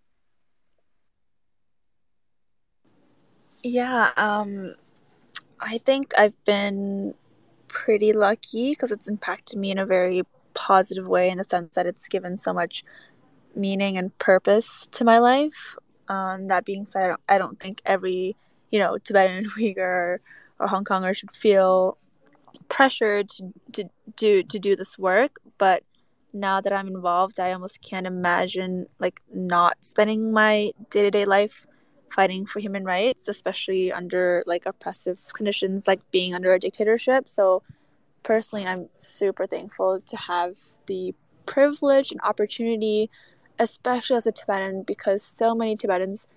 Yeah, 3.63 4.11
um, 4.17 4.75
I 5.59 5.79
think 5.79 6.13
I've 6.17 6.43
been 6.45 7.15
pretty 7.67 8.13
lucky 8.13 8.71
because 8.71 8.91
it's 8.91 9.07
impacted 9.07 9.59
me 9.59 9.71
in 9.71 9.77
a 9.77 9.85
very 9.85 10.23
positive 10.53 11.07
way 11.07 11.29
in 11.29 11.37
the 11.37 11.43
sense 11.43 11.75
that 11.75 11.85
it's 11.85 12.07
given 12.07 12.37
so 12.37 12.53
much 12.53 12.83
meaning 13.57 13.97
and 13.97 14.17
purpose 14.19 14.87
to 14.91 15.03
my 15.03 15.19
life. 15.19 15.75
Um, 16.07 16.47
that 16.47 16.65
being 16.65 16.85
said, 16.85 17.03
I 17.03 17.07
don't, 17.07 17.21
I 17.29 17.37
don't 17.37 17.59
think 17.59 17.81
every, 17.85 18.35
you 18.71 18.79
know, 18.79 18.97
Tibetan, 18.97 19.45
Uyghur, 19.57 20.19
or 20.59 20.67
Hong 20.67 20.85
Konger 20.85 21.15
should 21.15 21.31
feel 21.31 21.97
pressured 22.69 23.29
to, 23.29 23.51
to 23.73 23.89
do 24.15 24.43
to 24.43 24.59
do 24.59 24.75
this 24.75 24.97
work. 24.97 25.37
But 25.57 25.83
now 26.33 26.61
that 26.61 26.73
I'm 26.73 26.87
involved, 26.87 27.39
I 27.39 27.53
almost 27.53 27.81
can't 27.81 28.07
imagine 28.07 28.87
like 28.99 29.21
not 29.33 29.77
spending 29.81 30.31
my 30.31 30.71
day 30.89 31.03
to 31.03 31.11
day 31.11 31.25
life 31.25 31.65
fighting 32.09 32.45
for 32.45 32.59
human 32.59 32.83
rights, 32.83 33.27
especially 33.27 33.91
under 33.91 34.43
like 34.45 34.65
oppressive 34.65 35.19
conditions, 35.33 35.87
like 35.87 35.99
being 36.11 36.33
under 36.33 36.53
a 36.53 36.59
dictatorship. 36.59 37.29
So 37.29 37.63
personally, 38.23 38.65
I'm 38.65 38.89
super 38.97 39.45
thankful 39.45 40.01
to 40.01 40.17
have 40.17 40.55
the 40.87 41.13
privilege 41.45 42.11
and 42.11 42.21
opportunity, 42.21 43.09
especially 43.59 44.17
as 44.17 44.25
a 44.25 44.31
Tibetan, 44.31 44.83
because 44.83 45.23
so 45.23 45.55
many 45.55 45.75
Tibetans 45.75 46.27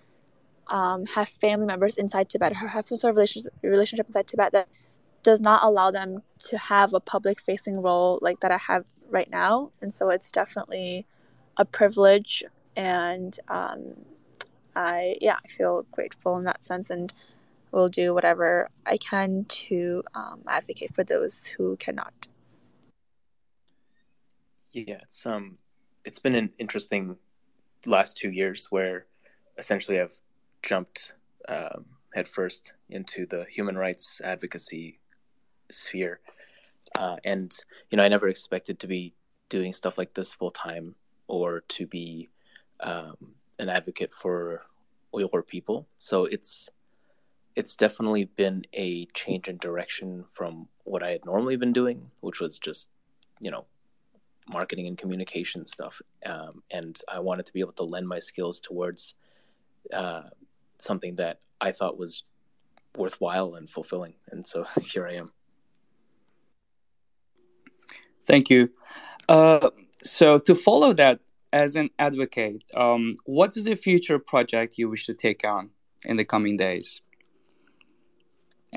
um, 0.68 1.06
have 1.06 1.28
family 1.28 1.66
members 1.66 1.96
inside 1.96 2.28
Tibet 2.28 2.52
or 2.52 2.68
have 2.68 2.86
some 2.86 2.98
sort 2.98 3.10
of 3.10 3.16
relationship, 3.16 3.52
relationship 3.62 4.06
inside 4.06 4.26
Tibet 4.26 4.52
that 4.52 4.68
does 5.22 5.40
not 5.40 5.62
allow 5.62 5.90
them 5.90 6.22
to 6.38 6.56
have 6.56 6.94
a 6.94 7.00
public 7.00 7.40
facing 7.40 7.82
role 7.82 8.18
like 8.22 8.40
that 8.40 8.50
I 8.50 8.58
have 8.58 8.84
right 9.10 9.30
now. 9.30 9.72
And 9.82 9.92
so 9.92 10.08
it's 10.08 10.30
definitely 10.30 11.06
a 11.56 11.64
privilege. 11.64 12.44
And 12.76 13.38
um, 13.48 13.96
I, 14.74 15.16
yeah, 15.20 15.36
I 15.44 15.48
feel 15.48 15.84
grateful 15.90 16.38
in 16.38 16.44
that 16.44 16.64
sense 16.64 16.88
and 16.88 17.12
will 17.72 17.88
do 17.88 18.14
whatever 18.14 18.68
I 18.86 18.96
can 18.96 19.44
to 19.48 20.02
um, 20.14 20.40
advocate 20.46 20.94
for 20.94 21.04
those 21.04 21.46
who 21.46 21.76
cannot. 21.76 22.28
Yeah, 24.72 24.98
it's 25.02 25.26
um, 25.26 25.58
it's 26.04 26.18
been 26.18 26.34
an 26.34 26.50
interesting 26.58 27.16
last 27.86 28.16
two 28.16 28.30
years 28.30 28.66
where 28.70 29.06
essentially 29.58 30.00
I've 30.00 30.14
jumped 30.62 31.14
um, 31.48 31.84
headfirst 32.14 32.74
into 32.88 33.26
the 33.26 33.44
human 33.44 33.76
rights 33.76 34.20
advocacy 34.22 34.98
sphere, 35.70 36.20
uh, 36.98 37.16
and 37.24 37.54
you 37.90 37.96
know 37.96 38.02
I 38.02 38.08
never 38.08 38.28
expected 38.28 38.78
to 38.80 38.86
be 38.86 39.14
doing 39.48 39.72
stuff 39.72 39.98
like 39.98 40.14
this 40.14 40.32
full 40.32 40.50
time 40.50 40.94
or 41.28 41.60
to 41.68 41.86
be 41.86 42.28
um, 42.80 43.16
an 43.58 43.68
advocate 43.68 44.12
for 44.12 44.62
Uyghur 45.14 45.46
people. 45.46 45.86
So 45.98 46.24
it's 46.24 46.68
it's 47.56 47.76
definitely 47.76 48.24
been 48.24 48.64
a 48.72 49.06
change 49.06 49.48
in 49.48 49.58
direction 49.58 50.24
from 50.30 50.68
what 50.84 51.02
I 51.02 51.10
had 51.10 51.24
normally 51.24 51.56
been 51.56 51.72
doing, 51.72 52.10
which 52.20 52.40
was 52.40 52.58
just 52.58 52.90
you 53.40 53.50
know 53.50 53.66
marketing 54.50 54.86
and 54.86 54.98
communication 54.98 55.66
stuff. 55.66 56.00
Um, 56.26 56.62
and 56.70 56.98
I 57.08 57.20
wanted 57.20 57.46
to 57.46 57.52
be 57.52 57.60
able 57.60 57.72
to 57.72 57.84
lend 57.84 58.06
my 58.06 58.18
skills 58.18 58.60
towards 58.60 59.14
uh, 59.92 60.22
something 60.78 61.16
that 61.16 61.40
I 61.60 61.72
thought 61.72 61.98
was 61.98 62.24
worthwhile 62.96 63.54
and 63.54 63.68
fulfilling. 63.68 64.14
And 64.30 64.46
so 64.46 64.66
here 64.82 65.06
I 65.06 65.14
am. 65.14 65.26
Thank 68.26 68.50
you. 68.50 68.70
Uh, 69.28 69.70
so 70.02 70.38
to 70.38 70.54
follow 70.54 70.92
that, 70.94 71.20
as 71.52 71.74
an 71.74 71.90
advocate, 71.98 72.62
um, 72.76 73.16
what 73.24 73.56
is 73.56 73.64
the 73.64 73.74
future 73.74 74.18
project 74.18 74.78
you 74.78 74.88
wish 74.88 75.06
to 75.06 75.14
take 75.14 75.44
on 75.44 75.70
in 76.04 76.16
the 76.16 76.24
coming 76.24 76.56
days? 76.56 77.00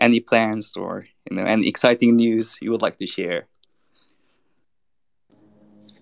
Any 0.02 0.20
plans 0.20 0.76
or 0.76 1.04
you 1.30 1.38
know 1.38 1.44
any 1.44 1.68
exciting 1.68 2.16
news 2.16 2.58
you 2.62 2.72
would 2.72 2.82
like 2.82 2.96
to 2.98 3.06
share? 3.06 3.48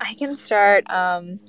I 0.01 0.15
can 0.15 0.35
start. 0.35 0.89
Um, 0.89 1.39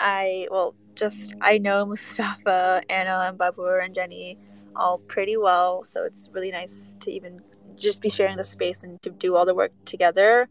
I 0.00 0.48
well, 0.50 0.74
just 0.94 1.34
I 1.42 1.58
know 1.58 1.84
Mustafa, 1.84 2.80
Anna, 2.88 3.26
and 3.28 3.38
Babur 3.38 3.84
and 3.84 3.94
Jenny 3.94 4.38
all 4.74 4.98
pretty 4.98 5.36
well, 5.36 5.84
so 5.84 6.04
it's 6.04 6.30
really 6.32 6.50
nice 6.50 6.96
to 7.00 7.10
even 7.10 7.40
just 7.76 8.00
be 8.00 8.08
sharing 8.08 8.38
the 8.38 8.44
space 8.44 8.82
and 8.82 9.00
to 9.02 9.10
do 9.10 9.36
all 9.36 9.44
the 9.44 9.54
work 9.54 9.72
together. 9.84 10.48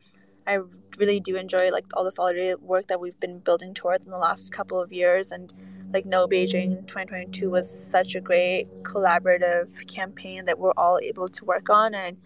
I 0.48 0.60
really 0.98 1.20
do 1.20 1.36
enjoy 1.36 1.72
like 1.72 1.86
all 1.96 2.04
the 2.04 2.12
solidarity 2.12 2.56
work 2.62 2.88
that 2.88 3.00
we've 3.00 3.20
been 3.20 3.40
building 3.40 3.74
towards 3.74 4.06
in 4.06 4.12
the 4.12 4.20
last 4.20 4.52
couple 4.52 4.80
of 4.80 4.94
years, 4.94 5.32
and 5.32 5.52
like 5.92 6.06
No 6.06 6.28
Beijing 6.28 6.88
2022 6.88 7.50
was 7.50 7.68
such 7.68 8.14
a 8.14 8.22
great 8.22 8.68
collaborative 8.84 9.88
campaign 9.92 10.46
that 10.46 10.60
we're 10.60 10.78
all 10.78 11.00
able 11.02 11.28
to 11.28 11.46
work 11.46 11.72
on, 11.72 11.96
and 11.96 12.18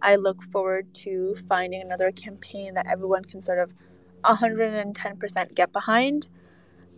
I 0.00 0.14
look 0.14 0.42
forward 0.44 0.94
to 0.94 1.34
finding 1.48 1.82
another 1.82 2.12
campaign 2.12 2.74
that 2.74 2.86
everyone 2.86 3.24
can 3.24 3.40
sort 3.40 3.58
of 3.58 3.74
110% 4.24 5.54
get 5.54 5.72
behind. 5.72 6.28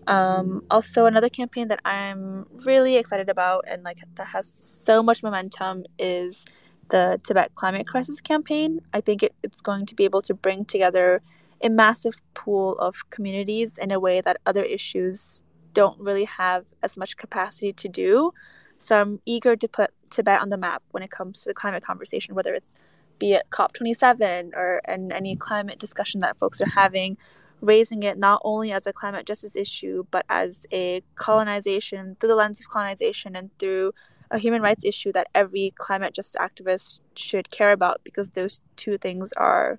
Um, 0.07 0.65
also, 0.71 1.07
another 1.07 1.29
campaign 1.29 1.69
that 1.69 1.81
I'm 1.85 2.47
really 2.65 2.97
excited 2.97 3.29
about 3.29 3.65
and 3.69 3.83
like 3.83 3.99
that 4.15 4.29
has 4.29 4.47
so 4.49 5.03
much 5.03 5.23
momentum 5.23 5.85
is 5.99 6.45
the 6.89 7.21
Tibet 7.25 7.55
Climate 7.55 7.87
Crisis 7.87 8.21
campaign. 8.21 8.81
I 8.93 9.01
think 9.01 9.23
it, 9.23 9.35
it's 9.43 9.61
going 9.61 9.87
to 9.87 9.95
be 9.95 10.05
able 10.05 10.23
to 10.23 10.35
bring 10.35 10.65
together 10.65 11.23
a 11.63 11.69
massive 11.69 12.21
pool 12.35 12.79
of 12.79 13.11
communities 13.11 13.79
in 13.79 13.91
a 13.91 13.99
way 13.99 14.21
that 14.21 14.37
other 14.47 14.63
issues 14.63 15.43
don't 15.73 15.99
really 15.99 16.25
have 16.25 16.65
as 16.83 16.97
much 16.97 17.17
capacity 17.17 17.73
to 17.73 17.89
do. 17.89 18.33
So 18.79 19.01
I'm 19.01 19.21
eager 19.27 19.57
to 19.57 19.69
put 19.69 19.91
Tibet 20.11 20.41
on 20.41 20.51
the 20.51 20.57
map 20.57 20.83
when 20.91 21.03
it 21.03 21.11
comes 21.11 21.43
to 21.43 21.51
the 21.51 21.55
climate 21.55 21.83
conversation, 21.83 22.35
whether 22.35 22.55
it's 22.55 22.75
be 23.19 23.33
it 23.33 23.47
COP27 23.51 24.53
or 24.55 24.81
and 24.85 25.13
any 25.13 25.37
climate 25.37 25.79
discussion 25.79 26.21
that 26.21 26.39
folks 26.39 26.61
are 26.61 26.69
having, 26.69 27.17
raising 27.61 28.03
it 28.03 28.19
not 28.19 28.41
only 28.45 28.73
as 28.73 28.87
a 28.87 28.93
climate 28.93 29.27
justice 29.27 29.57
issue, 29.57 30.05
but 30.11 30.25
as 30.29 30.67
a 30.73 31.03
colonization 31.15 32.17
through 32.19 32.29
the 32.29 32.35
lens 32.35 32.61
of 32.61 32.69
colonization 32.69 33.37
and 33.37 33.51
through 33.59 33.93
a 34.31 34.39
human 34.39 34.61
rights 34.63 34.85
issue 34.85 35.13
that 35.13 35.29
every 35.35 35.73
climate 35.77 36.13
justice 36.13 36.41
activist 36.41 37.01
should 37.15 37.51
care 37.51 37.73
about 37.73 38.01
because 38.05 38.31
those 38.31 38.61
two 38.75 38.99
things 38.99 39.33
are 39.35 39.79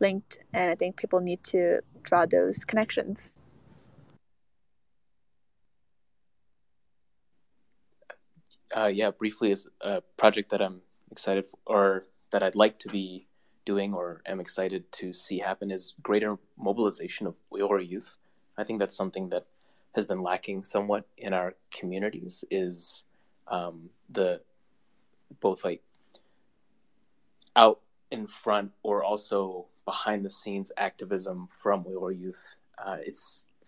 linked 0.00 0.38
and 0.52 0.70
I 0.70 0.74
think 0.74 0.96
people 0.96 1.20
need 1.20 1.42
to 1.44 1.80
draw 2.02 2.26
those 2.26 2.64
connections. 2.64 3.38
Uh, 8.74 8.86
yeah, 8.86 9.10
briefly, 9.10 9.50
is 9.50 9.66
a 9.82 10.00
project 10.16 10.50
that 10.50 10.62
I'm 10.62 10.80
excited 11.10 11.44
for, 11.44 11.58
or 11.66 12.04
that 12.32 12.42
I'd 12.42 12.56
like 12.56 12.78
to 12.80 12.88
be 12.88 13.26
doing 13.64 13.94
or 13.94 14.22
am 14.26 14.40
excited 14.40 14.90
to 14.92 15.12
see 15.12 15.38
happen 15.38 15.70
is 15.70 15.94
greater 16.02 16.36
mobilization 16.58 17.26
of 17.26 17.36
Uyghur 17.52 17.86
youth. 17.88 18.18
I 18.58 18.64
think 18.64 18.80
that's 18.80 18.96
something 18.96 19.28
that 19.28 19.46
has 19.94 20.06
been 20.06 20.22
lacking 20.22 20.64
somewhat 20.64 21.06
in 21.18 21.32
our 21.32 21.54
communities 21.70 22.44
is 22.50 23.04
um, 23.46 23.90
the 24.10 24.40
both 25.40 25.64
like 25.64 25.82
out 27.54 27.80
in 28.10 28.26
front 28.26 28.72
or 28.82 29.04
also 29.04 29.66
behind 29.84 30.24
the 30.24 30.30
scenes 30.30 30.72
activism 30.76 31.48
from 31.50 31.84
Uyghur 31.84 32.18
youth. 32.18 32.56
Uh, 32.78 32.98
it 33.06 33.18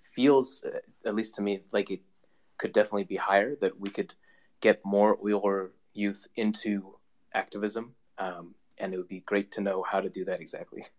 feels, 0.00 0.64
uh, 0.64 0.78
at 1.06 1.14
least 1.14 1.34
to 1.36 1.42
me, 1.42 1.60
like 1.72 1.90
it 1.90 2.00
could 2.58 2.72
definitely 2.72 3.04
be 3.04 3.16
higher. 3.16 3.54
That 3.56 3.78
we 3.78 3.90
could 3.90 4.14
get 4.60 4.84
more 4.84 5.16
Uyghur 5.18 5.70
youth 5.92 6.26
into 6.36 6.96
activism 7.34 7.94
um, 8.18 8.54
and 8.78 8.92
it 8.92 8.96
would 8.96 9.08
be 9.08 9.20
great 9.20 9.52
to 9.52 9.60
know 9.60 9.82
how 9.82 10.00
to 10.00 10.08
do 10.08 10.24
that 10.24 10.40
exactly. 10.40 10.84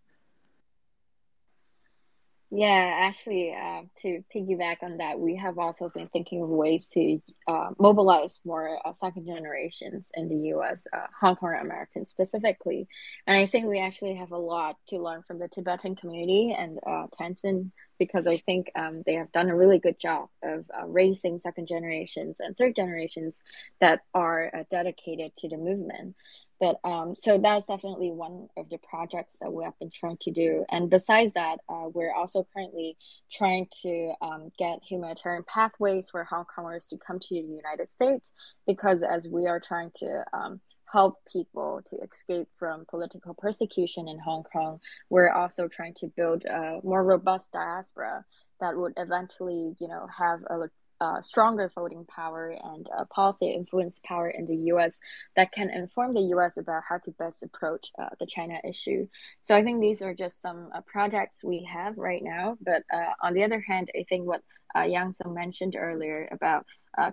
Yeah, 2.51 2.93
actually, 2.99 3.53
uh, 3.53 3.81
to 4.03 4.23
piggyback 4.33 4.77
on 4.83 4.97
that, 4.97 5.19
we 5.19 5.35
have 5.35 5.57
also 5.57 5.89
been 5.89 6.07
thinking 6.09 6.43
of 6.43 6.47
ways 6.47 6.87
to 6.93 7.19
uh, 7.47 7.71
mobilize 7.79 8.39
more 8.45 8.79
uh, 8.87 8.93
second 8.93 9.25
generations 9.25 10.11
in 10.13 10.29
the 10.29 10.55
US, 10.55 10.85
uh, 10.93 11.07
Hong 11.19 11.35
Kong 11.35 11.57
Americans 11.59 12.11
specifically. 12.11 12.87
And 13.25 13.35
I 13.35 13.47
think 13.47 13.67
we 13.67 13.79
actually 13.79 14.15
have 14.15 14.31
a 14.31 14.37
lot 14.37 14.77
to 14.89 14.99
learn 14.99 15.23
from 15.23 15.39
the 15.39 15.47
Tibetan 15.47 15.95
community 15.95 16.55
and 16.57 16.79
uh, 16.87 17.07
Tenzin 17.19 17.71
because 17.97 18.27
I 18.27 18.37
think 18.37 18.71
um, 18.75 19.01
they 19.05 19.15
have 19.15 19.31
done 19.31 19.49
a 19.49 19.55
really 19.55 19.79
good 19.79 19.99
job 19.99 20.29
of 20.43 20.65
uh, 20.69 20.85
raising 20.85 21.39
second 21.39 21.67
generations 21.67 22.39
and 22.39 22.55
third 22.55 22.75
generations 22.75 23.43
that 23.81 24.01
are 24.13 24.51
dedicated 24.69 25.35
to 25.37 25.49
the 25.49 25.57
movement. 25.57 26.15
But 26.59 26.77
um, 26.83 27.15
so 27.15 27.37
that's 27.37 27.65
definitely 27.65 28.11
one 28.11 28.47
of 28.57 28.69
the 28.69 28.77
projects 28.77 29.39
that 29.41 29.51
we 29.51 29.63
have 29.63 29.77
been 29.79 29.89
trying 29.89 30.17
to 30.21 30.31
do. 30.31 30.65
And 30.69 30.89
besides 30.89 31.33
that, 31.33 31.59
uh, 31.67 31.89
we're 31.93 32.13
also 32.13 32.47
currently 32.53 32.97
trying 33.31 33.67
to 33.81 34.13
um, 34.21 34.51
get 34.57 34.79
humanitarian 34.87 35.43
pathways 35.43 36.09
for 36.09 36.23
Hong 36.23 36.45
Kongers 36.45 36.87
to 36.89 36.97
come 36.97 37.19
to 37.19 37.27
the 37.29 37.41
United 37.41 37.91
States 37.91 38.33
because 38.65 39.03
as 39.03 39.27
we 39.27 39.47
are 39.47 39.59
trying 39.59 39.91
to 39.97 40.23
um, 40.33 40.61
help 40.91 41.19
people 41.31 41.81
to 41.87 41.97
escape 41.97 42.47
from 42.57 42.85
political 42.89 43.33
persecution 43.33 44.07
in 44.07 44.19
Hong 44.19 44.43
Kong, 44.43 44.79
we're 45.09 45.31
also 45.31 45.67
trying 45.67 45.93
to 45.95 46.07
build 46.15 46.45
a 46.45 46.79
more 46.83 47.03
robust 47.03 47.51
diaspora 47.51 48.23
that 48.61 48.77
would 48.77 48.93
eventually, 48.97 49.75
you 49.79 49.87
know, 49.87 50.07
have 50.17 50.39
a 50.49 50.69
uh, 51.01 51.21
stronger 51.21 51.71
voting 51.73 52.05
power 52.05 52.55
and 52.63 52.89
uh, 52.97 53.05
policy 53.05 53.49
influence 53.49 53.99
power 54.03 54.29
in 54.29 54.45
the 54.45 54.55
U.S. 54.73 54.99
that 55.35 55.51
can 55.51 55.69
inform 55.69 56.13
the 56.13 56.21
U.S. 56.21 56.57
about 56.57 56.83
how 56.87 56.97
to 56.99 57.11
best 57.11 57.43
approach 57.43 57.91
uh, 57.99 58.09
the 58.19 58.25
China 58.25 58.59
issue. 58.67 59.07
So 59.41 59.55
I 59.55 59.63
think 59.63 59.81
these 59.81 60.01
are 60.01 60.13
just 60.13 60.41
some 60.41 60.69
uh, 60.73 60.81
projects 60.81 61.43
we 61.43 61.67
have 61.71 61.97
right 61.97 62.23
now. 62.23 62.57
But 62.61 62.83
uh, 62.93 63.11
on 63.21 63.33
the 63.33 63.43
other 63.43 63.59
hand, 63.59 63.91
I 63.97 64.05
think 64.07 64.25
what 64.25 64.41
uh, 64.75 64.83
Yang 64.83 65.13
Sung 65.13 65.33
mentioned 65.33 65.75
earlier 65.77 66.27
about 66.31 66.65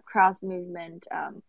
cross 0.04 0.42
movement. 0.42 1.06
Um, 1.10 1.42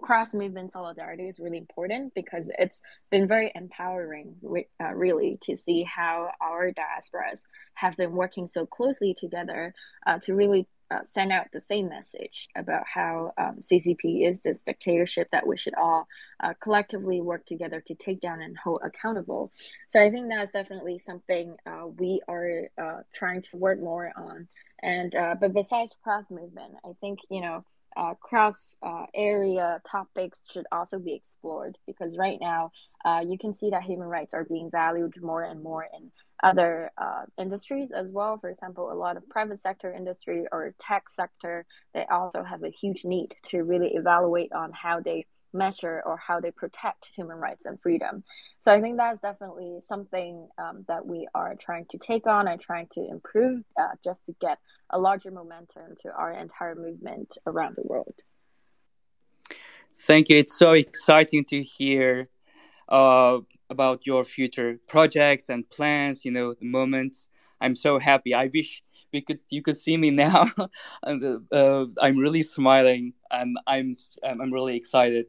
cross 0.00 0.34
movement 0.34 0.72
solidarity 0.72 1.26
is 1.28 1.40
really 1.40 1.58
important 1.58 2.12
because 2.14 2.50
it's 2.58 2.80
been 3.10 3.26
very 3.26 3.50
empowering 3.54 4.34
uh, 4.80 4.92
really 4.94 5.38
to 5.40 5.56
see 5.56 5.82
how 5.84 6.30
our 6.40 6.70
diasporas 6.70 7.44
have 7.74 7.96
been 7.96 8.12
working 8.12 8.46
so 8.46 8.66
closely 8.66 9.14
together 9.14 9.72
uh, 10.06 10.18
to 10.18 10.34
really 10.34 10.68
uh, 10.90 11.02
send 11.02 11.32
out 11.32 11.46
the 11.52 11.60
same 11.60 11.88
message 11.88 12.48
about 12.56 12.84
how 12.86 13.32
um, 13.38 13.56
CCP 13.60 14.28
is 14.28 14.42
this 14.42 14.62
dictatorship 14.62 15.28
that 15.32 15.46
we 15.46 15.56
should 15.56 15.74
all 15.74 16.06
uh, 16.42 16.54
collectively 16.60 17.20
work 17.20 17.44
together 17.46 17.80
to 17.86 17.94
take 17.94 18.20
down 18.20 18.40
and 18.40 18.56
hold 18.56 18.80
accountable. 18.84 19.52
So 19.88 20.00
I 20.00 20.10
think 20.10 20.28
that's 20.28 20.52
definitely 20.52 20.98
something 20.98 21.56
uh, 21.66 21.88
we 21.98 22.20
are 22.28 22.68
uh, 22.80 23.00
trying 23.12 23.42
to 23.42 23.56
work 23.56 23.80
more 23.80 24.12
on. 24.16 24.48
And 24.82 25.12
but 25.40 25.54
besides 25.54 25.96
cross 26.04 26.30
movement, 26.30 26.74
I 26.84 26.92
think 27.00 27.20
you 27.30 27.40
know 27.40 27.64
uh, 27.96 28.14
cross 28.14 28.76
uh, 28.82 29.06
area 29.14 29.80
topics 29.90 30.38
should 30.50 30.66
also 30.70 30.98
be 30.98 31.14
explored 31.14 31.78
because 31.86 32.16
right 32.18 32.38
now 32.40 32.70
uh, 33.04 33.22
you 33.26 33.38
can 33.38 33.54
see 33.54 33.70
that 33.70 33.82
human 33.82 34.06
rights 34.06 34.34
are 34.34 34.44
being 34.44 34.70
valued 34.70 35.14
more 35.22 35.42
and 35.42 35.62
more 35.62 35.86
in 35.96 36.12
other 36.42 36.90
uh, 36.98 37.22
industries 37.38 37.92
as 37.92 38.10
well. 38.10 38.38
For 38.38 38.50
example, 38.50 38.92
a 38.92 38.94
lot 38.94 39.16
of 39.16 39.28
private 39.28 39.60
sector 39.60 39.92
industry 39.92 40.46
or 40.52 40.74
tech 40.78 41.10
sector, 41.10 41.64
they 41.94 42.04
also 42.06 42.42
have 42.42 42.62
a 42.62 42.70
huge 42.70 43.04
need 43.04 43.34
to 43.50 43.62
really 43.62 43.94
evaluate 43.94 44.52
on 44.52 44.72
how 44.72 45.00
they 45.00 45.26
measure 45.52 46.02
or 46.04 46.18
how 46.18 46.40
they 46.40 46.50
protect 46.50 47.10
human 47.14 47.36
rights 47.36 47.64
and 47.64 47.80
freedom. 47.80 48.22
So 48.60 48.72
I 48.72 48.80
think 48.80 48.96
that's 48.96 49.20
definitely 49.20 49.78
something 49.82 50.48
um, 50.58 50.84
that 50.88 51.06
we 51.06 51.26
are 51.34 51.54
trying 51.54 51.86
to 51.90 51.98
take 51.98 52.26
on 52.26 52.48
and 52.48 52.60
trying 52.60 52.88
to 52.92 53.06
improve 53.08 53.62
uh, 53.80 53.94
just 54.04 54.26
to 54.26 54.34
get 54.40 54.58
a 54.90 54.98
larger 54.98 55.30
momentum 55.30 55.94
to 56.02 56.10
our 56.12 56.32
entire 56.32 56.74
movement 56.74 57.38
around 57.46 57.76
the 57.76 57.82
world. 57.84 58.14
Thank 59.98 60.28
you. 60.28 60.36
It's 60.36 60.56
so 60.56 60.72
exciting 60.72 61.44
to 61.46 61.62
hear 61.62 62.28
uh, 62.88 63.38
about 63.70 64.06
your 64.06 64.24
future 64.24 64.78
projects 64.88 65.48
and 65.48 65.68
plans. 65.70 66.24
You 66.24 66.32
know, 66.32 66.54
the 66.54 66.66
moments. 66.66 67.28
I'm 67.60 67.74
so 67.74 67.98
happy. 67.98 68.34
I 68.34 68.50
wish 68.52 68.82
we 69.12 69.22
could 69.22 69.40
you 69.50 69.62
could 69.62 69.76
see 69.76 69.96
me 69.96 70.10
now, 70.26 70.44
and 71.02 71.40
uh, 71.52 71.86
I'm 72.00 72.18
really 72.18 72.42
smiling 72.42 73.14
and 73.30 73.58
I'm 73.66 73.92
I'm 74.22 74.52
really 74.52 74.76
excited. 74.76 75.26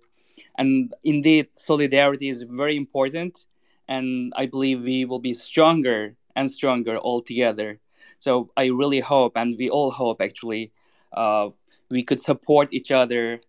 And 0.57 0.93
indeed, 1.03 1.47
solidarity 1.55 2.29
is 2.29 2.43
very 2.43 2.77
important, 2.77 3.45
and 3.87 4.33
I 4.35 4.45
believe 4.45 4.85
we 4.85 5.05
will 5.05 5.19
be 5.19 5.33
stronger 5.33 6.15
and 6.35 6.51
stronger 6.51 6.97
all 6.97 7.21
together. 7.21 7.79
So 8.19 8.51
I 8.55 8.67
really 8.67 8.99
hope, 8.99 9.33
and 9.35 9.55
we 9.57 9.69
all 9.69 9.89
hope 9.91 10.21
actually, 10.21 10.71
uh, 11.13 11.49
we 11.89 12.03
could 12.03 12.21
support 12.21 12.73
each 12.73 12.91
other 12.91 13.39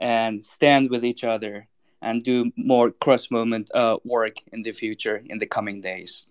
and 0.00 0.44
stand 0.44 0.90
with 0.90 1.04
each 1.04 1.24
other 1.24 1.68
and 2.02 2.22
do 2.24 2.52
more 2.56 2.90
cross 2.90 3.30
movement 3.30 3.70
uh, 3.74 3.96
work 4.04 4.36
in 4.52 4.62
the 4.62 4.70
future 4.70 5.22
in 5.26 5.38
the 5.38 5.46
coming 5.46 5.80
days. 5.80 6.26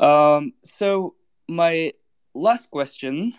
Um, 0.00 0.52
so 0.62 1.14
my 1.48 1.92
last 2.34 2.70
question 2.70 3.34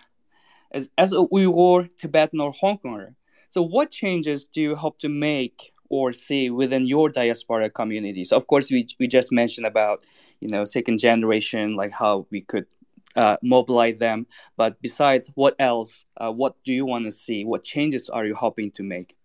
is 0.73 0.89
as 0.97 1.13
a 1.13 1.17
Uyghur, 1.17 1.89
Tibetan, 1.97 2.39
or 2.41 2.51
Hong 2.51 2.77
Konger, 2.77 3.15
so 3.49 3.63
what 3.63 3.89
changes 3.89 4.45
do 4.45 4.61
you 4.61 4.75
hope 4.75 4.99
to 4.99 5.09
make 5.09 5.71
or 5.89 6.13
see 6.13 6.51
within 6.51 6.85
your 6.85 7.09
diaspora 7.09 7.69
communities? 7.69 8.31
Of 8.31 8.45
course, 8.45 8.69
we, 8.69 8.87
we 8.99 9.07
just 9.07 9.31
mentioned 9.31 9.65
about, 9.65 10.03
you 10.39 10.49
know, 10.49 10.63
second 10.63 10.99
generation, 10.99 11.75
like 11.75 11.91
how 11.91 12.27
we 12.29 12.41
could 12.41 12.67
uh, 13.15 13.37
mobilize 13.41 13.97
them. 13.97 14.27
But 14.55 14.79
besides, 14.81 15.31
what 15.33 15.55
else? 15.57 16.05
Uh, 16.17 16.31
what 16.31 16.63
do 16.63 16.71
you 16.71 16.85
want 16.85 17.05
to 17.05 17.11
see? 17.11 17.43
What 17.43 17.63
changes 17.63 18.07
are 18.07 18.25
you 18.25 18.35
hoping 18.35 18.69
to 18.71 18.83
make? 18.83 19.15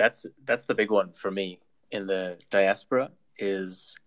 That's 0.00 0.24
that's 0.46 0.64
the 0.64 0.74
big 0.74 0.90
one 0.90 1.12
for 1.12 1.30
me 1.30 1.60
in 1.90 2.06
the 2.06 2.38
diaspora 2.50 3.10
is, 3.36 3.98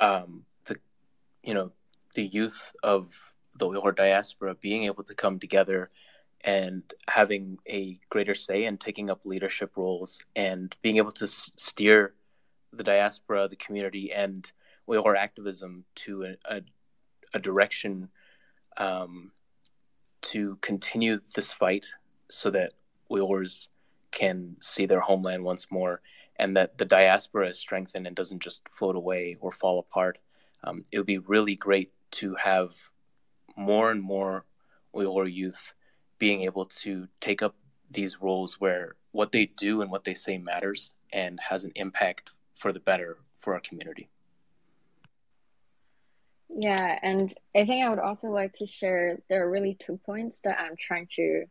um, 0.00 0.42
the, 0.66 0.76
you 1.44 1.54
know, 1.54 1.70
the 2.16 2.24
youth 2.24 2.74
of 2.82 3.14
the 3.56 3.68
Uyghur 3.68 3.94
diaspora 3.94 4.56
being 4.56 4.82
able 4.90 5.04
to 5.04 5.14
come 5.14 5.38
together 5.38 5.90
and 6.40 6.82
having 7.08 7.58
a 7.68 7.96
greater 8.10 8.34
say 8.34 8.64
and 8.64 8.80
taking 8.80 9.08
up 9.08 9.20
leadership 9.24 9.76
roles 9.76 10.20
and 10.34 10.74
being 10.82 10.96
able 10.96 11.12
to 11.12 11.28
steer 11.28 12.14
the 12.72 12.82
diaspora, 12.82 13.46
the 13.46 13.54
community, 13.54 14.12
and 14.12 14.50
Uyghur 14.88 15.16
activism 15.16 15.84
to 15.94 16.24
a, 16.24 16.56
a, 16.56 16.60
a 17.34 17.38
direction 17.38 18.08
um, 18.78 19.30
to 20.22 20.58
continue 20.60 21.20
this 21.36 21.52
fight 21.52 21.86
so 22.28 22.50
that 22.50 22.72
Uyghurs 23.12 23.68
can 24.10 24.56
see 24.60 24.86
their 24.86 25.00
homeland 25.00 25.44
once 25.44 25.70
more 25.70 26.00
and 26.38 26.56
that 26.56 26.78
the 26.78 26.84
diaspora 26.84 27.48
is 27.48 27.58
strengthened 27.58 28.06
and 28.06 28.14
doesn't 28.14 28.42
just 28.42 28.62
float 28.72 28.96
away 28.96 29.36
or 29.40 29.50
fall 29.50 29.78
apart. 29.78 30.18
Um, 30.64 30.84
it 30.92 30.98
would 30.98 31.06
be 31.06 31.18
really 31.18 31.56
great 31.56 31.92
to 32.12 32.34
have 32.36 32.74
more 33.56 33.90
and 33.90 34.02
more 34.02 34.44
Uyghur 34.94 35.32
youth 35.32 35.74
being 36.18 36.42
able 36.42 36.66
to 36.66 37.08
take 37.20 37.42
up 37.42 37.56
these 37.90 38.20
roles 38.20 38.60
where 38.60 38.96
what 39.12 39.32
they 39.32 39.46
do 39.46 39.82
and 39.82 39.90
what 39.90 40.04
they 40.04 40.14
say 40.14 40.38
matters 40.38 40.92
and 41.12 41.38
has 41.40 41.64
an 41.64 41.72
impact 41.74 42.32
for 42.54 42.72
the 42.72 42.80
better 42.80 43.18
for 43.40 43.54
our 43.54 43.60
community. 43.60 44.08
Yeah, 46.48 46.98
and 47.02 47.32
I 47.54 47.66
think 47.66 47.84
I 47.84 47.90
would 47.90 47.98
also 47.98 48.28
like 48.28 48.54
to 48.54 48.66
share 48.66 49.20
there 49.28 49.44
are 49.44 49.50
really 49.50 49.74
two 49.74 49.98
points 50.04 50.40
that 50.42 50.58
I'm 50.58 50.76
trying 50.76 51.06
to 51.14 51.44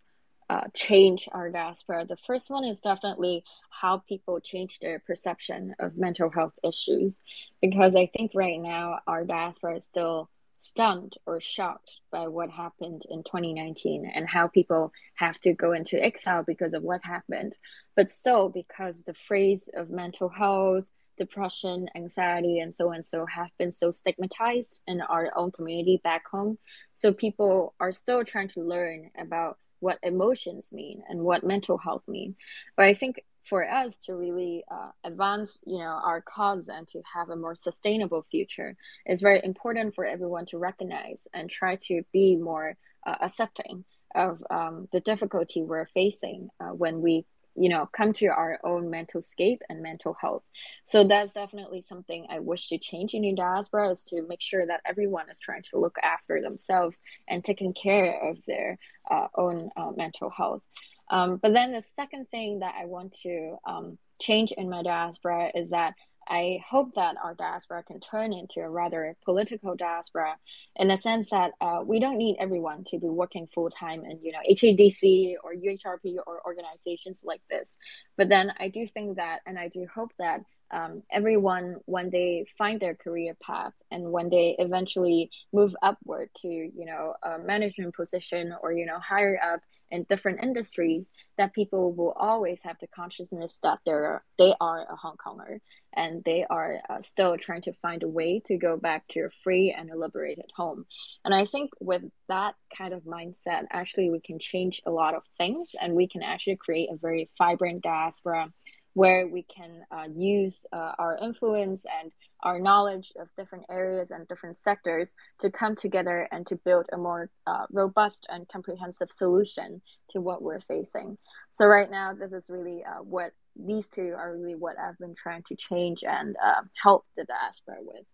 uh, 0.50 0.68
change 0.74 1.28
our 1.32 1.50
diaspora. 1.50 2.06
The 2.06 2.18
first 2.26 2.50
one 2.50 2.64
is 2.64 2.80
definitely 2.80 3.44
how 3.70 3.98
people 4.08 4.40
change 4.40 4.80
their 4.80 5.00
perception 5.00 5.76
of 5.80 5.98
mental 5.98 6.30
health 6.30 6.54
issues, 6.64 7.24
because 7.62 7.96
I 7.96 8.06
think 8.08 8.32
right 8.34 8.60
now 8.60 9.00
our 9.08 9.26
diaspora 9.26 9.78
is 9.78 9.86
still 9.86 10.30
stunned 10.60 11.16
or 11.26 11.40
shocked 11.40 12.00
by 12.12 12.28
what 12.28 12.50
happened 12.50 13.04
in 13.10 13.24
2019 13.24 14.10
and 14.14 14.28
how 14.28 14.48
people 14.48 14.92
have 15.16 15.40
to 15.42 15.54
go 15.54 15.72
into 15.72 16.04
exile 16.04 16.44
because 16.46 16.74
of 16.74 16.84
what 16.84 17.04
happened. 17.04 17.58
But 17.96 18.10
still, 18.10 18.50
because 18.50 19.04
the 19.04 19.14
phrase 19.14 19.70
of 19.76 19.90
mental 19.90 20.30
health, 20.30 20.88
depression, 21.18 21.90
anxiety, 21.96 22.60
and 22.60 22.74
so 22.74 22.94
on 22.94 23.04
so 23.04 23.26
have 23.26 23.50
been 23.58 23.72
so 23.72 23.92
stigmatized 23.92 24.80
in 24.88 25.02
our 25.02 25.32
own 25.36 25.52
community 25.52 26.00
back 26.04 26.28
home. 26.28 26.58
So 26.96 27.12
people 27.12 27.74
are 27.80 27.92
still 27.92 28.24
trying 28.24 28.50
to 28.50 28.62
learn 28.62 29.12
about 29.20 29.58
what 29.80 30.00
emotions 30.04 30.72
mean 30.74 31.04
and 31.10 31.22
what 31.22 31.44
mental 31.44 31.78
health 31.78 32.04
mean. 32.08 32.36
But 32.76 32.86
I 32.86 32.94
think 32.94 33.24
for 33.48 33.68
us 33.70 33.96
to 33.98 34.14
really 34.14 34.64
uh, 34.70 34.90
advance 35.04 35.62
you 35.66 35.80
know 35.80 36.00
our 36.04 36.22
cause 36.22 36.68
and 36.68 36.88
to 36.88 37.02
have 37.14 37.30
a 37.30 37.36
more 37.36 37.56
sustainable 37.56 38.26
future 38.30 38.76
it's 39.06 39.22
very 39.22 39.40
important 39.44 39.96
for 39.96 40.06
everyone 40.06 40.46
to 40.46 40.58
recognize 40.58 41.28
and 41.34 41.50
try 41.50 41.78
to 41.78 42.02
be 42.12 42.36
more 42.36 42.76
uh, 43.06 43.16
accepting 43.22 43.86
of 44.16 44.44
um, 44.50 44.88
the 44.92 45.00
difficulty 45.00 45.64
we're 45.64 45.88
facing 45.88 46.50
uh, 46.60 46.70
when 46.70 47.02
we 47.02 47.26
you 47.58 47.70
know 47.70 47.90
come 47.92 48.14
to 48.14 48.28
our 48.28 48.60
own 48.64 48.90
mental 48.90 49.22
scape 49.22 49.62
and 49.70 49.82
mental 49.82 50.16
health. 50.20 50.44
So 50.86 51.08
that's 51.08 51.32
definitely 51.32 51.82
something 51.82 52.28
i 52.30 52.40
wish 52.40 52.70
to 52.70 52.78
change 52.78 53.14
in 53.14 53.22
the 53.22 53.34
diaspora 53.34 53.92
is 53.92 54.04
to 54.06 54.22
make 54.28 54.42
sure 54.42 54.66
that 54.66 54.82
everyone 54.86 55.30
is 55.30 55.40
trying 55.40 55.64
to 55.64 55.80
look 55.80 55.98
after 56.04 56.42
themselves 56.42 57.02
and 57.28 57.44
taking 57.44 57.74
care 57.74 58.30
of 58.30 58.38
their 58.46 58.78
uh, 59.10 59.28
own 59.36 59.70
uh, 59.76 59.92
mental 59.96 60.30
health. 60.30 60.62
Um, 61.10 61.38
but 61.38 61.54
then 61.54 61.72
the 61.72 61.82
second 61.82 62.30
thing 62.30 62.60
that 62.60 62.76
I 62.80 62.86
want 62.86 63.14
to 63.24 63.58
um, 63.66 63.98
change 64.20 64.52
in 64.52 64.70
my 64.70 64.84
diaspora 64.84 65.52
is 65.56 65.70
that 65.70 65.94
I 66.30 66.62
hope 66.70 66.96
that 66.96 67.16
our 67.24 67.34
diaspora 67.34 67.84
can 67.84 68.00
turn 68.00 68.34
into 68.34 68.60
a 68.60 68.70
rather 68.70 69.16
political 69.24 69.76
diaspora 69.76 70.38
in 70.76 70.90
the 70.90 70.98
sense 70.98 71.30
that 71.30 71.52
uh, 71.62 71.82
we 71.86 72.00
don't 72.00 72.18
need 72.18 72.38
everyone 72.40 72.84
to 72.86 73.00
be 73.00 73.08
working 73.08 73.48
full 73.48 73.70
time 73.70 74.04
in, 74.04 74.20
you 74.22 74.32
know, 74.32 74.40
HKDC 74.50 75.36
or 75.44 75.54
UHRP 75.54 76.18
or 76.26 76.42
organizations 76.46 77.22
like 77.24 77.42
this. 77.50 77.78
But 78.18 78.30
then 78.30 78.54
I 78.60 78.68
do 78.68 78.86
think 78.86 79.18
that, 79.18 79.40
and 79.46 79.58
I 79.58 79.70
do 79.70 79.88
hope 79.94 80.12
that 80.20 80.42
um, 80.72 81.04
everyone 81.12 81.78
when 81.86 82.10
they 82.10 82.46
find 82.58 82.80
their 82.80 82.96
career 82.96 83.36
path 83.42 83.74
and 83.90 84.12
when 84.12 84.30
they 84.30 84.56
eventually 84.60 85.30
move 85.54 85.76
upward 85.82 86.30
to 86.42 86.48
you 86.48 86.86
know 86.86 87.14
a 87.24 87.40
management 87.40 87.96
position 87.96 88.54
or 88.62 88.74
you 88.74 88.86
know 88.86 89.00
higher 89.00 89.40
up 89.42 89.62
in 89.92 90.06
different 90.10 90.44
industries 90.44 91.14
that 91.38 91.54
people 91.54 91.94
will 91.94 92.12
always 92.12 92.62
have 92.64 92.78
the 92.80 92.88
consciousness 92.88 93.60
that 93.64 93.80
they're 93.86 94.24
they 94.38 94.54
are 94.60 94.86
a 94.92 94.96
hong 94.96 95.16
konger 95.18 95.60
and 95.94 96.24
they 96.26 96.46
are 96.50 96.80
uh, 96.90 97.02
still 97.02 97.38
trying 97.38 97.62
to 97.62 97.74
find 97.74 98.04
a 98.04 98.08
way 98.08 98.42
to 98.46 98.58
go 98.58 98.78
back 98.78 99.08
to 99.08 99.22
a 99.22 99.30
free 99.30 99.74
and 99.76 99.90
a 99.90 99.98
liberated 99.98 100.50
home. 100.56 100.86
And 101.26 101.34
i 101.34 101.46
think 101.46 101.72
with 101.80 102.04
that 102.28 102.56
kind 102.78 102.94
of 102.94 103.04
mindset 103.04 103.64
actually 103.72 104.10
we 104.10 104.20
can 104.20 104.40
change 104.40 104.82
a 104.86 104.92
lot 104.92 105.16
of 105.16 105.24
things 105.38 105.70
and 105.80 105.94
we 105.94 106.08
can 106.08 106.22
actually 106.22 106.58
create 106.58 106.90
a 106.92 106.98
very 106.98 107.30
vibrant 107.38 107.84
diaspora 107.84 108.52
where 108.98 109.28
we 109.28 109.44
can 109.44 109.84
uh, 109.92 110.08
use 110.16 110.66
uh, 110.74 110.92
our 110.98 111.20
influence 111.22 111.86
and 112.02 112.12
our 112.42 112.60
knowledge 112.60 113.14
of 113.22 113.30
different 113.38 113.64
areas 113.70 114.10
and 114.10 114.28
different 114.28 114.58
sectors 114.58 115.14
to 115.40 115.52
come 115.52 115.76
together 115.76 116.28
and 116.32 116.48
to 116.48 116.56
build 116.66 116.88
a 116.92 116.98
more 116.98 117.30
uh, 117.46 117.68
robust 117.72 118.26
and 118.30 118.48
comprehensive 118.48 119.12
solution 119.12 119.84
to 120.10 120.20
what 120.20 120.42
we're 120.42 120.62
facing. 120.62 121.16
So 121.54 121.68
right 121.68 121.92
now, 121.92 122.16
this 122.16 122.34
is 122.34 122.50
really 122.50 122.84
uh, 122.84 123.04
what 123.04 123.34
these 123.56 123.88
two 123.88 124.16
are 124.18 124.36
really 124.36 124.56
what 124.56 124.80
I've 124.80 124.98
been 124.98 125.14
trying 125.14 125.44
to 125.44 125.56
change 125.56 126.04
and 126.04 126.36
uh, 126.44 126.62
help 126.82 127.06
the 127.16 127.26
diaspora 127.26 127.76
with. 127.82 128.06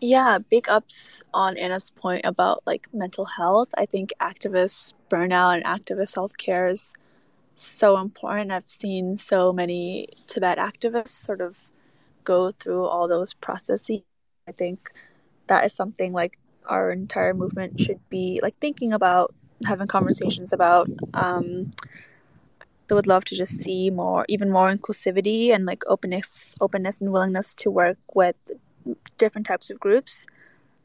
Yeah, 0.00 0.38
big 0.38 0.70
ups 0.70 1.22
on 1.34 1.58
Anna's 1.58 1.90
point 1.90 2.24
about 2.24 2.62
like 2.66 2.88
mental 2.94 3.26
health. 3.26 3.68
I 3.76 3.84
think 3.84 4.14
activists 4.22 4.94
burnout 5.10 5.56
and 5.56 5.64
activist 5.64 6.08
self 6.08 6.32
care 6.38 6.68
is 6.68 6.94
so 7.56 7.96
important. 7.96 8.52
I've 8.52 8.68
seen 8.68 9.16
so 9.16 9.52
many 9.52 10.08
Tibet 10.26 10.58
activists 10.58 11.08
sort 11.08 11.40
of 11.40 11.58
go 12.24 12.52
through 12.52 12.84
all 12.86 13.08
those 13.08 13.34
processes. 13.34 14.00
I 14.48 14.52
think 14.52 14.90
that 15.46 15.64
is 15.64 15.72
something 15.72 16.12
like 16.12 16.38
our 16.66 16.90
entire 16.90 17.34
movement 17.34 17.80
should 17.80 18.00
be 18.08 18.40
like 18.42 18.56
thinking 18.58 18.92
about, 18.92 19.34
having 19.64 19.86
conversations 19.86 20.52
about. 20.52 20.88
Um, 21.14 21.70
I 22.90 22.94
would 22.94 23.06
love 23.06 23.24
to 23.26 23.34
just 23.34 23.56
see 23.56 23.90
more, 23.90 24.24
even 24.28 24.50
more 24.50 24.72
inclusivity 24.72 25.52
and 25.52 25.66
like 25.66 25.82
openness, 25.88 26.54
openness 26.60 27.00
and 27.00 27.10
willingness 27.12 27.54
to 27.54 27.70
work 27.70 27.98
with 28.14 28.36
different 29.16 29.46
types 29.46 29.70
of 29.70 29.80
groups. 29.80 30.26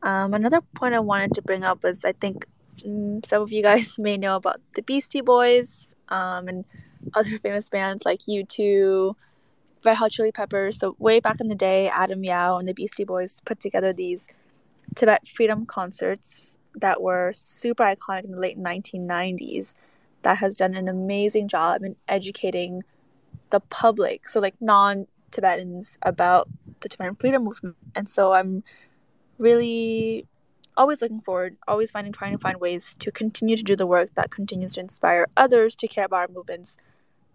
Um, 0.02 0.34
another 0.34 0.62
point 0.74 0.96
I 0.96 1.00
wanted 1.00 1.34
to 1.34 1.42
bring 1.42 1.64
up 1.64 1.84
was 1.84 2.04
I 2.04 2.14
think 2.14 2.46
mm, 2.80 3.24
some 3.26 3.42
of 3.42 3.52
you 3.52 3.62
guys 3.62 3.98
may 4.00 4.18
know 4.18 4.36
about 4.36 4.62
the 4.76 4.82
Beastie 4.82 5.22
Boys 5.22 5.96
um, 6.12 6.48
and 6.48 6.66
other 7.16 7.38
famous 7.44 7.70
bands 7.70 8.06
like 8.06 8.20
U2, 8.20 9.16
Red 9.84 9.98
Hot 9.98 10.12
Chili 10.12 10.32
Peppers. 10.32 10.78
So 10.78 10.96
way 11.00 11.20
back 11.20 11.42
in 11.42 11.48
the 11.48 11.56
day, 11.56 11.90
Adam 11.90 12.22
Yauch 12.22 12.60
and 12.60 12.68
the 12.68 12.74
Beastie 12.74 13.04
Boys 13.04 13.42
put 13.46 13.60
together 13.60 13.94
these 13.94 14.28
Tibet 14.96 15.26
freedom 15.26 15.66
concerts 15.66 16.60
that 16.76 17.02
were 17.02 17.32
super 17.34 17.84
iconic 17.84 18.26
in 18.26 18.32
the 18.32 18.40
late 18.40 18.60
1990s. 18.60 19.74
That 20.22 20.38
has 20.38 20.56
done 20.56 20.76
an 20.76 20.88
amazing 20.88 21.48
job 21.48 21.82
in 21.82 21.96
educating 22.08 22.84
the 23.50 23.60
public, 23.60 24.30
so 24.30 24.40
like 24.40 24.56
non-Tibetans, 24.62 25.98
about 26.04 26.48
the 26.82 26.90
Tibetan 26.90 27.16
freedom 27.16 27.44
movement. 27.44 27.76
And 27.96 28.08
so 28.08 28.32
I'm 28.34 28.64
really 29.40 30.28
always 30.78 31.02
looking 31.02 31.22
forward, 31.22 31.58
always 31.68 31.92
finding, 31.92 32.14
trying 32.14 32.32
to 32.34 32.38
find 32.38 32.60
ways 32.60 32.96
to 32.96 33.12
continue 33.12 33.58
to 33.58 33.64
do 33.64 33.76
the 33.76 33.88
work 33.88 34.10
that 34.16 34.32
continues 34.32 34.74
to 34.74 34.80
inspire 34.80 35.28
others 35.36 35.76
to 35.76 35.88
care 35.88 36.06
about 36.06 36.22
our 36.22 36.28
movements, 36.34 36.78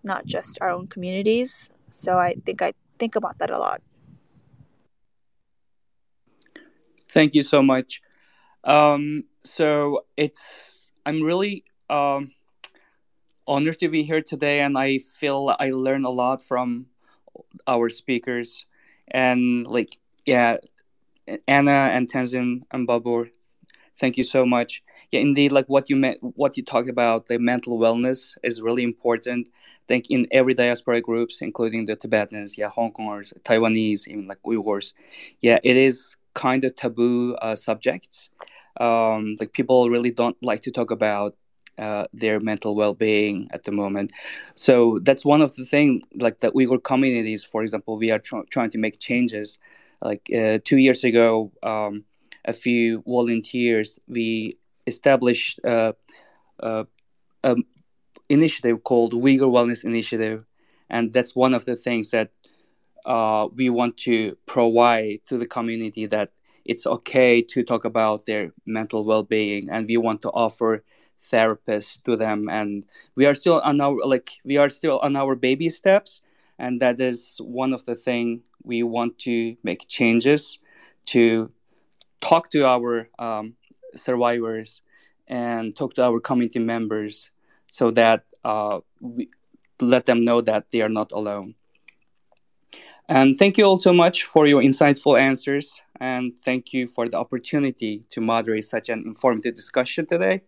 not 0.02 0.26
just 0.26 0.58
our 0.60 0.70
own 0.70 0.86
communities. 0.86 1.70
So 1.90 2.18
I 2.18 2.34
think 2.44 2.62
I 2.62 2.72
think 2.98 3.16
about 3.16 3.38
that 3.38 3.50
a 3.50 3.58
lot. 3.58 3.82
Thank 7.08 7.34
you 7.34 7.42
so 7.42 7.62
much. 7.62 8.02
Um, 8.64 9.24
so 9.40 10.04
it's 10.16 10.92
I'm 11.06 11.22
really 11.22 11.64
um, 11.88 12.32
honored 13.46 13.78
to 13.78 13.88
be 13.88 14.02
here 14.02 14.22
today, 14.22 14.60
and 14.60 14.76
I 14.76 14.98
feel 14.98 15.54
I 15.58 15.70
learn 15.70 16.04
a 16.04 16.10
lot 16.10 16.42
from 16.42 16.86
our 17.66 17.88
speakers, 17.88 18.66
and 19.08 19.66
like 19.66 19.98
yeah, 20.26 20.56
Anna 21.48 21.90
and 21.92 22.10
Tenzin 22.10 22.62
and 22.70 22.86
Babur, 22.86 23.28
thank 23.98 24.16
you 24.16 24.24
so 24.24 24.46
much. 24.46 24.82
Yeah, 25.12 25.20
indeed, 25.20 25.52
like 25.52 25.66
what 25.68 25.88
you 25.88 25.96
meant, 25.96 26.18
what 26.20 26.56
you 26.56 26.64
talked 26.64 26.88
about, 26.88 27.26
the 27.26 27.38
mental 27.38 27.78
wellness 27.78 28.36
is 28.42 28.60
really 28.60 28.82
important. 28.82 29.48
I 29.54 29.86
think 29.88 30.10
in 30.10 30.26
every 30.30 30.54
diaspora 30.54 31.00
groups, 31.00 31.40
including 31.42 31.84
the 31.84 31.96
Tibetans, 31.96 32.58
yeah, 32.58 32.68
Hong 32.68 32.92
Kongers, 32.92 33.32
Taiwanese, 33.42 34.08
even 34.08 34.26
like 34.26 34.42
Uyghurs, 34.42 34.92
yeah, 35.40 35.58
it 35.62 35.76
is 35.76 36.16
kind 36.34 36.64
of 36.64 36.74
taboo 36.74 37.34
uh, 37.36 37.54
subjects. 37.54 38.30
Um, 38.78 39.36
like 39.40 39.52
people 39.52 39.88
really 39.88 40.10
don't 40.10 40.36
like 40.42 40.60
to 40.62 40.70
talk 40.70 40.90
about 40.90 41.34
uh, 41.78 42.06
their 42.12 42.40
mental 42.40 42.74
well-being 42.74 43.48
at 43.52 43.64
the 43.64 43.72
moment. 43.72 44.12
So 44.54 44.98
that's 45.02 45.24
one 45.24 45.40
of 45.42 45.54
the 45.56 45.64
things, 45.64 46.02
like 46.14 46.40
the 46.40 46.50
Uyghur 46.52 46.82
communities, 46.82 47.44
for 47.44 47.62
example, 47.62 47.96
we 47.96 48.10
are 48.10 48.18
tr- 48.18 48.46
trying 48.50 48.70
to 48.70 48.78
make 48.78 48.98
changes 48.98 49.58
like 50.02 50.28
uh, 50.34 50.58
two 50.64 50.78
years 50.78 51.04
ago, 51.04 51.52
um, 51.62 52.04
a 52.44 52.52
few 52.52 53.02
volunteers 53.06 53.98
we 54.08 54.56
established 54.86 55.60
uh, 55.64 55.92
uh, 56.60 56.84
an 57.42 57.64
initiative 58.28 58.84
called 58.84 59.12
Uyghur 59.12 59.50
Wellness 59.50 59.84
Initiative, 59.84 60.44
and 60.90 61.12
that's 61.12 61.34
one 61.34 61.54
of 61.54 61.64
the 61.64 61.76
things 61.76 62.10
that 62.10 62.30
uh, 63.04 63.48
we 63.54 63.70
want 63.70 63.96
to 63.96 64.36
provide 64.46 65.20
to 65.26 65.38
the 65.38 65.46
community 65.46 66.06
that 66.06 66.30
it's 66.64 66.86
okay 66.86 67.40
to 67.40 67.62
talk 67.62 67.84
about 67.84 68.26
their 68.26 68.52
mental 68.66 69.04
well-being 69.04 69.70
and 69.70 69.86
we 69.86 69.96
want 69.96 70.20
to 70.22 70.30
offer 70.30 70.82
therapists 71.18 72.02
to 72.02 72.16
them 72.16 72.48
and 72.50 72.84
we 73.14 73.24
are 73.24 73.34
still 73.34 73.60
on 73.60 73.80
our 73.80 73.96
like 74.04 74.32
we 74.44 74.56
are 74.56 74.68
still 74.68 74.98
on 74.98 75.16
our 75.16 75.34
baby 75.34 75.68
steps 75.68 76.20
and 76.58 76.80
that 76.80 77.00
is 77.00 77.38
one 77.42 77.72
of 77.72 77.84
the 77.84 77.94
thing 77.94 78.42
we 78.66 78.82
want 78.82 79.18
to 79.20 79.56
make 79.62 79.88
changes 79.88 80.58
to 81.06 81.50
talk 82.20 82.50
to 82.50 82.66
our 82.66 83.08
um, 83.18 83.54
survivors 83.94 84.82
and 85.28 85.74
talk 85.74 85.94
to 85.94 86.04
our 86.04 86.20
community 86.20 86.58
members 86.58 87.30
so 87.70 87.90
that 87.92 88.24
uh, 88.44 88.80
we 89.00 89.28
let 89.80 90.06
them 90.06 90.20
know 90.20 90.40
that 90.40 90.70
they 90.70 90.80
are 90.80 90.88
not 90.88 91.12
alone. 91.12 91.54
And 93.08 93.36
thank 93.36 93.56
you 93.56 93.64
all 93.64 93.78
so 93.78 93.92
much 93.92 94.24
for 94.24 94.46
your 94.46 94.62
insightful 94.62 95.18
answers. 95.20 95.80
And 96.00 96.32
thank 96.44 96.72
you 96.72 96.86
for 96.86 97.08
the 97.08 97.18
opportunity 97.18 98.00
to 98.10 98.20
moderate 98.20 98.64
such 98.64 98.88
an 98.88 99.04
informative 99.06 99.54
discussion 99.54 100.06
today. 100.06 100.42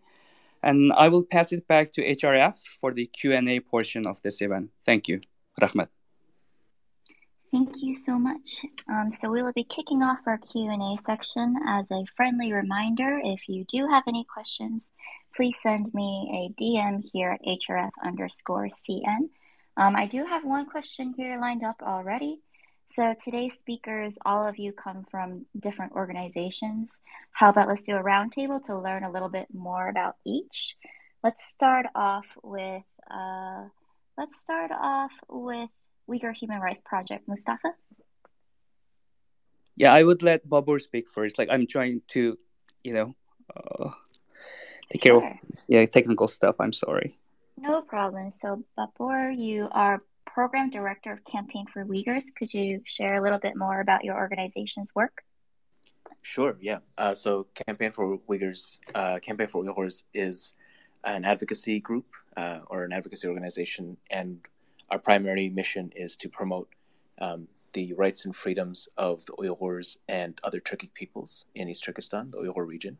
And 0.61 0.91
I 0.93 1.07
will 1.07 1.23
pass 1.23 1.53
it 1.53 1.65
back 1.67 1.91
to 1.93 2.01
HRF 2.01 2.55
for 2.79 2.91
the 2.91 3.05
Q&A 3.05 3.61
portion 3.61 4.05
of 4.05 4.21
this 4.23 4.41
event. 4.41 4.71
Thank 4.85 5.07
you. 5.07 5.21
Rahmat. 5.61 5.98
Thank 7.51 7.81
you 7.81 7.95
so 7.95 8.19
much. 8.19 8.63
Um, 8.87 9.11
so 9.11 9.31
we 9.31 9.41
will 9.41 9.53
be 9.53 9.63
kicking 9.63 10.03
off 10.03 10.19
our 10.27 10.37
Q&A 10.37 10.97
section. 11.03 11.55
As 11.67 11.89
a 11.89 12.05
friendly 12.15 12.53
reminder, 12.53 13.19
if 13.23 13.49
you 13.49 13.65
do 13.65 13.87
have 13.87 14.03
any 14.07 14.23
questions, 14.23 14.83
please 15.35 15.57
send 15.63 15.91
me 15.91 16.29
a 16.31 16.61
DM 16.61 17.03
here 17.11 17.31
at 17.31 17.41
hrf 17.41 17.89
underscore 18.03 18.69
cn. 18.87 19.29
Um, 19.77 19.95
I 19.95 20.05
do 20.05 20.25
have 20.25 20.45
one 20.45 20.67
question 20.67 21.15
here 21.17 21.39
lined 21.41 21.63
up 21.63 21.81
already. 21.81 22.41
So 22.89 23.15
today's 23.23 23.57
speakers, 23.57 24.19
all 24.25 24.47
of 24.47 24.59
you 24.59 24.71
come 24.71 25.05
from 25.09 25.47
different 25.59 25.93
organizations. 25.93 26.97
How 27.31 27.49
about 27.49 27.67
let's 27.67 27.83
do 27.83 27.95
a 27.95 28.03
roundtable 28.03 28.63
to 28.65 28.77
learn 28.77 29.03
a 29.03 29.11
little 29.11 29.29
bit 29.29 29.47
more 29.51 29.89
about 29.89 30.17
each. 30.23 30.75
Let's 31.23 31.43
start 31.49 31.87
off 31.95 32.25
with 32.43 32.83
uh, 33.09 33.65
let's 34.17 34.39
start 34.39 34.71
off 34.71 35.11
with 35.27 35.69
Uyghur 36.09 36.33
Human 36.33 36.59
Rights 36.59 36.81
Project. 36.83 37.27
Mustafa? 37.27 37.69
Yeah, 39.75 39.93
I 39.93 40.03
would 40.03 40.21
let 40.23 40.47
Babur 40.47 40.81
speak 40.81 41.09
first. 41.09 41.37
Like, 41.37 41.49
I'm 41.49 41.65
trying 41.65 42.01
to, 42.09 42.37
you 42.83 42.93
know, 42.93 43.15
uh, 43.55 43.91
take 44.89 45.01
care 45.01 45.15
of 45.15 45.23
yeah 45.67 45.85
technical 45.85 46.27
stuff. 46.27 46.55
I'm 46.59 46.73
sorry. 46.73 47.17
No 47.57 47.81
problem. 47.81 48.31
So, 48.41 48.63
Babur, 48.77 49.31
you 49.37 49.69
are 49.71 50.01
program 50.25 50.69
director 50.69 51.11
of 51.11 51.23
Campaign 51.25 51.65
for 51.71 51.85
Uyghurs. 51.85 52.25
Could 52.37 52.53
you 52.53 52.81
share 52.85 53.15
a 53.17 53.21
little 53.21 53.39
bit 53.39 53.55
more 53.55 53.79
about 53.81 54.03
your 54.03 54.17
organization's 54.17 54.91
work? 54.95 55.23
Sure. 56.21 56.57
Yeah. 56.59 56.79
Uh, 56.97 57.13
so, 57.13 57.47
Campaign 57.67 57.91
for 57.91 58.17
Uyghurs, 58.29 58.79
uh, 58.93 59.19
Campaign 59.19 59.47
for 59.47 59.63
Uyghurs 59.63 60.03
is 60.13 60.53
an 61.03 61.23
advocacy 61.25 61.79
group 61.79 62.07
uh, 62.35 62.59
or 62.67 62.83
an 62.83 62.91
advocacy 62.91 63.27
organization, 63.27 63.97
and 64.09 64.39
our 64.91 64.99
primary 64.99 65.49
mission 65.49 65.91
is 65.95 66.15
to 66.17 66.29
promote 66.29 66.69
um, 67.19 67.47
the 67.73 67.93
rights 67.93 68.25
and 68.25 68.35
freedoms 68.35 68.87
of 68.97 69.25
the 69.25 69.33
Uyghurs 69.33 69.97
and 70.07 70.39
other 70.43 70.59
Turkic 70.59 70.93
peoples 70.93 71.45
in 71.55 71.69
East 71.69 71.83
Turkestan, 71.83 72.31
the 72.31 72.37
Uyghur 72.37 72.65
region. 72.65 72.97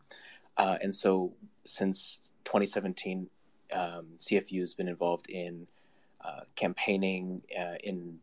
Uh, 0.58 0.78
and 0.82 0.94
so, 0.94 1.34
since 1.66 2.32
2017, 2.44 3.28
um, 3.74 4.08
CFU 4.18 4.60
has 4.60 4.74
been 4.74 4.88
involved 4.88 5.30
in 5.30 5.66
uh, 6.24 6.42
campaigning 6.56 7.42
uh, 7.58 7.76
in 7.84 8.18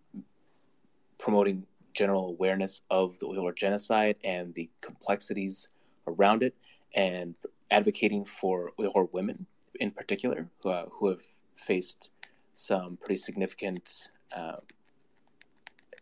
promoting 1.18 1.64
general 1.94 2.28
awareness 2.28 2.82
of 2.90 3.18
the 3.18 3.26
Uyghur 3.26 3.56
genocide 3.56 4.16
and 4.22 4.54
the 4.54 4.68
complexities 4.82 5.68
around 6.06 6.42
it, 6.42 6.54
and 6.94 7.34
advocating 7.70 8.24
for 8.24 8.72
Uyghur 8.78 9.12
women 9.12 9.46
in 9.80 9.90
particular 9.90 10.48
who, 10.62 10.70
uh, 10.70 10.86
who 10.90 11.08
have 11.08 11.20
faced 11.54 12.10
some 12.56 12.96
pretty 12.96 13.16
significant, 13.16 14.08
uh, 14.34 14.56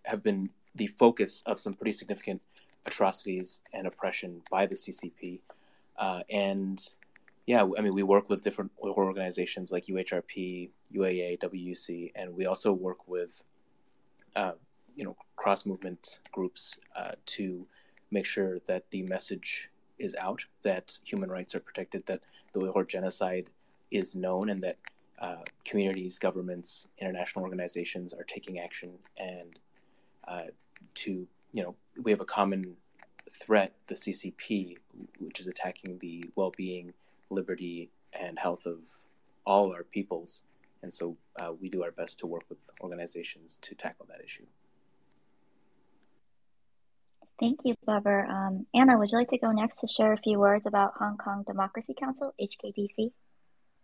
have 0.05 0.23
been 0.23 0.49
the 0.77 0.87
focus 0.87 1.43
of 1.47 1.59
some 1.59 1.75
pretty 1.75 1.91
significant 1.91 2.41
atrocities 2.87 3.61
and 3.73 3.89
oppression 3.89 4.41
by 4.51 4.65
the 4.65 4.75
CCP. 4.75 5.41
Uh, 5.99 6.21
and 6.31 6.81
yeah, 7.47 7.67
I 7.77 7.81
mean, 7.81 7.93
we 7.93 8.05
work 8.05 8.31
with 8.31 8.45
different 8.45 8.71
organizations 8.81 9.73
like 9.73 9.87
UHRP, 9.87 10.71
UAA, 10.95 11.39
WUC, 11.41 12.13
and 12.15 12.33
we 12.33 12.47
also 12.47 12.73
work 12.73 13.09
with, 13.09 13.43
uh, 14.37 14.53
you 14.95 15.05
know, 15.05 15.17
cross 15.35 15.67
movement 15.67 16.21
groups 16.31 16.79
uh, 16.97 17.13
to 17.27 17.67
make 18.13 18.27
sure 18.27 18.61
that 18.67 18.89
the 18.93 19.03
message 19.03 19.71
is 19.99 20.15
out, 20.21 20.45
that 20.63 20.97
human 21.05 21.31
rights 21.31 21.55
are 21.57 21.61
protected, 21.61 22.07
that 22.07 22.21
the 22.53 22.61
Uyghur 22.61 22.87
genocide 22.87 23.51
is 23.91 24.15
known, 24.15 24.51
and 24.51 24.63
that 24.63 24.79
uh, 25.25 25.37
communities, 25.65 26.19
governments, 26.19 26.87
international 26.99 27.43
organizations 27.43 28.13
are 28.13 28.25
taking 28.25 28.59
action 28.59 28.91
and 29.17 29.59
uh, 30.29 30.43
to, 30.93 31.27
you 31.53 31.63
know, 31.63 31.75
we 32.03 32.11
have 32.11 32.21
a 32.21 32.27
common 32.27 32.77
threat, 33.31 33.73
the 33.87 33.95
CCP, 33.95 34.77
which 35.19 35.41
is 35.41 35.47
attacking 35.47 35.99
the 35.99 36.25
well 36.37 36.53
being, 36.57 36.93
liberty, 37.31 37.91
and 38.13 38.39
health 38.39 38.67
of 38.67 38.81
all 39.47 39.73
our 39.73 39.85
peoples. 39.85 40.43
And 40.83 40.93
so 40.93 41.17
uh, 41.41 41.53
we 41.59 41.71
do 41.71 41.83
our 41.83 41.91
best 41.91 42.19
to 42.19 42.27
work 42.27 42.45
with 42.51 42.59
organizations 42.83 43.59
to 43.63 43.75
tackle 43.75 44.07
that 44.11 44.23
issue. 44.23 44.45
Thank 47.41 47.61
you, 47.65 47.75
Babur. 47.89 48.29
Um, 48.29 48.67
Anna, 48.75 48.99
would 48.99 49.11
you 49.11 49.17
like 49.17 49.31
to 49.31 49.39
go 49.39 49.53
next 49.53 49.81
to 49.81 49.87
share 49.87 50.13
a 50.13 50.19
few 50.19 50.39
words 50.39 50.67
about 50.67 50.93
Hong 50.99 51.17
Kong 51.17 51.45
Democracy 51.47 51.95
Council, 51.99 52.35
HKDC? 52.39 53.13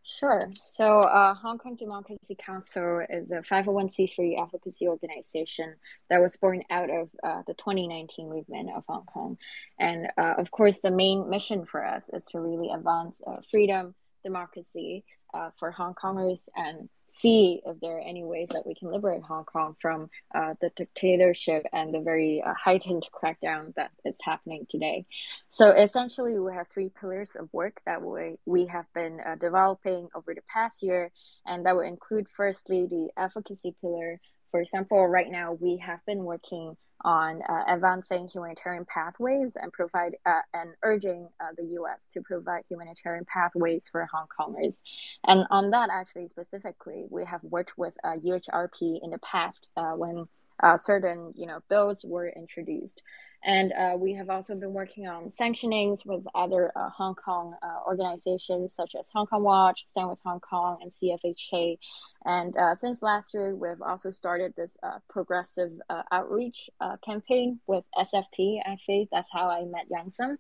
Sure. 0.03 0.41
So, 0.55 1.01
uh, 1.01 1.35
Hong 1.35 1.59
Kong 1.59 1.77
Democracy 1.77 2.35
Council 2.35 3.05
is 3.11 3.33
a 3.33 3.43
501c3 3.43 4.43
advocacy 4.43 4.89
organization 4.89 5.75
that 6.09 6.21
was 6.21 6.37
born 6.39 6.63
out 6.71 6.89
of 6.89 7.11
uh, 7.23 7.43
the 7.47 7.55
2019 7.55 8.31
movement 8.31 8.71
of 8.75 8.85
Hong 8.89 9.05
Kong. 9.05 9.37
And 9.79 10.09
uh, 10.17 10.35
of 10.39 10.51
course, 10.51 10.81
the 10.81 10.91
main 10.91 11.29
mission 11.29 11.67
for 11.67 11.85
us 11.85 12.09
is 12.13 12.25
to 12.27 12.41
really 12.41 12.71
advance 12.71 13.21
uh, 13.27 13.37
freedom, 13.51 13.95
democracy, 14.23 15.05
uh, 15.35 15.51
for 15.59 15.71
Hong 15.71 15.95
Kongers 15.95 16.49
and 16.57 16.89
see 17.07 17.61
if 17.67 17.81
there 17.81 17.97
are 17.97 18.01
any 18.01 18.25
ways 18.25 18.49
that 18.51 18.67
we 18.67 18.75
can 18.75 18.91
liberate 18.91 19.23
Hong 19.23 19.45
Kong 19.45 19.77
from 19.81 20.11
uh, 20.35 20.55
the 20.61 20.71
dictatorship 20.77 21.67
and 21.73 21.93
the 21.93 22.01
very 22.01 22.43
uh, 22.43 22.55
heightened 22.55 23.07
crackdown 23.13 23.75
that 23.75 23.91
is 24.05 24.19
happening 24.23 24.67
today. 24.69 25.07
So 25.49 25.71
essentially, 25.71 26.39
we 26.39 26.53
have 26.53 26.69
three 26.69 26.91
pillars 27.01 27.37
of 27.37 27.49
work 27.53 27.81
that 27.87 28.03
we, 28.03 28.37
we 28.47 28.67
have 28.67 28.87
been 28.95 29.21
uh, 29.21 29.37
developing 29.37 30.09
over 30.15 30.35
the 30.35 30.43
past 30.53 30.83
year, 30.83 31.11
and 31.47 31.67
that 31.67 31.75
will 31.75 31.83
include 31.83 32.29
firstly 32.29 32.87
the 32.87 33.11
advocacy 33.17 33.75
pillar. 33.81 34.21
For 34.51 34.61
example, 34.61 35.07
right 35.07 35.31
now 35.31 35.53
we 35.53 35.79
have 35.79 36.05
been 36.07 36.25
working 36.25 36.77
on 37.05 37.43
uh, 37.49 37.65
advancing 37.69 38.29
humanitarian 38.29 38.85
pathways 38.85 39.57
and 39.57 39.73
provide 39.73 40.17
uh, 40.27 40.41
and 40.55 40.71
urging 40.83 41.29
uh, 41.41 41.49
the 41.57 41.65
U.S. 41.75 42.07
to 42.13 42.23
provide 42.23 42.65
humanitarian 42.69 43.25
pathways 43.25 43.89
for 43.91 44.07
Hong 44.13 44.27
Kongers. 44.29 44.83
And 45.25 45.47
on 45.51 45.71
that, 45.71 45.91
actually 45.93 46.29
specifically, 46.29 47.07
we 47.11 47.25
have 47.25 47.43
worked 47.43 47.77
with 47.77 47.97
UHRP 48.05 48.97
uh, 48.97 49.05
in 49.05 49.11
the 49.11 49.19
past 49.19 49.69
uh, 49.77 49.93
when 49.93 50.27
uh, 50.63 50.77
certain 50.77 51.33
you 51.37 51.47
know 51.47 51.61
bills 51.69 52.05
were 52.05 52.29
introduced. 52.29 53.03
And 53.43 53.73
uh, 53.73 53.97
we 53.97 54.13
have 54.15 54.29
also 54.29 54.55
been 54.55 54.75
working 54.75 55.09
on 55.09 55.31
sanctionings 55.31 56.05
with 56.05 56.27
other 56.35 56.73
uh, 56.77 56.91
Hong 56.91 57.15
Kong 57.15 57.55
uh, 57.63 57.89
organizations 57.89 58.75
such 58.75 58.95
as 58.95 59.11
Hong 59.13 59.27
Kong 59.27 59.43
Watch, 59.43 59.87
Stand 59.87 60.11
with 60.11 60.21
Hong 60.25 60.41
Kong, 60.41 60.79
and 60.83 60.91
CFHK. 60.91 61.79
And 62.27 62.55
uh, 62.59 62.77
since 62.77 63.01
last 63.01 63.33
year, 63.33 63.57
we've 63.57 63.81
also 63.81 64.11
started 64.11 64.53
this 64.57 64.77
uh, 64.83 64.99
progressive 65.09 65.73
uh, 65.89 66.03
outreach 66.13 66.69
campaign 67.03 67.61
with 67.67 67.87
SFT. 67.97 68.61
Actually, 68.67 69.09
that's 69.11 69.29
how 69.33 69.49
I 69.49 69.65
met 69.65 69.87
Yang 69.91 70.11
Sum, 70.11 70.39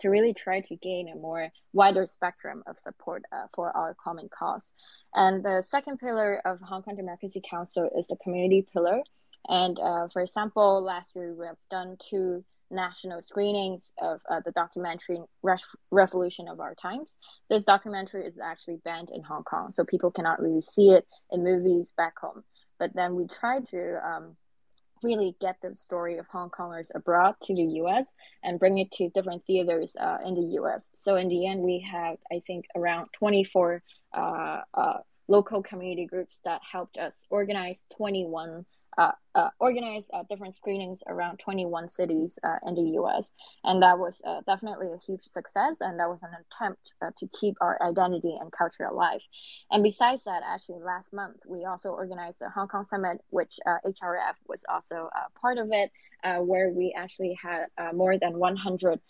to 0.00 0.08
really 0.08 0.34
try 0.34 0.60
to 0.60 0.76
gain 0.76 1.08
a 1.08 1.16
more 1.16 1.48
wider 1.72 2.04
spectrum 2.04 2.62
of 2.66 2.78
support 2.78 3.22
for 3.54 3.74
our 3.74 3.96
common 4.02 4.28
cause. 4.28 4.72
And 5.14 5.42
the 5.42 5.62
second 5.66 5.98
pillar 5.98 6.42
of 6.44 6.60
Hong 6.60 6.82
Kong 6.82 6.96
Democracy 6.96 7.42
Council 7.48 7.88
is 7.96 8.08
the 8.08 8.16
community 8.16 8.66
pillar. 8.70 9.00
And 9.48 9.78
uh, 9.78 10.08
for 10.12 10.22
example, 10.22 10.82
last 10.82 11.14
year 11.14 11.34
we 11.34 11.46
have 11.46 11.56
done 11.70 11.96
two 11.98 12.44
national 12.70 13.22
screenings 13.22 13.92
of 14.00 14.20
uh, 14.28 14.40
the 14.44 14.50
documentary 14.52 15.20
Re- 15.42 15.56
Revolution 15.90 16.48
of 16.48 16.60
Our 16.60 16.74
Times. 16.74 17.16
This 17.48 17.64
documentary 17.64 18.24
is 18.24 18.38
actually 18.38 18.78
banned 18.84 19.10
in 19.14 19.22
Hong 19.22 19.44
Kong, 19.44 19.72
so 19.72 19.84
people 19.84 20.10
cannot 20.10 20.40
really 20.40 20.62
see 20.62 20.90
it 20.90 21.06
in 21.30 21.44
movies 21.44 21.92
back 21.96 22.18
home. 22.18 22.42
But 22.78 22.94
then 22.94 23.14
we 23.14 23.26
tried 23.28 23.66
to 23.66 24.00
um, 24.06 24.36
really 25.02 25.36
get 25.40 25.56
the 25.62 25.74
story 25.74 26.18
of 26.18 26.26
Hong 26.26 26.50
Kongers 26.50 26.90
abroad 26.94 27.34
to 27.44 27.54
the 27.54 27.62
US 27.82 28.12
and 28.42 28.58
bring 28.58 28.78
it 28.78 28.90
to 28.92 29.10
different 29.10 29.44
theaters 29.44 29.94
uh, 29.98 30.18
in 30.24 30.34
the 30.34 30.58
US. 30.60 30.90
So 30.94 31.16
in 31.16 31.28
the 31.28 31.46
end, 31.46 31.60
we 31.60 31.86
have, 31.90 32.16
I 32.32 32.42
think, 32.46 32.66
around 32.74 33.08
24 33.18 33.82
uh, 34.12 34.60
uh, 34.74 34.98
local 35.28 35.62
community 35.62 36.06
groups 36.06 36.40
that 36.44 36.60
helped 36.70 36.98
us 36.98 37.26
organize 37.30 37.84
21 37.96 38.64
uh, 38.98 39.12
uh, 39.34 39.50
organized 39.60 40.10
uh, 40.14 40.22
different 40.30 40.54
screenings 40.54 41.02
around 41.06 41.38
21 41.38 41.88
cities 41.88 42.38
uh, 42.42 42.56
in 42.66 42.74
the 42.74 42.98
US. 43.00 43.32
And 43.64 43.82
that 43.82 43.98
was 43.98 44.22
uh, 44.26 44.40
definitely 44.46 44.88
a 44.92 44.96
huge 44.96 45.24
success. 45.24 45.78
And 45.80 46.00
that 46.00 46.08
was 46.08 46.22
an 46.22 46.30
attempt 46.30 46.94
uh, 47.02 47.10
to 47.18 47.28
keep 47.38 47.56
our 47.60 47.78
identity 47.82 48.34
and 48.40 48.50
culture 48.50 48.84
alive. 48.84 49.20
And 49.70 49.82
besides 49.82 50.24
that, 50.24 50.42
actually, 50.46 50.80
last 50.82 51.12
month, 51.12 51.36
we 51.46 51.66
also 51.66 51.90
organized 51.90 52.40
a 52.40 52.48
Hong 52.48 52.68
Kong 52.68 52.84
Summit, 52.84 53.20
which 53.28 53.58
HRF 53.66 54.36
was 54.48 54.60
also 54.68 55.10
part 55.38 55.58
of 55.58 55.68
it, 55.70 55.90
where 56.40 56.70
we 56.70 56.94
actually 56.96 57.36
had 57.40 57.66
more 57.94 58.18
than 58.18 58.38
100 58.38 59.00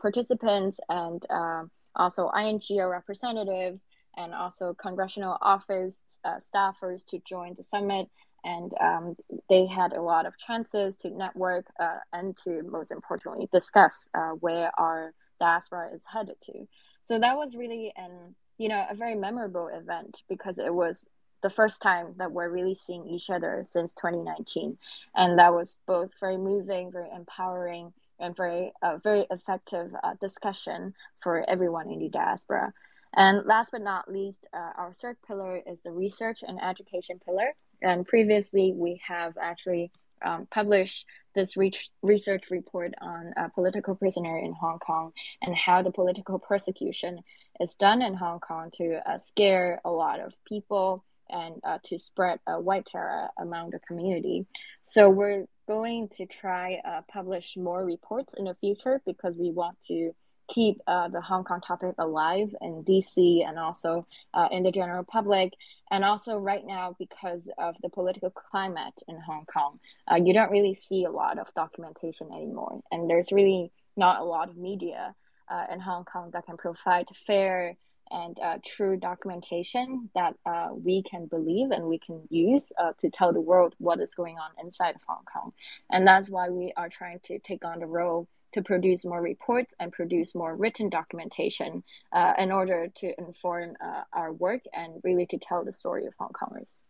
participants 0.00 0.78
and 0.88 1.26
um, 1.30 1.70
also 1.96 2.30
INGO 2.30 2.88
representatives 2.88 3.84
and 4.16 4.34
also 4.34 4.74
congressional 4.74 5.38
office 5.40 6.02
staffers 6.24 7.04
to 7.06 7.18
join 7.26 7.54
the 7.56 7.62
summit 7.62 8.08
and 8.44 8.72
um, 8.80 9.16
they 9.48 9.66
had 9.66 9.92
a 9.92 10.02
lot 10.02 10.26
of 10.26 10.36
chances 10.38 10.96
to 10.96 11.10
network 11.10 11.66
uh, 11.80 11.98
and 12.12 12.36
to 12.44 12.62
most 12.62 12.90
importantly 12.90 13.48
discuss 13.52 14.08
uh, 14.14 14.30
where 14.40 14.70
our 14.78 15.12
diaspora 15.40 15.90
is 15.94 16.02
headed 16.12 16.36
to. 16.42 16.66
So 17.02 17.18
that 17.18 17.36
was 17.36 17.56
really 17.56 17.92
an 17.96 18.34
you 18.58 18.68
know 18.68 18.84
a 18.88 18.94
very 18.94 19.14
memorable 19.14 19.68
event 19.68 20.22
because 20.28 20.58
it 20.58 20.72
was 20.72 21.06
the 21.42 21.50
first 21.50 21.82
time 21.82 22.14
that 22.18 22.30
we're 22.30 22.48
really 22.48 22.76
seeing 22.76 23.06
each 23.08 23.28
other 23.28 23.64
since 23.66 23.92
2019 23.94 24.78
and 25.16 25.38
that 25.40 25.52
was 25.52 25.78
both 25.88 26.10
very 26.20 26.36
moving 26.36 26.92
very 26.92 27.08
empowering 27.10 27.92
and 28.22 28.36
very 28.36 28.72
uh, 28.82 28.96
very 29.02 29.26
effective 29.30 29.92
uh, 30.02 30.14
discussion 30.20 30.94
for 31.18 31.48
everyone 31.50 31.90
in 31.90 31.98
the 31.98 32.08
diaspora. 32.08 32.72
And 33.14 33.44
last 33.44 33.72
but 33.72 33.82
not 33.82 34.10
least, 34.10 34.46
uh, 34.54 34.70
our 34.76 34.94
third 34.98 35.16
pillar 35.26 35.60
is 35.66 35.80
the 35.82 35.90
research 35.90 36.42
and 36.46 36.62
education 36.62 37.20
pillar. 37.22 37.54
And 37.82 38.06
previously, 38.06 38.72
we 38.74 39.00
have 39.06 39.36
actually 39.40 39.90
um, 40.24 40.46
published 40.50 41.06
this 41.34 41.56
re- 41.56 41.72
research 42.02 42.50
report 42.50 42.94
on 43.00 43.32
a 43.36 43.48
political 43.50 43.94
prisoner 43.94 44.38
in 44.38 44.52
Hong 44.52 44.78
Kong 44.78 45.12
and 45.40 45.54
how 45.56 45.82
the 45.82 45.90
political 45.90 46.38
persecution 46.38 47.20
is 47.60 47.74
done 47.74 48.02
in 48.02 48.14
Hong 48.14 48.40
Kong 48.40 48.70
to 48.74 49.00
uh, 49.06 49.18
scare 49.18 49.80
a 49.84 49.90
lot 49.90 50.20
of 50.20 50.34
people 50.44 51.04
and 51.30 51.54
uh, 51.64 51.78
to 51.84 51.98
spread 51.98 52.38
white 52.46 52.86
terror 52.86 53.28
among 53.38 53.70
the 53.70 53.78
community. 53.80 54.46
So 54.82 55.08
we're 55.08 55.46
going 55.66 56.08
to 56.16 56.26
try 56.26 56.80
uh, 56.84 57.00
publish 57.10 57.56
more 57.56 57.84
reports 57.84 58.34
in 58.36 58.44
the 58.44 58.54
future 58.56 59.00
because 59.06 59.36
we 59.36 59.50
want 59.50 59.78
to 59.88 60.12
keep 60.52 60.80
uh, 60.86 61.08
the 61.08 61.20
Hong 61.20 61.44
Kong 61.44 61.60
topic 61.60 61.94
alive 61.98 62.54
in 62.60 62.84
DC 62.84 63.46
and 63.46 63.58
also 63.58 64.06
uh, 64.34 64.48
in 64.50 64.62
the 64.62 64.72
general 64.72 65.04
public. 65.04 65.54
And 65.90 66.04
also, 66.04 66.36
right 66.36 66.64
now, 66.64 66.96
because 66.98 67.50
of 67.58 67.76
the 67.82 67.88
political 67.88 68.30
climate 68.30 69.02
in 69.08 69.18
Hong 69.20 69.44
Kong, 69.46 69.78
uh, 70.10 70.16
you 70.16 70.32
don't 70.32 70.50
really 70.50 70.74
see 70.74 71.04
a 71.04 71.10
lot 71.10 71.38
of 71.38 71.52
documentation 71.54 72.28
anymore. 72.32 72.80
And 72.90 73.08
there's 73.08 73.32
really 73.32 73.72
not 73.96 74.20
a 74.20 74.24
lot 74.24 74.48
of 74.48 74.56
media 74.56 75.14
uh, 75.48 75.66
in 75.70 75.80
Hong 75.80 76.04
Kong 76.04 76.30
that 76.32 76.46
can 76.46 76.56
provide 76.56 77.08
fair 77.14 77.76
and 78.10 78.38
uh, 78.40 78.58
true 78.64 78.98
documentation 78.98 80.10
that 80.14 80.34
uh, 80.44 80.68
we 80.72 81.02
can 81.02 81.26
believe 81.26 81.70
and 81.70 81.84
we 81.84 81.98
can 81.98 82.20
use 82.28 82.70
to 82.98 83.08
tell 83.08 83.32
the 83.32 83.40
world 83.40 83.74
what 83.78 84.00
is 84.00 84.14
going 84.14 84.36
on 84.36 84.50
inside 84.62 84.94
of 84.94 85.00
Hong 85.08 85.24
Kong. 85.32 85.52
And 85.90 86.06
that's 86.06 86.28
why 86.28 86.50
we 86.50 86.74
are 86.76 86.90
trying 86.90 87.20
to 87.24 87.38
take 87.38 87.64
on 87.64 87.78
the 87.78 87.86
role 87.86 88.28
to 88.52 88.62
produce 88.62 89.04
more 89.04 89.20
reports 89.20 89.74
and 89.80 89.92
produce 89.92 90.34
more 90.34 90.54
written 90.54 90.88
documentation 90.88 91.82
uh, 92.12 92.34
in 92.38 92.52
order 92.52 92.88
to 92.96 93.12
inform 93.18 93.76
uh, 93.84 94.02
our 94.12 94.32
work 94.32 94.62
and 94.72 95.00
really 95.04 95.26
to 95.26 95.38
tell 95.38 95.64
the 95.64 95.72
story 95.72 96.06
of 96.06 96.14
Hong 96.18 96.30
Kongers. 96.30 96.82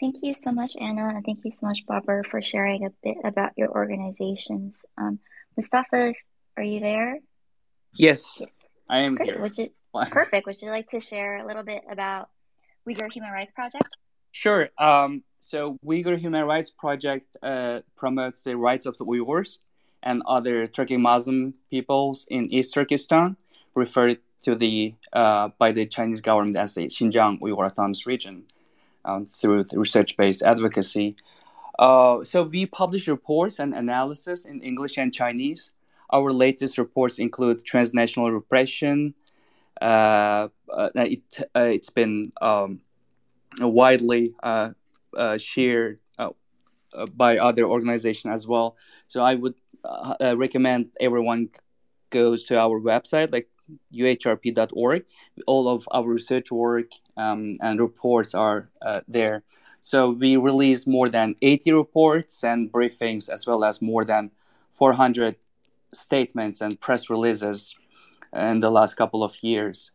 Thank 0.00 0.16
you 0.22 0.34
so 0.34 0.52
much, 0.52 0.76
Anna, 0.80 1.08
and 1.08 1.24
thank 1.24 1.44
you 1.44 1.50
so 1.50 1.66
much, 1.66 1.84
Babur, 1.88 2.24
for 2.24 2.40
sharing 2.40 2.84
a 2.84 2.90
bit 3.02 3.16
about 3.24 3.52
your 3.56 3.68
organizations. 3.68 4.76
Um, 4.96 5.18
Mustafa, 5.56 6.12
are 6.56 6.62
you 6.62 6.78
there? 6.78 7.18
Yes, 7.94 8.40
I 8.88 8.98
am 9.00 9.16
Great. 9.16 9.30
here. 9.30 9.40
Would 9.40 9.58
you, 9.58 9.70
perfect. 10.10 10.46
Would 10.46 10.62
you 10.62 10.70
like 10.70 10.88
to 10.90 11.00
share 11.00 11.38
a 11.38 11.46
little 11.46 11.64
bit 11.64 11.82
about 11.90 12.28
Uyghur 12.88 13.10
Human 13.12 13.32
Rights 13.32 13.50
Project? 13.50 13.96
Sure. 14.30 14.68
Um, 14.78 15.24
so, 15.40 15.78
Uyghur 15.84 16.16
Human 16.16 16.44
Rights 16.44 16.70
Project 16.70 17.36
uh, 17.42 17.80
promotes 17.96 18.42
the 18.42 18.56
rights 18.56 18.86
of 18.86 18.96
the 18.98 19.04
Uyghurs 19.04 19.58
and 20.02 20.22
other 20.26 20.66
Turkic 20.66 21.00
Muslim 21.00 21.54
peoples 21.70 22.26
in 22.30 22.52
East 22.52 22.74
Turkestan, 22.74 23.36
referred 23.74 24.18
to 24.42 24.54
the 24.54 24.94
uh, 25.12 25.48
by 25.58 25.72
the 25.72 25.84
Chinese 25.86 26.20
government 26.20 26.56
as 26.56 26.74
the 26.74 26.86
Xinjiang 26.86 27.40
Uyghur 27.40 27.66
Autonomous 27.66 28.06
Region, 28.06 28.44
um, 29.04 29.26
through 29.26 29.64
research-based 29.72 30.42
advocacy. 30.42 31.16
Uh, 31.78 32.24
so 32.24 32.42
we 32.42 32.66
publish 32.66 33.06
reports 33.08 33.58
and 33.60 33.74
analysis 33.74 34.44
in 34.44 34.60
English 34.62 34.98
and 34.98 35.14
Chinese. 35.14 35.72
Our 36.10 36.32
latest 36.32 36.78
reports 36.78 37.18
include 37.18 37.64
transnational 37.64 38.32
repression. 38.32 39.14
Uh, 39.80 40.48
uh, 40.72 40.90
it, 40.94 41.20
uh, 41.54 41.60
it's 41.60 41.90
been 41.90 42.32
um, 42.40 42.80
widely 43.60 44.34
uh, 44.42 44.70
uh, 45.16 45.38
shared 45.38 46.00
by 47.14 47.36
other 47.38 47.64
organizations 47.64 48.32
as 48.32 48.48
well. 48.48 48.76
So 49.06 49.22
I 49.22 49.34
would 49.34 49.54
recommend 50.20 50.90
everyone 51.00 51.50
goes 52.10 52.44
to 52.44 52.58
our 52.58 52.80
website, 52.80 53.32
like 53.32 53.48
uhrp.org. 53.92 55.04
All 55.46 55.68
of 55.68 55.88
our 55.90 56.06
research 56.06 56.50
work 56.50 56.90
um, 57.16 57.56
and 57.60 57.80
reports 57.80 58.34
are 58.34 58.70
uh, 58.82 59.00
there. 59.08 59.42
So 59.80 60.10
we 60.10 60.36
released 60.36 60.86
more 60.86 61.08
than 61.08 61.36
80 61.42 61.72
reports 61.72 62.44
and 62.44 62.72
briefings, 62.72 63.28
as 63.28 63.46
well 63.46 63.64
as 63.64 63.82
more 63.82 64.04
than 64.04 64.30
400 64.72 65.36
statements 65.92 66.60
and 66.60 66.80
press 66.80 67.10
releases 67.10 67.74
in 68.32 68.60
the 68.60 68.70
last 68.70 68.94
couple 68.94 69.22
of 69.22 69.36
years. 69.42 69.90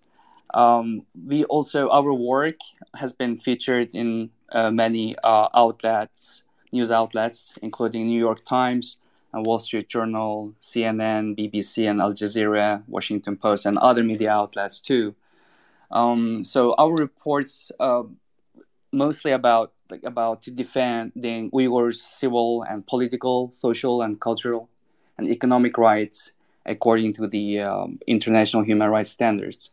Um, 0.53 1.05
we 1.25 1.45
also 1.45 1.89
our 1.89 2.13
work 2.13 2.57
has 2.95 3.11
been 3.11 3.37
featured 3.37 3.95
in 3.95 4.29
uh, 4.51 4.69
many 4.69 5.15
uh, 5.23 5.47
outlets, 5.55 6.43
news 6.71 6.91
outlets, 6.91 7.55
including 7.63 8.05
New 8.05 8.19
York 8.19 8.45
Times, 8.45 8.97
Wall 9.41 9.59
Street 9.59 9.89
Journal, 9.89 10.53
CNN, 10.61 11.37
BBC, 11.37 11.89
and 11.89 12.01
Al 12.01 12.13
Jazeera, 12.13 12.83
Washington 12.87 13.35
Post, 13.35 13.65
and 13.65 13.77
other 13.79 14.03
media 14.03 14.31
outlets 14.31 14.79
too. 14.79 15.15
Um, 15.91 16.43
so 16.43 16.73
our 16.77 16.93
reports 16.93 17.71
uh, 17.79 18.03
mostly 18.91 19.31
about 19.31 19.73
like, 19.89 20.03
about 20.03 20.43
defending 20.55 21.51
Uyghurs' 21.51 21.95
civil 21.95 22.63
and 22.63 22.85
political, 22.85 23.51
social 23.53 24.01
and 24.01 24.19
cultural 24.19 24.69
and 25.17 25.27
economic 25.27 25.77
rights 25.77 26.33
according 26.65 27.13
to 27.13 27.27
the 27.27 27.59
um, 27.59 27.99
international 28.07 28.63
human 28.63 28.89
rights 28.89 29.09
standards. 29.09 29.71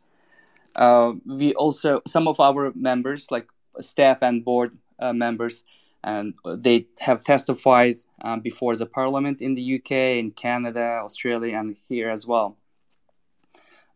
Uh, 0.77 1.13
we 1.25 1.55
also 1.55 2.01
some 2.07 2.29
of 2.29 2.41
our 2.41 2.73
members, 2.75 3.31
like 3.31 3.47
staff 3.81 4.23
and 4.23 4.45
board 4.45 4.77
uh, 4.99 5.13
members, 5.13 5.65
and 6.05 6.35
they 6.57 6.87
have 7.01 7.23
testified 7.23 7.99
um, 8.23 8.41
before 8.41 8.75
the 8.77 8.87
parliament 8.87 9.41
in 9.41 9.55
the 9.55 9.77
UK, 9.77 9.93
in 10.19 10.31
Canada, 10.31 11.01
Australia, 11.03 11.59
and 11.59 11.77
here 11.89 12.11
as 12.11 12.27
well. 12.27 12.57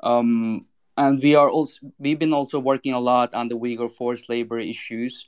Um, 0.00 0.66
and 0.96 1.20
we 1.22 1.34
are 1.34 1.48
also 1.48 1.92
we've 1.98 2.18
been 2.18 2.32
also 2.32 2.58
working 2.58 2.92
a 2.92 3.00
lot 3.00 3.34
on 3.34 3.48
the 3.48 3.56
Uyghur 3.56 3.90
forced 3.90 4.28
labor 4.28 4.58
issues 4.58 5.26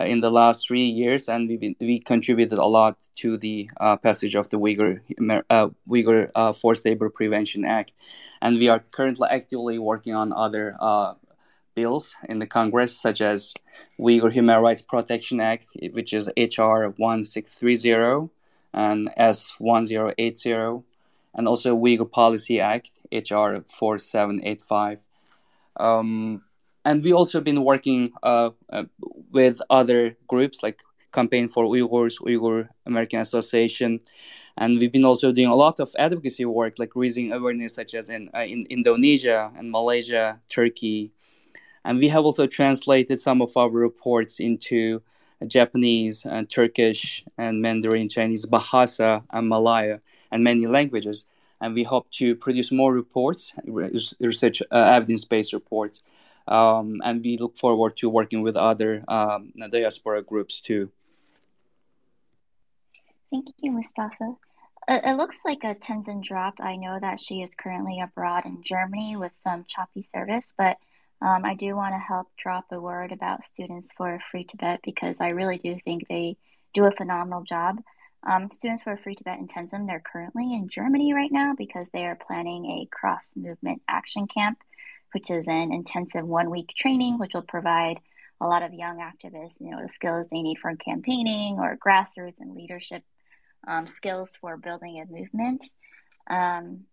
uh, 0.00 0.04
in 0.04 0.20
the 0.20 0.30
last 0.30 0.66
three 0.66 0.86
years, 0.86 1.28
and 1.28 1.48
we 1.48 1.76
we 1.80 1.98
contributed 1.98 2.58
a 2.58 2.64
lot 2.64 2.96
to 3.16 3.36
the 3.36 3.68
uh, 3.78 3.96
passage 3.96 4.34
of 4.34 4.48
the 4.48 4.58
Uyghur 4.58 5.00
uh, 5.50 5.68
Uyghur 5.88 6.30
uh, 6.34 6.52
Forced 6.52 6.84
Labor 6.84 7.10
Prevention 7.10 7.64
Act, 7.64 7.92
and 8.40 8.56
we 8.56 8.68
are 8.68 8.78
currently 8.78 9.28
actively 9.30 9.78
working 9.78 10.14
on 10.14 10.32
other 10.32 10.72
uh, 10.80 11.14
bills 11.74 12.16
in 12.28 12.38
the 12.38 12.46
Congress, 12.46 12.96
such 12.96 13.20
as 13.20 13.54
Uyghur 13.98 14.32
Human 14.32 14.60
Rights 14.60 14.82
Protection 14.82 15.40
Act, 15.40 15.66
which 15.92 16.12
is 16.12 16.28
HR 16.36 16.92
1630 16.96 18.30
and 18.74 19.10
S 19.16 19.54
1080, 19.58 20.82
and 21.34 21.48
also 21.48 21.76
Uyghur 21.76 22.10
Policy 22.10 22.60
Act, 22.60 23.00
HR 23.12 23.62
4785. 23.66 25.02
Um, 25.76 26.42
and 26.84 27.02
we 27.02 27.12
also 27.12 27.40
been 27.40 27.64
working 27.64 28.12
uh, 28.22 28.50
uh, 28.70 28.84
with 29.30 29.60
other 29.70 30.16
groups 30.26 30.62
like 30.62 30.80
Campaign 31.12 31.46
for 31.46 31.64
Uyghurs, 31.64 32.20
Uyghur 32.20 32.68
American 32.86 33.20
Association, 33.20 34.00
and 34.56 34.78
we've 34.78 34.92
been 34.92 35.04
also 35.04 35.32
doing 35.32 35.48
a 35.48 35.54
lot 35.54 35.80
of 35.80 35.90
advocacy 35.98 36.44
work, 36.44 36.78
like 36.78 36.94
raising 36.94 37.32
awareness, 37.32 37.74
such 37.74 37.94
as 37.94 38.10
in 38.10 38.30
uh, 38.34 38.40
in 38.40 38.66
Indonesia 38.70 39.52
and 39.56 39.70
Malaysia, 39.70 40.40
Turkey, 40.48 41.12
and 41.84 41.98
we 41.98 42.08
have 42.08 42.24
also 42.24 42.46
translated 42.46 43.20
some 43.20 43.42
of 43.42 43.56
our 43.56 43.70
reports 43.70 44.40
into 44.40 45.02
Japanese 45.46 46.24
and 46.24 46.48
Turkish 46.48 47.24
and 47.38 47.60
Mandarin, 47.60 48.08
Chinese, 48.08 48.46
Bahasa, 48.46 49.22
and 49.30 49.48
Malaya, 49.48 50.00
and 50.30 50.44
many 50.44 50.66
languages. 50.66 51.24
And 51.60 51.74
we 51.74 51.82
hope 51.82 52.10
to 52.12 52.34
produce 52.36 52.72
more 52.72 52.92
reports, 52.92 53.54
research 53.66 54.62
uh, 54.70 54.76
evidence 54.76 55.24
based 55.24 55.52
reports. 55.52 56.02
Um, 56.48 57.00
and 57.04 57.24
we 57.24 57.38
look 57.38 57.56
forward 57.56 57.96
to 57.98 58.08
working 58.08 58.42
with 58.42 58.56
other 58.56 59.04
um, 59.06 59.52
diaspora 59.70 60.22
groups 60.22 60.60
too. 60.60 60.90
Thank 63.30 63.46
you, 63.58 63.70
Mustafa. 63.70 64.34
It, 64.88 65.16
looks 65.16 65.38
like 65.44 65.62
a 65.62 65.76
Tenzin 65.76 66.22
dropped. 66.22 66.60
I 66.60 66.74
know 66.74 66.98
that 67.00 67.20
she 67.20 67.42
is 67.42 67.54
currently 67.54 68.00
abroad 68.00 68.44
in 68.44 68.62
Germany 68.64 69.16
with 69.16 69.32
some 69.40 69.64
choppy 69.68 70.02
service, 70.02 70.52
but 70.58 70.78
um, 71.22 71.44
I 71.44 71.54
do 71.54 71.76
want 71.76 71.94
to 71.94 71.98
help 71.98 72.28
drop 72.36 72.66
a 72.72 72.80
word 72.80 73.12
about 73.12 73.46
Students 73.46 73.92
for 73.96 74.18
Free 74.30 74.42
Tibet 74.42 74.80
because 74.82 75.20
I 75.20 75.28
really 75.28 75.56
do 75.56 75.78
think 75.84 76.08
they 76.08 76.36
do 76.74 76.84
a 76.84 76.90
phenomenal 76.90 77.44
job. 77.44 77.80
Um, 78.24 78.50
Students 78.50 78.82
for 78.82 78.96
Free 78.96 79.14
Tibet 79.14 79.38
in 79.38 79.46
Tenzin, 79.46 79.86
they're 79.86 80.02
currently 80.04 80.52
in 80.52 80.68
Germany 80.68 81.14
right 81.14 81.30
now 81.30 81.54
because 81.56 81.86
they 81.92 82.06
are 82.06 82.18
planning 82.26 82.66
a 82.66 82.88
cross 82.90 83.32
movement 83.36 83.82
action 83.88 84.26
camp, 84.26 84.58
which 85.12 85.30
is 85.30 85.46
an 85.46 85.72
intensive 85.72 86.26
one 86.26 86.50
week 86.50 86.70
training, 86.76 87.20
which 87.20 87.34
will 87.34 87.42
provide 87.42 88.00
a 88.40 88.46
lot 88.46 88.64
of 88.64 88.74
young 88.74 88.98
activists, 88.98 89.60
you 89.60 89.70
know, 89.70 89.80
the 89.80 89.92
skills 89.92 90.26
they 90.28 90.42
need 90.42 90.58
for 90.58 90.74
campaigning 90.74 91.58
or 91.60 91.76
grassroots 91.76 92.40
and 92.40 92.56
leadership 92.56 93.04
um, 93.68 93.86
skills 93.86 94.32
for 94.40 94.56
building 94.56 95.00
a 95.00 95.12
movement. 95.12 95.64
Um, 96.28 96.86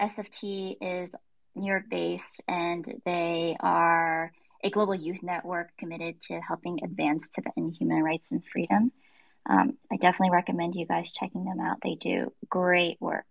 SFT 0.00 0.76
is 0.82 1.10
New 1.54 1.66
York 1.66 1.84
based, 1.90 2.42
and 2.48 2.86
they 3.04 3.56
are 3.60 4.32
a 4.62 4.70
global 4.70 4.94
youth 4.94 5.22
network 5.22 5.76
committed 5.76 6.20
to 6.22 6.40
helping 6.40 6.80
advance 6.82 7.28
Tibetan 7.28 7.70
human 7.70 8.02
rights 8.02 8.30
and 8.30 8.44
freedom. 8.44 8.92
Um, 9.46 9.76
I 9.92 9.96
definitely 9.96 10.30
recommend 10.30 10.74
you 10.74 10.86
guys 10.86 11.12
checking 11.12 11.44
them 11.44 11.60
out. 11.60 11.78
They 11.82 11.96
do 11.96 12.32
great 12.48 12.96
work. 13.00 13.26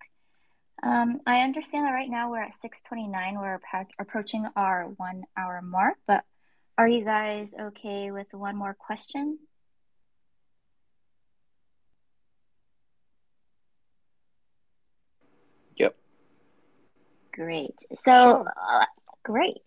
Um, 0.84 1.22
I 1.26 1.42
understand 1.42 1.86
that 1.86 1.92
right 1.92 2.10
now 2.10 2.30
we're 2.30 2.44
at 2.44 2.62
6:29. 2.62 3.40
We're 3.40 3.60
approaching 4.00 4.48
our 4.56 4.90
one 4.98 5.24
hour 5.38 5.62
mark, 5.62 5.98
but 6.06 6.24
are 6.78 6.88
you 6.88 7.06
guys 7.06 7.54
okay 7.60 8.12
with 8.12 8.34
one 8.34 8.56
more 8.56 8.74
question? 8.74 9.40
Great. 17.34 17.80
So, 17.96 18.12
sure. 18.12 18.54
uh, 18.72 18.86
great. 19.24 19.58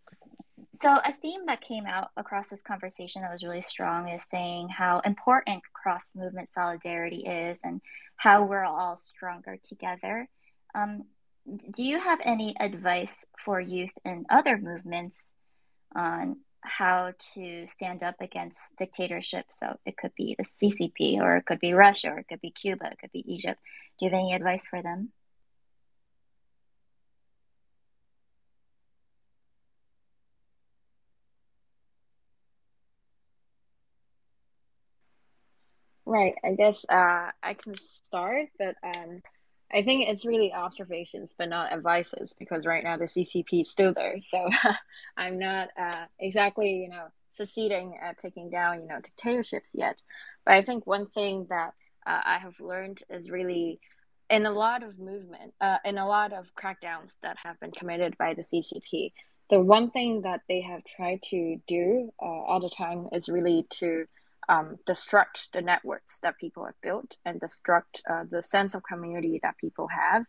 So, 0.81 0.91
a 0.91 1.13
theme 1.13 1.47
that 1.47 1.61
came 1.61 1.87
out 1.87 2.11
across 2.17 2.49
this 2.49 2.63
conversation 2.63 3.23
that 3.23 3.33
was 3.33 3.43
really 3.43 3.63
strong 3.63 4.09
is 4.09 4.25
saying 4.31 4.69
how 4.69 5.01
important 5.01 5.63
cross 5.73 6.05
movement 6.15 6.49
solidarity 6.53 7.25
is 7.27 7.59
and 7.65 7.81
how 8.17 8.45
we're 8.45 8.65
all 8.65 8.97
stronger 8.97 9.57
together. 9.69 10.29
Um, 10.75 11.05
do 11.73 11.83
you 11.83 11.99
have 12.01 12.21
any 12.25 12.55
advice 12.59 13.17
for 13.45 13.61
youth 13.61 13.93
in 14.05 14.27
other 14.29 14.59
movements 14.59 15.17
on 15.95 16.39
how 16.61 17.13
to 17.35 17.67
stand 17.69 18.03
up 18.03 18.17
against 18.21 18.59
dictatorship? 18.79 19.47
So, 19.59 19.79
it 19.87 19.97
could 19.97 20.13
be 20.17 20.37
the 20.39 20.45
CCP, 20.45 21.21
or 21.21 21.37
it 21.37 21.47
could 21.47 21.61
be 21.61 21.73
Russia, 21.73 22.11
or 22.11 22.19
it 22.19 22.29
could 22.29 22.41
be 22.41 22.51
Cuba, 22.51 22.87
it 22.93 22.99
could 23.01 23.13
be 23.13 23.25
Egypt. 23.27 23.61
Do 23.99 24.05
you 24.05 24.11
have 24.11 24.19
any 24.19 24.35
advice 24.35 24.67
for 24.69 24.83
them? 24.83 25.11
Right. 36.07 36.35
I 36.45 36.53
guess 36.53 36.87
uh, 36.89 37.31
I 37.43 37.55
can 37.55 37.77
start, 37.77 38.47
but 38.59 38.77
um, 38.85 39.23
I 39.73 39.83
think 39.83 40.09
it's 40.09 40.25
really 40.25 40.53
observations, 40.53 41.35
but 41.37 41.49
not 41.49 41.73
advices, 41.73 42.33
because 42.39 42.65
right 42.65 42.85
now 42.85 42.97
the 42.97 43.07
CCP 43.07 43.63
is 43.63 43.71
still 43.71 43.93
there. 43.93 44.21
So 44.21 44.49
I'm 45.17 45.39
not 45.41 45.69
uh, 45.79 46.05
exactly, 46.21 46.75
you 46.77 46.89
know, 46.89 47.09
succeeding 47.37 47.99
at 48.01 48.19
taking 48.19 48.51
down, 48.51 48.83
you 48.83 48.89
know, 48.89 49.01
dictatorships 49.01 49.73
yet. 49.75 50.01
But 50.45 50.55
I 50.55 50.63
think 50.63 50.87
one 50.87 51.07
thing 51.07 51.47
that 51.51 51.73
uh, 52.07 52.21
I 52.25 52.39
have 52.39 52.61
learned 52.61 53.03
is 53.11 53.29
really 53.29 53.81
in 54.31 54.47
a 54.47 54.53
lot 54.53 54.85
of 54.85 55.01
movement, 55.01 55.55
uh, 55.61 55.79
in 55.85 55.99
a 55.99 56.07
lot 56.07 56.33
of 56.33 56.53
crackdowns 56.55 57.17
that 57.23 57.37
have 57.45 57.59
been 57.59 57.73
committed 57.73 58.17
by 58.17 58.35
the 58.35 58.43
CCP, 58.43 59.13
the 59.51 59.61
one 59.61 59.91
thing 59.91 60.23
that 60.23 60.43
they 60.49 60.61
have 60.61 60.85
tried 60.85 61.23
to 61.31 61.61
do 61.67 62.13
uh, 62.23 62.25
all 62.25 62.61
the 62.61 62.71
time 62.71 63.09
is 63.13 63.29
really 63.29 63.67
to 63.71 64.07
um, 64.49 64.77
destruct 64.87 65.51
the 65.53 65.63
networks 65.63 66.21
that 66.21 66.39
people 66.39 66.65
have 66.65 66.81
built 66.83 67.17
and 67.25 67.41
destruct 67.41 68.01
uh, 68.09 68.25
the 68.31 68.43
sense 68.43 68.75
of 68.75 68.83
community 68.83 69.41
that 69.43 69.59
people 69.59 69.89
have. 69.89 70.25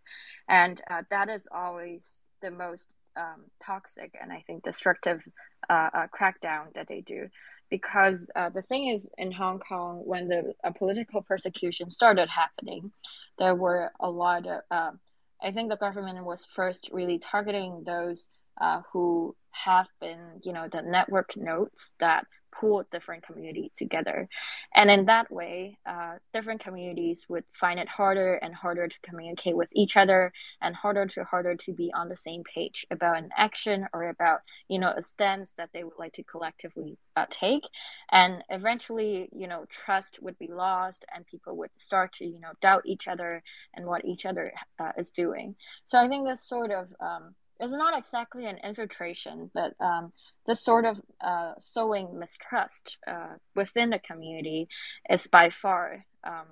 And 0.47 0.81
uh, 0.89 1.03
that 1.09 1.29
is 1.29 1.47
always 1.51 2.25
the 2.41 2.51
most 2.51 2.95
um, 3.17 3.45
toxic 3.63 4.15
and 4.21 4.31
I 4.31 4.41
think 4.45 4.63
destructive 4.63 5.27
uh, 5.69 5.89
uh, 5.93 6.07
crackdown 6.17 6.73
that 6.75 6.87
they 6.87 7.01
do. 7.01 7.27
Because 7.69 8.29
uh, 8.35 8.49
the 8.49 8.61
thing 8.61 8.89
is, 8.89 9.09
in 9.17 9.31
Hong 9.31 9.59
Kong, 9.59 10.01
when 10.05 10.27
the 10.27 10.53
political 10.77 11.21
persecution 11.21 11.89
started 11.89 12.29
happening, 12.29 12.91
there 13.39 13.55
were 13.55 13.91
a 13.99 14.09
lot 14.09 14.47
of, 14.47 14.61
um, 14.71 14.99
I 15.41 15.51
think 15.51 15.69
the 15.69 15.77
government 15.77 16.25
was 16.25 16.45
first 16.45 16.89
really 16.91 17.19
targeting 17.19 17.83
those 17.85 18.29
uh, 18.61 18.81
who 18.93 19.35
have 19.51 19.87
been, 19.99 20.39
you 20.43 20.53
know, 20.53 20.67
the 20.71 20.81
network 20.81 21.35
nodes 21.35 21.91
that 21.99 22.25
pull 22.59 22.83
different 22.91 23.25
communities 23.25 23.71
together. 23.75 24.27
And 24.75 24.89
in 24.89 25.05
that 25.05 25.31
way, 25.31 25.77
uh, 25.85 26.15
different 26.33 26.61
communities 26.61 27.25
would 27.29 27.43
find 27.53 27.79
it 27.79 27.87
harder 27.87 28.35
and 28.35 28.53
harder 28.53 28.87
to 28.87 28.99
communicate 29.01 29.55
with 29.55 29.69
each 29.71 29.97
other 29.97 30.31
and 30.61 30.75
harder 30.75 31.05
to 31.05 31.23
harder 31.23 31.55
to 31.55 31.73
be 31.73 31.91
on 31.93 32.09
the 32.09 32.17
same 32.17 32.43
page 32.43 32.85
about 32.91 33.17
an 33.17 33.29
action 33.37 33.87
or 33.93 34.09
about, 34.09 34.39
you 34.67 34.79
know, 34.79 34.93
a 34.95 35.01
stance 35.01 35.51
that 35.57 35.69
they 35.73 35.83
would 35.83 35.99
like 35.99 36.13
to 36.13 36.23
collectively 36.23 36.97
uh, 37.15 37.25
take. 37.29 37.63
And 38.11 38.43
eventually, 38.49 39.29
you 39.31 39.47
know, 39.47 39.65
trust 39.69 40.19
would 40.21 40.37
be 40.37 40.47
lost 40.47 41.05
and 41.13 41.25
people 41.25 41.57
would 41.57 41.71
start 41.77 42.13
to, 42.13 42.25
you 42.25 42.39
know, 42.39 42.51
doubt 42.61 42.83
each 42.85 43.07
other 43.07 43.43
and 43.73 43.85
what 43.85 44.05
each 44.05 44.25
other 44.25 44.53
uh, 44.79 44.91
is 44.97 45.11
doing. 45.11 45.55
So 45.85 45.97
I 45.97 46.07
think 46.07 46.27
this 46.27 46.47
sort 46.47 46.71
of 46.71 46.93
um, 46.99 47.35
it's 47.59 47.73
not 47.73 47.97
exactly 47.97 48.45
an 48.45 48.57
infiltration, 48.63 49.49
but 49.53 49.73
um, 49.79 50.11
this 50.45 50.63
sort 50.63 50.85
of 50.85 51.01
uh, 51.21 51.53
sowing 51.59 52.17
mistrust 52.17 52.97
uh, 53.07 53.35
within 53.55 53.89
the 53.89 53.99
community 53.99 54.67
is 55.09 55.27
by 55.27 55.49
far 55.49 56.05
um, 56.23 56.45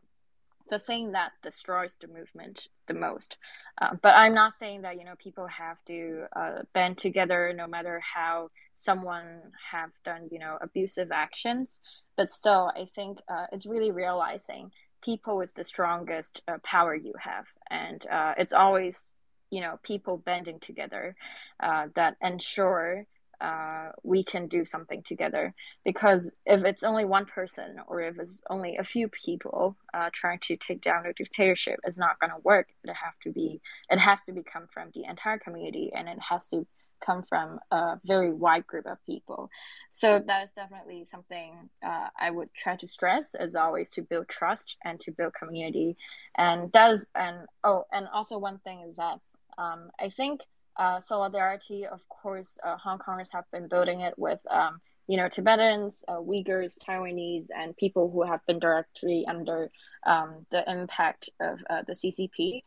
the 0.69 0.79
thing 0.79 1.11
that 1.11 1.31
destroys 1.43 1.93
the 2.01 2.07
movement 2.07 2.67
the 2.87 2.93
most. 2.93 3.37
Uh, 3.79 3.95
but 4.01 4.15
I'm 4.15 4.33
not 4.33 4.53
saying 4.59 4.81
that 4.81 4.97
you 4.97 5.05
know 5.05 5.15
people 5.17 5.47
have 5.47 5.77
to 5.87 6.25
uh, 6.35 6.61
band 6.73 6.97
together 6.97 7.53
no 7.55 7.67
matter 7.67 8.01
how 8.01 8.49
someone 8.73 9.41
have 9.71 9.91
done 10.03 10.29
you 10.31 10.39
know 10.39 10.57
abusive 10.61 11.11
actions. 11.11 11.79
But 12.17 12.29
still, 12.29 12.71
I 12.75 12.85
think 12.95 13.19
uh, 13.29 13.45
it's 13.51 13.65
really 13.65 13.91
realizing 13.91 14.71
people 15.03 15.41
is 15.41 15.53
the 15.53 15.65
strongest 15.65 16.41
uh, 16.47 16.57
power 16.63 16.95
you 16.95 17.13
have, 17.19 17.45
and 17.69 18.05
it's 18.37 18.53
always 18.53 19.09
you 19.55 19.61
know 19.61 19.79
people 19.83 20.17
banding 20.17 20.59
together 20.59 21.15
uh, 21.61 21.87
that 21.95 22.17
ensure 22.21 23.07
uh, 23.41 23.89
we 24.03 24.23
can 24.23 24.47
do 24.47 24.63
something 24.65 25.03
together. 25.03 25.53
Because 25.83 26.31
if 26.45 26.63
it's 26.63 26.83
only 26.83 27.05
one 27.05 27.25
person 27.25 27.77
or 27.87 28.01
if 28.01 28.17
it's 28.19 28.41
only 28.49 28.77
a 28.77 28.83
few 28.83 29.07
people 29.09 29.75
uh, 29.93 30.09
trying 30.13 30.39
to 30.39 30.55
take 30.55 30.81
down 30.81 31.05
a 31.05 31.13
dictatorship 31.13 31.79
it's 31.83 31.97
not 31.97 32.19
going 32.19 32.31
to 32.31 32.41
work. 32.43 32.67
It 32.83 32.89
have 32.89 33.17
to 33.23 33.31
be 33.31 33.61
it 33.89 33.99
has 33.99 34.19
to 34.25 34.33
become 34.33 34.67
from 34.73 34.89
the 34.93 35.05
entire 35.05 35.39
community 35.39 35.91
and 35.95 36.07
it 36.07 36.19
has 36.29 36.47
to 36.49 36.65
come 37.05 37.23
from 37.23 37.59
a 37.71 37.99
very 38.05 38.31
wide 38.33 38.65
group 38.65 38.85
of 38.85 38.97
people. 39.05 39.49
So 39.89 40.21
that 40.25 40.43
is 40.43 40.51
definitely 40.51 41.05
something 41.05 41.69
uh, 41.85 42.07
i 42.19 42.31
would 42.31 42.53
try 42.53 42.75
to 42.77 42.87
stress 42.87 43.35
as 43.35 43.55
always 43.55 43.91
to 43.91 44.01
build 44.01 44.27
trust 44.27 44.77
and 44.83 44.99
to 45.01 45.11
build 45.11 45.33
community. 45.33 45.97
And 46.37 46.71
does 46.71 47.05
and 47.15 47.47
oh 47.63 47.83
and 47.91 48.07
also 48.13 48.37
one 48.37 48.59
thing 48.59 48.85
is 48.87 48.95
that 48.95 49.19
um, 49.57 49.89
I 49.99 50.09
think 50.09 50.41
uh, 50.77 50.99
solidarity, 50.99 51.85
of 51.85 52.07
course, 52.09 52.57
uh, 52.63 52.77
Hong 52.77 52.99
Kongers 52.99 53.29
have 53.31 53.45
been 53.51 53.67
building 53.67 54.01
it 54.01 54.13
with, 54.17 54.39
um, 54.51 54.79
you 55.07 55.17
know, 55.17 55.29
Tibetans, 55.29 56.03
uh, 56.07 56.17
Uyghurs, 56.17 56.77
Taiwanese, 56.77 57.47
and 57.55 57.77
people 57.77 58.11
who 58.11 58.23
have 58.23 58.45
been 58.45 58.59
directly 58.59 59.25
under 59.27 59.71
um, 60.05 60.45
the 60.51 60.69
impact 60.69 61.29
of 61.39 61.63
uh, 61.69 61.83
the 61.87 61.93
CCP. 61.93 62.61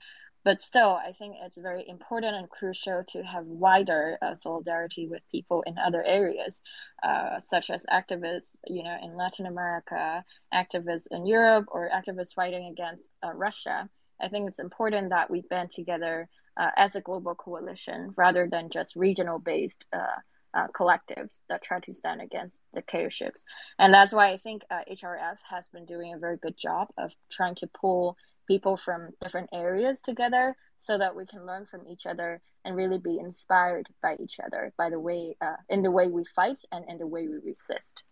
But 0.45 0.62
still, 0.62 0.99
I 1.05 1.12
think 1.12 1.36
it's 1.43 1.59
very 1.59 1.86
important 1.86 2.36
and 2.36 2.49
crucial 2.49 3.05
to 3.09 3.22
have 3.22 3.45
wider 3.45 4.16
uh, 4.22 4.34
solidarity 4.34 5.07
with 5.07 5.20
people 5.30 5.62
in 5.66 5.76
other 5.76 6.03
areas, 6.03 6.62
uh, 7.03 7.41
such 7.41 7.68
as 7.68 7.84
activists, 7.93 8.57
you 8.66 8.84
know, 8.84 8.97
in 9.03 9.16
Latin 9.16 9.45
America, 9.45 10.24
activists 10.55 11.09
in 11.11 11.26
Europe, 11.26 11.66
or 11.70 11.91
activists 11.91 12.34
fighting 12.34 12.66
against 12.66 13.11
Russia. 13.34 13.91
I 14.20 14.28
think 14.28 14.49
it's 14.49 14.59
important 14.59 15.11
that 15.11 15.30
we 15.30 15.43
band 15.43 15.70
together 15.70 16.28
uh, 16.59 16.71
as 16.77 16.97
a 16.97 17.01
global 17.01 17.35
coalition 17.35 18.11
rather 18.17 18.49
than 18.51 18.69
just 18.69 18.97
regional 18.97 19.39
based 19.39 19.87
uh, 19.93 20.21
uh, 20.55 20.67
collectives 20.69 21.43
that 21.49 21.63
try 21.63 21.79
to 21.81 21.95
stand 21.95 22.21
against 22.21 22.61
dictatorships. 22.75 23.45
And 23.79 23.93
that's 23.95 24.13
why 24.13 24.31
I 24.33 24.37
think 24.37 24.63
HRF 24.71 25.33
uh, 25.33 25.35
has 25.51 25.69
been 25.69 25.85
doing 25.85 26.13
a 26.13 26.19
very 26.19 26.37
good 26.37 26.57
job 26.57 26.89
of 26.99 27.15
trying 27.31 27.55
to 27.57 27.67
pull 27.69 28.17
people 28.47 28.77
from 28.77 29.11
different 29.21 29.51
areas 29.53 30.01
together 30.01 30.57
so 30.79 30.97
that 30.97 31.15
we 31.15 31.27
can 31.27 31.47
learn 31.47 31.67
from 31.67 31.87
each 31.87 32.07
other 32.07 32.41
and 32.65 32.75
really 32.75 32.99
be 32.99 33.19
inspired 33.19 33.89
by 34.03 34.17
each 34.19 34.41
other 34.45 34.73
by 34.79 34.89
the 34.91 34.99
way 34.99 35.37
uh, 35.41 35.57
in 35.69 35.83
the 35.83 35.91
way 35.91 36.09
we 36.09 36.25
fight 36.25 36.61
and 36.73 36.85
in 36.89 36.99
the 36.99 37.07
way 37.07 37.29
we 37.29 37.37
resist. 37.45 38.03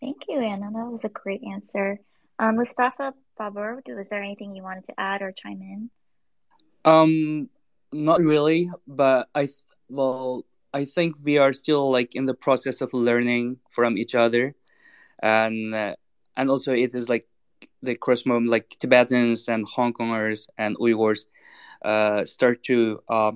Thank 0.00 0.22
you 0.28 0.40
anna. 0.40 0.70
That 0.72 0.86
was 0.86 1.04
a 1.04 1.08
great 1.08 1.42
answer. 1.44 2.00
Um, 2.38 2.56
mustafa 2.56 3.14
Babur, 3.38 3.80
was 3.96 4.08
there 4.08 4.22
anything 4.22 4.54
you 4.54 4.62
wanted 4.62 4.84
to 4.84 4.94
add 4.98 5.22
or 5.22 5.32
chime 5.32 5.62
in? 5.62 5.90
Um, 6.84 7.48
not 7.92 8.20
really, 8.20 8.70
but 8.86 9.28
I 9.34 9.48
well, 9.88 10.44
I 10.72 10.84
think 10.84 11.16
we 11.24 11.38
are 11.38 11.52
still 11.52 11.90
like 11.90 12.14
in 12.14 12.26
the 12.26 12.34
process 12.34 12.80
of 12.80 12.92
learning 12.92 13.58
from 13.70 13.98
each 13.98 14.14
other, 14.14 14.54
and 15.22 15.74
uh, 15.74 15.94
and 16.36 16.50
also 16.50 16.72
it 16.72 16.94
is 16.94 17.08
like 17.08 17.26
the 17.82 17.96
cross 17.96 18.26
moment, 18.26 18.50
like 18.50 18.70
Tibetans 18.80 19.48
and 19.48 19.66
Hong 19.66 19.92
Kongers 19.92 20.48
and 20.58 20.76
Uyghurs, 20.78 21.26
uh, 21.84 22.24
start 22.24 22.62
to 22.64 23.02
uh, 23.08 23.32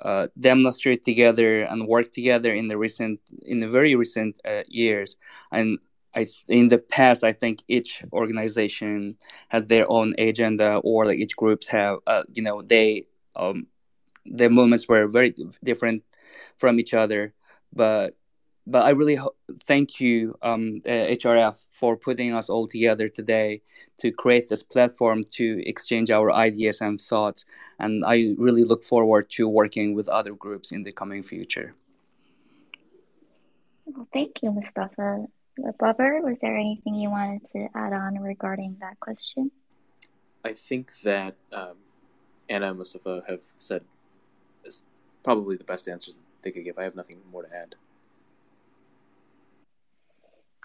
uh, 0.00 0.28
demonstrate 0.38 1.02
together 1.04 1.62
and 1.62 1.86
work 1.86 2.12
together 2.12 2.54
in 2.54 2.68
the 2.68 2.78
recent 2.78 3.20
in 3.42 3.60
the 3.60 3.68
very 3.68 3.96
recent 3.96 4.36
uh, 4.44 4.62
years, 4.68 5.16
and 5.52 5.78
I 6.14 6.26
in 6.48 6.68
the 6.68 6.78
past 6.78 7.22
I 7.24 7.32
think 7.32 7.62
each 7.68 8.02
organization 8.12 9.16
has 9.48 9.64
their 9.66 9.90
own 9.90 10.14
agenda 10.18 10.76
or 10.84 11.06
like 11.06 11.18
each 11.18 11.36
groups 11.36 11.66
have 11.68 11.98
uh, 12.06 12.24
you 12.32 12.42
know 12.42 12.62
they 12.62 13.06
um 13.36 13.66
their 14.26 14.50
movements 14.50 14.88
were 14.88 15.06
very 15.06 15.34
different 15.62 16.02
from 16.56 16.78
each 16.80 16.94
other 16.94 17.32
but 17.72 18.16
but 18.66 18.84
I 18.84 18.90
really 18.90 19.16
ho- 19.16 19.34
thank 19.64 20.00
you 20.00 20.34
um, 20.42 20.82
uh, 20.86 20.90
HRF 20.90 21.66
for 21.70 21.96
putting 21.96 22.34
us 22.34 22.50
all 22.50 22.66
together 22.66 23.08
today 23.08 23.62
to 23.98 24.12
create 24.12 24.48
this 24.48 24.62
platform 24.62 25.24
to 25.32 25.62
exchange 25.66 26.10
our 26.10 26.30
ideas 26.30 26.80
and 26.80 27.00
thoughts 27.00 27.44
and 27.78 28.04
I 28.04 28.34
really 28.36 28.64
look 28.64 28.84
forward 28.84 29.30
to 29.30 29.48
working 29.48 29.94
with 29.94 30.08
other 30.08 30.34
groups 30.34 30.72
in 30.72 30.82
the 30.82 30.92
coming 30.92 31.22
future. 31.22 31.74
Well, 33.86 34.06
thank 34.12 34.42
you, 34.42 34.52
Mustafa. 34.52 35.26
Babur, 35.80 36.22
was 36.22 36.38
there 36.40 36.56
anything 36.56 36.94
you 36.94 37.10
wanted 37.10 37.44
to 37.52 37.68
add 37.74 37.92
on 37.92 38.18
regarding 38.20 38.76
that 38.80 38.98
question? 39.00 39.50
I 40.44 40.52
think 40.52 40.92
that 41.02 41.36
um, 41.52 41.76
Anna 42.48 42.70
and 42.70 42.78
Mustafa 42.78 43.22
have 43.28 43.42
said 43.58 43.84
probably 45.22 45.56
the 45.56 45.64
best 45.64 45.88
answers 45.88 46.18
they 46.42 46.50
could 46.50 46.64
give. 46.64 46.78
I 46.78 46.84
have 46.84 46.96
nothing 46.96 47.18
more 47.30 47.42
to 47.42 47.54
add. 47.54 47.74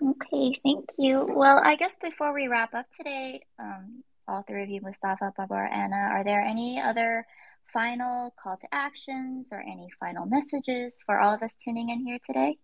Okay, 0.01 0.59
thank 0.63 0.89
you. 0.97 1.25
Well, 1.29 1.61
I 1.63 1.75
guess 1.75 1.93
before 2.01 2.33
we 2.33 2.47
wrap 2.47 2.73
up 2.73 2.85
today, 2.95 3.41
um, 3.59 4.03
all 4.27 4.43
three 4.43 4.63
of 4.63 4.69
you, 4.69 4.81
Mustafa, 4.81 5.33
Babur, 5.37 5.71
Anna, 5.71 5.95
are 5.95 6.23
there 6.23 6.41
any 6.41 6.81
other 6.81 7.25
final 7.71 8.33
call 8.41 8.57
to 8.57 8.67
actions 8.71 9.49
or 9.51 9.59
any 9.59 9.87
final 9.99 10.25
messages 10.25 10.97
for 11.05 11.19
all 11.19 11.33
of 11.33 11.41
us 11.41 11.55
tuning 11.63 11.89
in 11.89 12.05
here 12.05 12.19
today? 12.25 12.57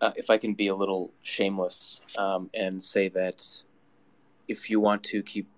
Uh, 0.00 0.12
if 0.16 0.30
I 0.30 0.38
can 0.38 0.54
be 0.54 0.68
a 0.68 0.74
little 0.74 1.12
shameless 1.22 2.00
um, 2.16 2.50
and 2.54 2.82
say 2.82 3.08
that 3.10 3.44
if 4.46 4.70
you 4.70 4.80
want 4.80 5.02
to 5.04 5.22
keep 5.22 5.48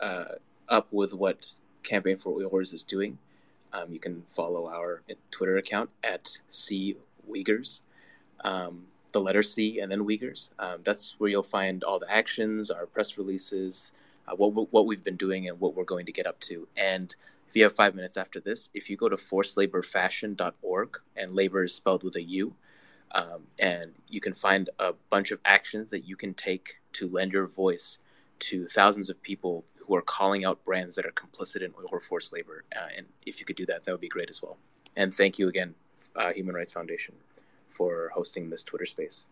uh, 0.00 0.36
up 0.68 0.88
with 0.90 1.14
what 1.14 1.46
Campaign 1.82 2.16
for 2.16 2.38
Uyghurs 2.38 2.74
is 2.74 2.82
doing, 2.82 3.18
um, 3.72 3.92
you 3.92 3.98
can 3.98 4.22
follow 4.26 4.68
our 4.68 5.02
Twitter 5.30 5.56
account 5.56 5.90
at 6.04 6.36
C 6.48 6.96
Uyghurs, 7.28 7.82
um, 8.44 8.84
the 9.12 9.20
letter 9.20 9.42
C 9.42 9.80
and 9.80 9.90
then 9.90 10.00
Uyghurs. 10.00 10.50
Um, 10.58 10.80
that's 10.82 11.14
where 11.18 11.30
you'll 11.30 11.42
find 11.42 11.82
all 11.84 11.98
the 11.98 12.10
actions, 12.10 12.70
our 12.70 12.86
press 12.86 13.16
releases, 13.16 13.92
uh, 14.28 14.36
what 14.36 14.72
what 14.72 14.86
we've 14.86 15.04
been 15.04 15.16
doing, 15.16 15.48
and 15.48 15.58
what 15.58 15.74
we're 15.74 15.84
going 15.84 16.06
to 16.06 16.12
get 16.12 16.26
up 16.26 16.38
to. 16.40 16.68
And 16.76 17.14
if 17.48 17.56
you 17.56 17.64
have 17.64 17.74
five 17.74 17.94
minutes 17.94 18.16
after 18.16 18.40
this, 18.40 18.70
if 18.74 18.88
you 18.88 18.96
go 18.96 19.08
to 19.08 19.16
forcedlaborfashion.org, 19.16 21.00
and 21.16 21.34
labor 21.34 21.64
is 21.64 21.74
spelled 21.74 22.04
with 22.04 22.16
a 22.16 22.22
U, 22.22 22.54
um, 23.12 23.42
and 23.58 23.92
you 24.08 24.20
can 24.20 24.34
find 24.34 24.70
a 24.78 24.92
bunch 25.10 25.30
of 25.30 25.40
actions 25.44 25.90
that 25.90 26.04
you 26.04 26.16
can 26.16 26.34
take 26.34 26.76
to 26.94 27.08
lend 27.08 27.32
your 27.32 27.46
voice 27.46 27.98
to 28.40 28.66
thousands 28.68 29.10
of 29.10 29.20
people 29.22 29.64
who 29.78 29.94
are 29.94 30.02
calling 30.02 30.44
out 30.44 30.64
brands 30.64 30.94
that 30.94 31.04
are 31.04 31.12
complicit 31.12 31.62
in 31.62 31.72
Uyghur 31.72 32.02
forced 32.02 32.32
labor. 32.32 32.64
Uh, 32.74 32.88
and 32.96 33.06
if 33.26 33.40
you 33.40 33.46
could 33.46 33.56
do 33.56 33.66
that, 33.66 33.84
that 33.84 33.92
would 33.92 34.00
be 34.00 34.08
great 34.08 34.30
as 34.30 34.42
well. 34.42 34.56
And 34.96 35.12
thank 35.12 35.38
you 35.38 35.48
again, 35.48 35.74
uh, 36.16 36.32
Human 36.32 36.54
Rights 36.54 36.72
Foundation, 36.72 37.14
for 37.68 38.10
hosting 38.14 38.50
this 38.50 38.64
Twitter 38.64 38.86
space. 38.86 39.26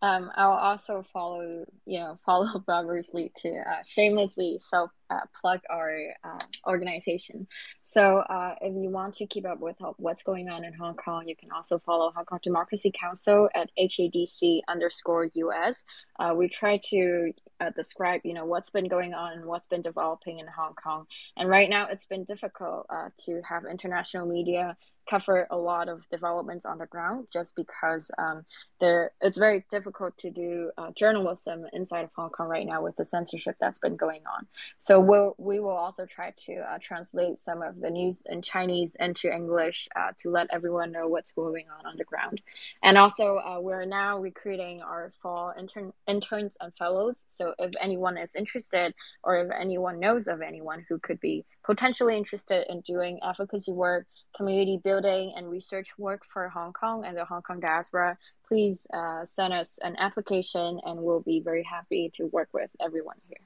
Um, 0.00 0.30
I'll 0.36 0.52
also 0.52 1.04
follow, 1.12 1.64
you 1.84 1.98
know, 1.98 2.18
follow 2.26 2.62
Robert's 2.66 3.12
lead 3.12 3.34
to 3.42 3.48
uh, 3.48 3.82
shamelessly 3.84 4.58
self 4.62 4.90
uh, 5.10 5.20
plug 5.40 5.60
our 5.70 5.98
uh, 6.22 6.38
organization. 6.66 7.46
So 7.84 8.18
uh, 8.18 8.54
if 8.60 8.74
you 8.74 8.90
want 8.90 9.14
to 9.14 9.26
keep 9.26 9.46
up 9.46 9.60
with 9.60 9.76
what's 9.96 10.22
going 10.22 10.50
on 10.50 10.64
in 10.64 10.74
Hong 10.74 10.94
Kong, 10.96 11.26
you 11.26 11.34
can 11.34 11.50
also 11.50 11.78
follow 11.78 12.12
Hong 12.14 12.26
Kong 12.26 12.40
Democracy 12.42 12.92
Council 12.98 13.48
at 13.54 13.70
HKDC 13.78 14.60
underscore 14.68 15.30
US. 15.34 15.84
Uh, 16.18 16.34
we 16.36 16.48
try 16.48 16.78
to 16.90 17.32
uh, 17.60 17.70
describe, 17.70 18.20
you 18.24 18.34
know, 18.34 18.44
what's 18.44 18.70
been 18.70 18.88
going 18.88 19.14
on 19.14 19.32
and 19.32 19.46
what's 19.46 19.66
been 19.66 19.82
developing 19.82 20.38
in 20.38 20.46
Hong 20.46 20.74
Kong. 20.74 21.06
And 21.36 21.48
right 21.48 21.70
now, 21.70 21.86
it's 21.86 22.06
been 22.06 22.24
difficult 22.24 22.86
to 23.24 23.40
have 23.48 23.64
international 23.64 24.26
media 24.26 24.76
cover 25.08 25.46
a 25.50 25.56
lot 25.56 25.88
of 25.88 26.02
developments 26.10 26.66
on 26.66 26.78
the 26.78 26.86
ground 26.86 27.26
just 27.32 27.56
because 27.56 28.10
um, 28.18 28.44
there 28.80 29.12
it's 29.20 29.38
very 29.38 29.64
difficult 29.70 30.16
to 30.18 30.30
do 30.30 30.70
uh, 30.78 30.90
journalism 30.92 31.66
inside 31.72 32.04
of 32.04 32.10
Hong 32.14 32.30
Kong 32.30 32.48
right 32.48 32.66
now 32.66 32.82
with 32.82 32.96
the 32.96 33.04
censorship 33.04 33.56
that's 33.60 33.78
been 33.78 33.96
going 33.96 34.22
on. 34.32 34.46
So 34.78 35.00
we'll 35.00 35.34
we 35.38 35.60
will 35.60 35.76
also 35.76 36.06
try 36.06 36.32
to 36.46 36.54
uh, 36.56 36.78
translate 36.80 37.40
some 37.40 37.62
of 37.62 37.80
the 37.80 37.90
news 37.90 38.26
in 38.28 38.42
Chinese 38.42 38.96
into 39.00 39.32
English 39.32 39.88
uh, 39.96 40.12
to 40.22 40.30
let 40.30 40.48
everyone 40.52 40.92
know 40.92 41.08
what's 41.08 41.32
going 41.32 41.66
on 41.78 41.86
on 41.86 41.96
the 41.96 42.04
ground. 42.04 42.40
And 42.82 42.96
also 42.96 43.38
uh, 43.38 43.58
we're 43.60 43.84
now 43.84 44.18
recruiting 44.18 44.82
our 44.82 45.12
fall 45.22 45.52
intern 45.58 45.92
interns 46.06 46.56
and 46.60 46.72
fellows. 46.74 47.24
So 47.28 47.54
if 47.58 47.72
anyone 47.80 48.16
is 48.16 48.34
interested 48.34 48.94
or 49.22 49.38
if 49.38 49.50
anyone 49.58 50.00
knows 50.00 50.28
of 50.28 50.40
anyone 50.40 50.84
who 50.88 50.98
could 50.98 51.20
be 51.20 51.44
potentially 51.64 52.16
interested 52.16 52.64
in 52.70 52.80
doing 52.80 53.20
advocacy 53.22 53.72
work, 53.72 54.06
community 54.34 54.80
building, 54.82 55.34
and 55.36 55.50
research 55.50 55.90
work 55.98 56.24
for 56.24 56.48
Hong 56.48 56.72
Kong 56.72 57.04
and 57.04 57.16
the 57.16 57.26
Hong 57.26 57.42
Kong 57.42 57.60
diaspora, 57.60 58.16
please 58.48 58.86
uh, 58.92 59.24
send 59.26 59.52
us 59.52 59.78
an 59.82 59.96
application 59.98 60.80
and 60.84 61.02
we'll 61.02 61.20
be 61.20 61.40
very 61.40 61.62
happy 61.62 62.10
to 62.14 62.26
work 62.26 62.48
with 62.52 62.70
everyone 62.80 63.16
here. 63.28 63.38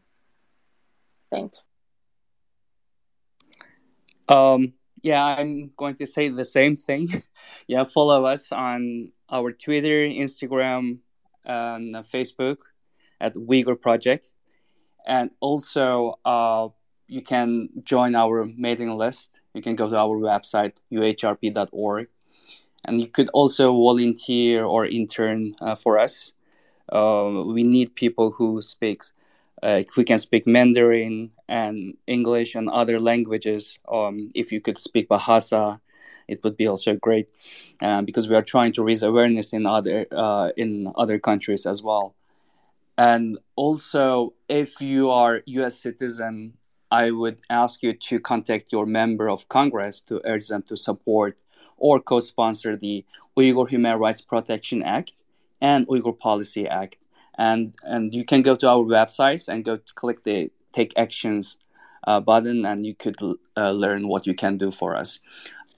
Thanks. 1.30 1.66
Um, 4.28 4.74
yeah, 5.02 5.24
I'm 5.24 5.72
going 5.76 5.96
to 5.96 6.06
say 6.06 6.28
the 6.28 6.44
same 6.44 6.76
thing. 6.76 7.22
yeah, 7.66 7.84
follow 7.84 8.24
us 8.24 8.52
on 8.52 9.10
our 9.28 9.50
Twitter, 9.50 10.06
Instagram, 10.06 11.00
and 11.44 11.94
Facebook 11.94 12.58
at 13.20 13.34
Uyghur 13.34 13.80
Project. 13.80 14.32
And 15.06 15.30
also, 15.40 16.18
uh, 16.24 16.68
you 17.08 17.22
can 17.22 17.68
join 17.82 18.14
our 18.14 18.46
mailing 18.56 18.96
list. 18.96 19.32
You 19.54 19.62
can 19.62 19.74
go 19.74 19.90
to 19.90 19.96
our 19.96 20.16
website, 20.16 20.76
uhrp.org. 20.92 22.08
And 22.86 23.00
you 23.00 23.06
could 23.06 23.30
also 23.32 23.72
volunteer 23.72 24.64
or 24.64 24.86
intern 24.86 25.52
uh, 25.60 25.74
for 25.74 25.98
us. 25.98 26.32
Uh, 26.90 27.44
we 27.46 27.62
need 27.62 27.94
people 27.94 28.32
who 28.32 28.60
speak, 28.60 29.02
uh, 29.62 29.82
who 29.94 30.04
can 30.04 30.18
speak 30.18 30.46
Mandarin 30.46 31.30
and 31.48 31.96
English 32.06 32.54
and 32.54 32.68
other 32.68 32.98
languages. 32.98 33.78
Um, 33.90 34.30
if 34.34 34.52
you 34.52 34.60
could 34.60 34.78
speak 34.78 35.08
Bahasa, 35.08 35.80
it 36.28 36.40
would 36.42 36.56
be 36.56 36.66
also 36.66 36.94
great 36.96 37.30
uh, 37.80 38.02
because 38.02 38.28
we 38.28 38.34
are 38.34 38.42
trying 38.42 38.72
to 38.74 38.82
raise 38.82 39.02
awareness 39.02 39.52
in 39.52 39.66
other 39.66 40.06
uh, 40.12 40.50
in 40.56 40.92
other 40.96 41.18
countries 41.18 41.66
as 41.66 41.82
well. 41.82 42.14
And 42.98 43.38
also, 43.56 44.34
if 44.48 44.80
you 44.80 45.10
are 45.10 45.42
U.S. 45.46 45.78
citizen 45.78 46.54
I 46.92 47.10
would 47.10 47.40
ask 47.48 47.82
you 47.82 47.94
to 47.94 48.20
contact 48.20 48.70
your 48.70 48.84
member 48.84 49.30
of 49.30 49.48
Congress 49.48 49.98
to 50.00 50.20
urge 50.26 50.48
them 50.48 50.62
to 50.68 50.76
support 50.76 51.38
or 51.76 52.00
co-sponsor 52.00 52.76
the 52.76 53.04
Uyghur 53.36 53.68
Human 53.68 53.98
Rights 53.98 54.20
Protection 54.20 54.82
Act 54.82 55.22
and 55.60 55.86
Uyghur 55.88 56.18
Policy 56.18 56.68
Act. 56.68 56.96
And 57.38 57.74
and 57.82 58.14
you 58.14 58.24
can 58.24 58.42
go 58.42 58.54
to 58.56 58.68
our 58.68 58.84
websites 58.84 59.48
and 59.48 59.64
go 59.64 59.78
click 59.94 60.22
the 60.22 60.50
Take 60.72 60.92
Actions 60.98 61.56
uh, 62.06 62.20
button, 62.20 62.66
and 62.66 62.84
you 62.84 62.94
could 62.94 63.16
uh, 63.56 63.70
learn 63.70 64.08
what 64.08 64.26
you 64.26 64.34
can 64.34 64.56
do 64.56 64.70
for 64.70 64.96
us. 64.96 65.20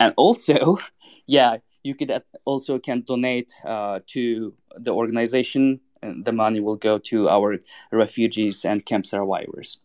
And 0.01 0.13
also, 0.17 0.79
yeah, 1.27 1.59
you 1.83 1.95
could 1.95 2.23
also 2.45 2.79
can 2.79 3.03
donate 3.03 3.55
uh, 3.65 4.01
to 4.09 4.55
the 4.77 4.93
organization, 4.93 5.81
and 6.03 6.25
the 6.25 6.33
money 6.33 6.61
will 6.61 6.77
go 6.77 6.99
to 6.99 7.29
our 7.29 7.59
refugees 7.93 8.65
and 8.65 8.85
camp 8.85 9.07
survivors. 9.07 9.79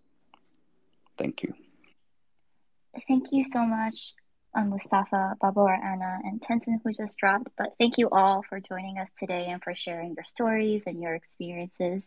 Thank 1.18 1.44
you. 1.44 1.54
Thank 3.08 3.32
you 3.32 3.44
so 3.52 3.66
much, 3.66 4.14
Mustafa, 4.56 5.36
Babur, 5.42 5.78
Anna, 5.84 6.20
and 6.24 6.42
Tenzin, 6.42 6.80
who 6.84 6.92
just 6.92 7.18
dropped. 7.18 7.50
But 7.58 7.74
thank 7.80 7.98
you 7.98 8.10
all 8.10 8.42
for 8.42 8.60
joining 8.60 8.98
us 8.98 9.10
today 9.18 9.46
and 9.48 9.64
for 9.64 9.76
sharing 9.76 10.16
your 10.16 10.24
stories 10.24 10.84
and 10.86 11.02
your 11.02 11.14
experiences. 11.14 12.06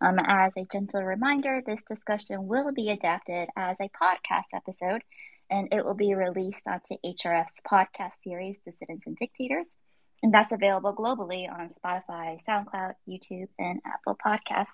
Um, 0.00 0.18
as 0.18 0.56
a 0.56 0.66
gentle 0.70 1.02
reminder, 1.02 1.62
this 1.64 1.82
discussion 1.82 2.46
will 2.46 2.72
be 2.72 2.90
adapted 2.90 3.48
as 3.56 3.76
a 3.80 3.90
podcast 3.90 4.52
episode, 4.52 5.02
and 5.50 5.68
it 5.72 5.84
will 5.84 5.94
be 5.94 6.14
released 6.14 6.66
onto 6.66 6.96
HRF's 7.04 7.54
podcast 7.70 8.22
series, 8.22 8.58
Dissidents 8.64 9.06
and 9.06 9.16
Dictators. 9.16 9.76
And 10.22 10.32
that's 10.32 10.52
available 10.52 10.94
globally 10.94 11.50
on 11.50 11.68
Spotify, 11.68 12.42
SoundCloud, 12.44 12.94
YouTube, 13.08 13.48
and 13.58 13.80
Apple 13.86 14.16
Podcasts. 14.16 14.72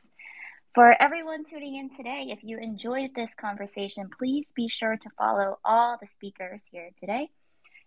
For 0.73 0.95
everyone 1.03 1.45
tuning 1.45 1.75
in 1.75 1.91
today, 1.91 2.29
if 2.31 2.45
you 2.45 2.57
enjoyed 2.59 3.12
this 3.12 3.31
conversation, 3.35 4.09
please 4.16 4.47
be 4.55 4.68
sure 4.68 4.97
to 4.97 5.11
follow 5.18 5.59
all 5.64 5.99
the 6.01 6.07
speakers 6.07 6.61
here 6.71 6.91
today. 7.01 7.31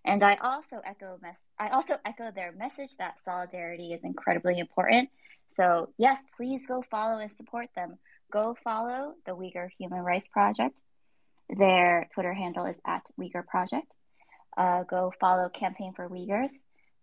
And 0.04 0.22
I 0.22 0.36
also 0.36 0.82
echo 0.84 1.18
mes- 1.22 1.38
I 1.58 1.70
also 1.70 1.96
echo 2.04 2.32
their 2.32 2.52
message 2.52 2.98
that 2.98 3.24
solidarity 3.24 3.94
is 3.94 4.04
incredibly 4.04 4.60
important. 4.60 5.10
So 5.56 5.94
yes, 5.98 6.18
please 6.36 6.68
go 6.68 6.84
follow 6.92 7.20
and 7.20 7.32
support 7.32 7.70
them. 7.74 8.00
Go 8.30 8.54
follow 8.66 9.14
the 9.26 9.32
Uyghur 9.32 9.70
Human 9.80 10.02
Rights 10.02 10.28
Project. 10.28 10.76
Their 11.48 12.10
Twitter 12.14 12.34
handle 12.34 12.66
is 12.66 12.78
at 12.86 13.06
Uyghur 13.18 13.48
Project. 13.48 13.88
Uh, 14.58 14.84
go 14.84 15.14
follow 15.22 15.48
Campaign 15.48 15.94
for 15.96 16.10
Uyghurs. 16.10 16.52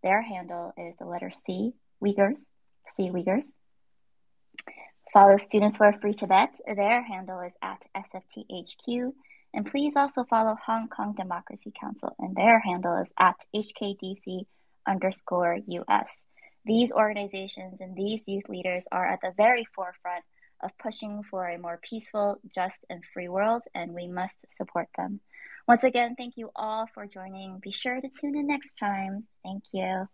Their 0.03 0.21
handle 0.21 0.75
is 0.77 0.95
the 0.99 1.07
letter 1.07 1.31
C, 1.31 1.73
Uyghurs, 2.05 2.41
C 2.97 3.09
Uyghurs. 3.09 3.47
Follow 5.13 5.37
Students 5.39 5.77
for 5.77 5.89
a 5.89 5.99
Free 5.99 6.15
Tibet. 6.15 6.57
Their 6.67 7.03
handle 7.03 7.41
is 7.41 7.53
at 7.63 7.85
SFTHQ. 7.97 9.13
And 9.53 9.67
please 9.67 9.97
also 9.97 10.23
follow 10.23 10.57
Hong 10.65 10.89
Kong 10.89 11.15
Democracy 11.17 11.73
Council, 11.79 12.15
and 12.21 12.37
their 12.37 12.61
handle 12.61 13.03
is 13.03 13.09
at 13.19 13.45
HKDC 13.55 14.47
underscore 14.87 15.59
US. 15.67 16.09
These 16.65 16.93
organizations 16.93 17.81
and 17.81 17.97
these 17.97 18.29
youth 18.29 18.49
leaders 18.49 18.85
are 18.93 19.07
at 19.07 19.21
the 19.23 19.33
very 19.37 19.67
forefront 19.75 20.25
of 20.63 20.71
pushing 20.79 21.25
for 21.29 21.49
a 21.49 21.59
more 21.59 21.81
peaceful, 21.83 22.39
just, 22.55 22.79
and 22.89 23.03
free 23.13 23.29
world, 23.29 23.63
and 23.75 23.93
we 23.93 24.07
must 24.07 24.37
support 24.57 24.87
them. 24.97 25.19
Once 25.67 25.83
again, 25.83 26.15
thank 26.17 26.37
you 26.37 26.51
all 26.55 26.87
for 26.95 27.07
joining. 27.07 27.59
Be 27.59 27.73
sure 27.73 28.01
to 28.01 28.09
tune 28.09 28.37
in 28.37 28.47
next 28.47 28.75
time. 28.75 29.25
Thank 29.43 29.65
you. 29.73 30.09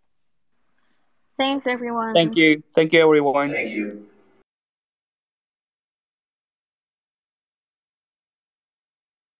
Thanks, 1.37 1.67
everyone. 1.67 2.15
Thank 2.15 2.35
you. 2.35 2.63
Thank 2.73 2.93
you, 2.93 3.01
everyone. 3.01 3.51
Thank 3.51 3.69
you. 3.69 4.07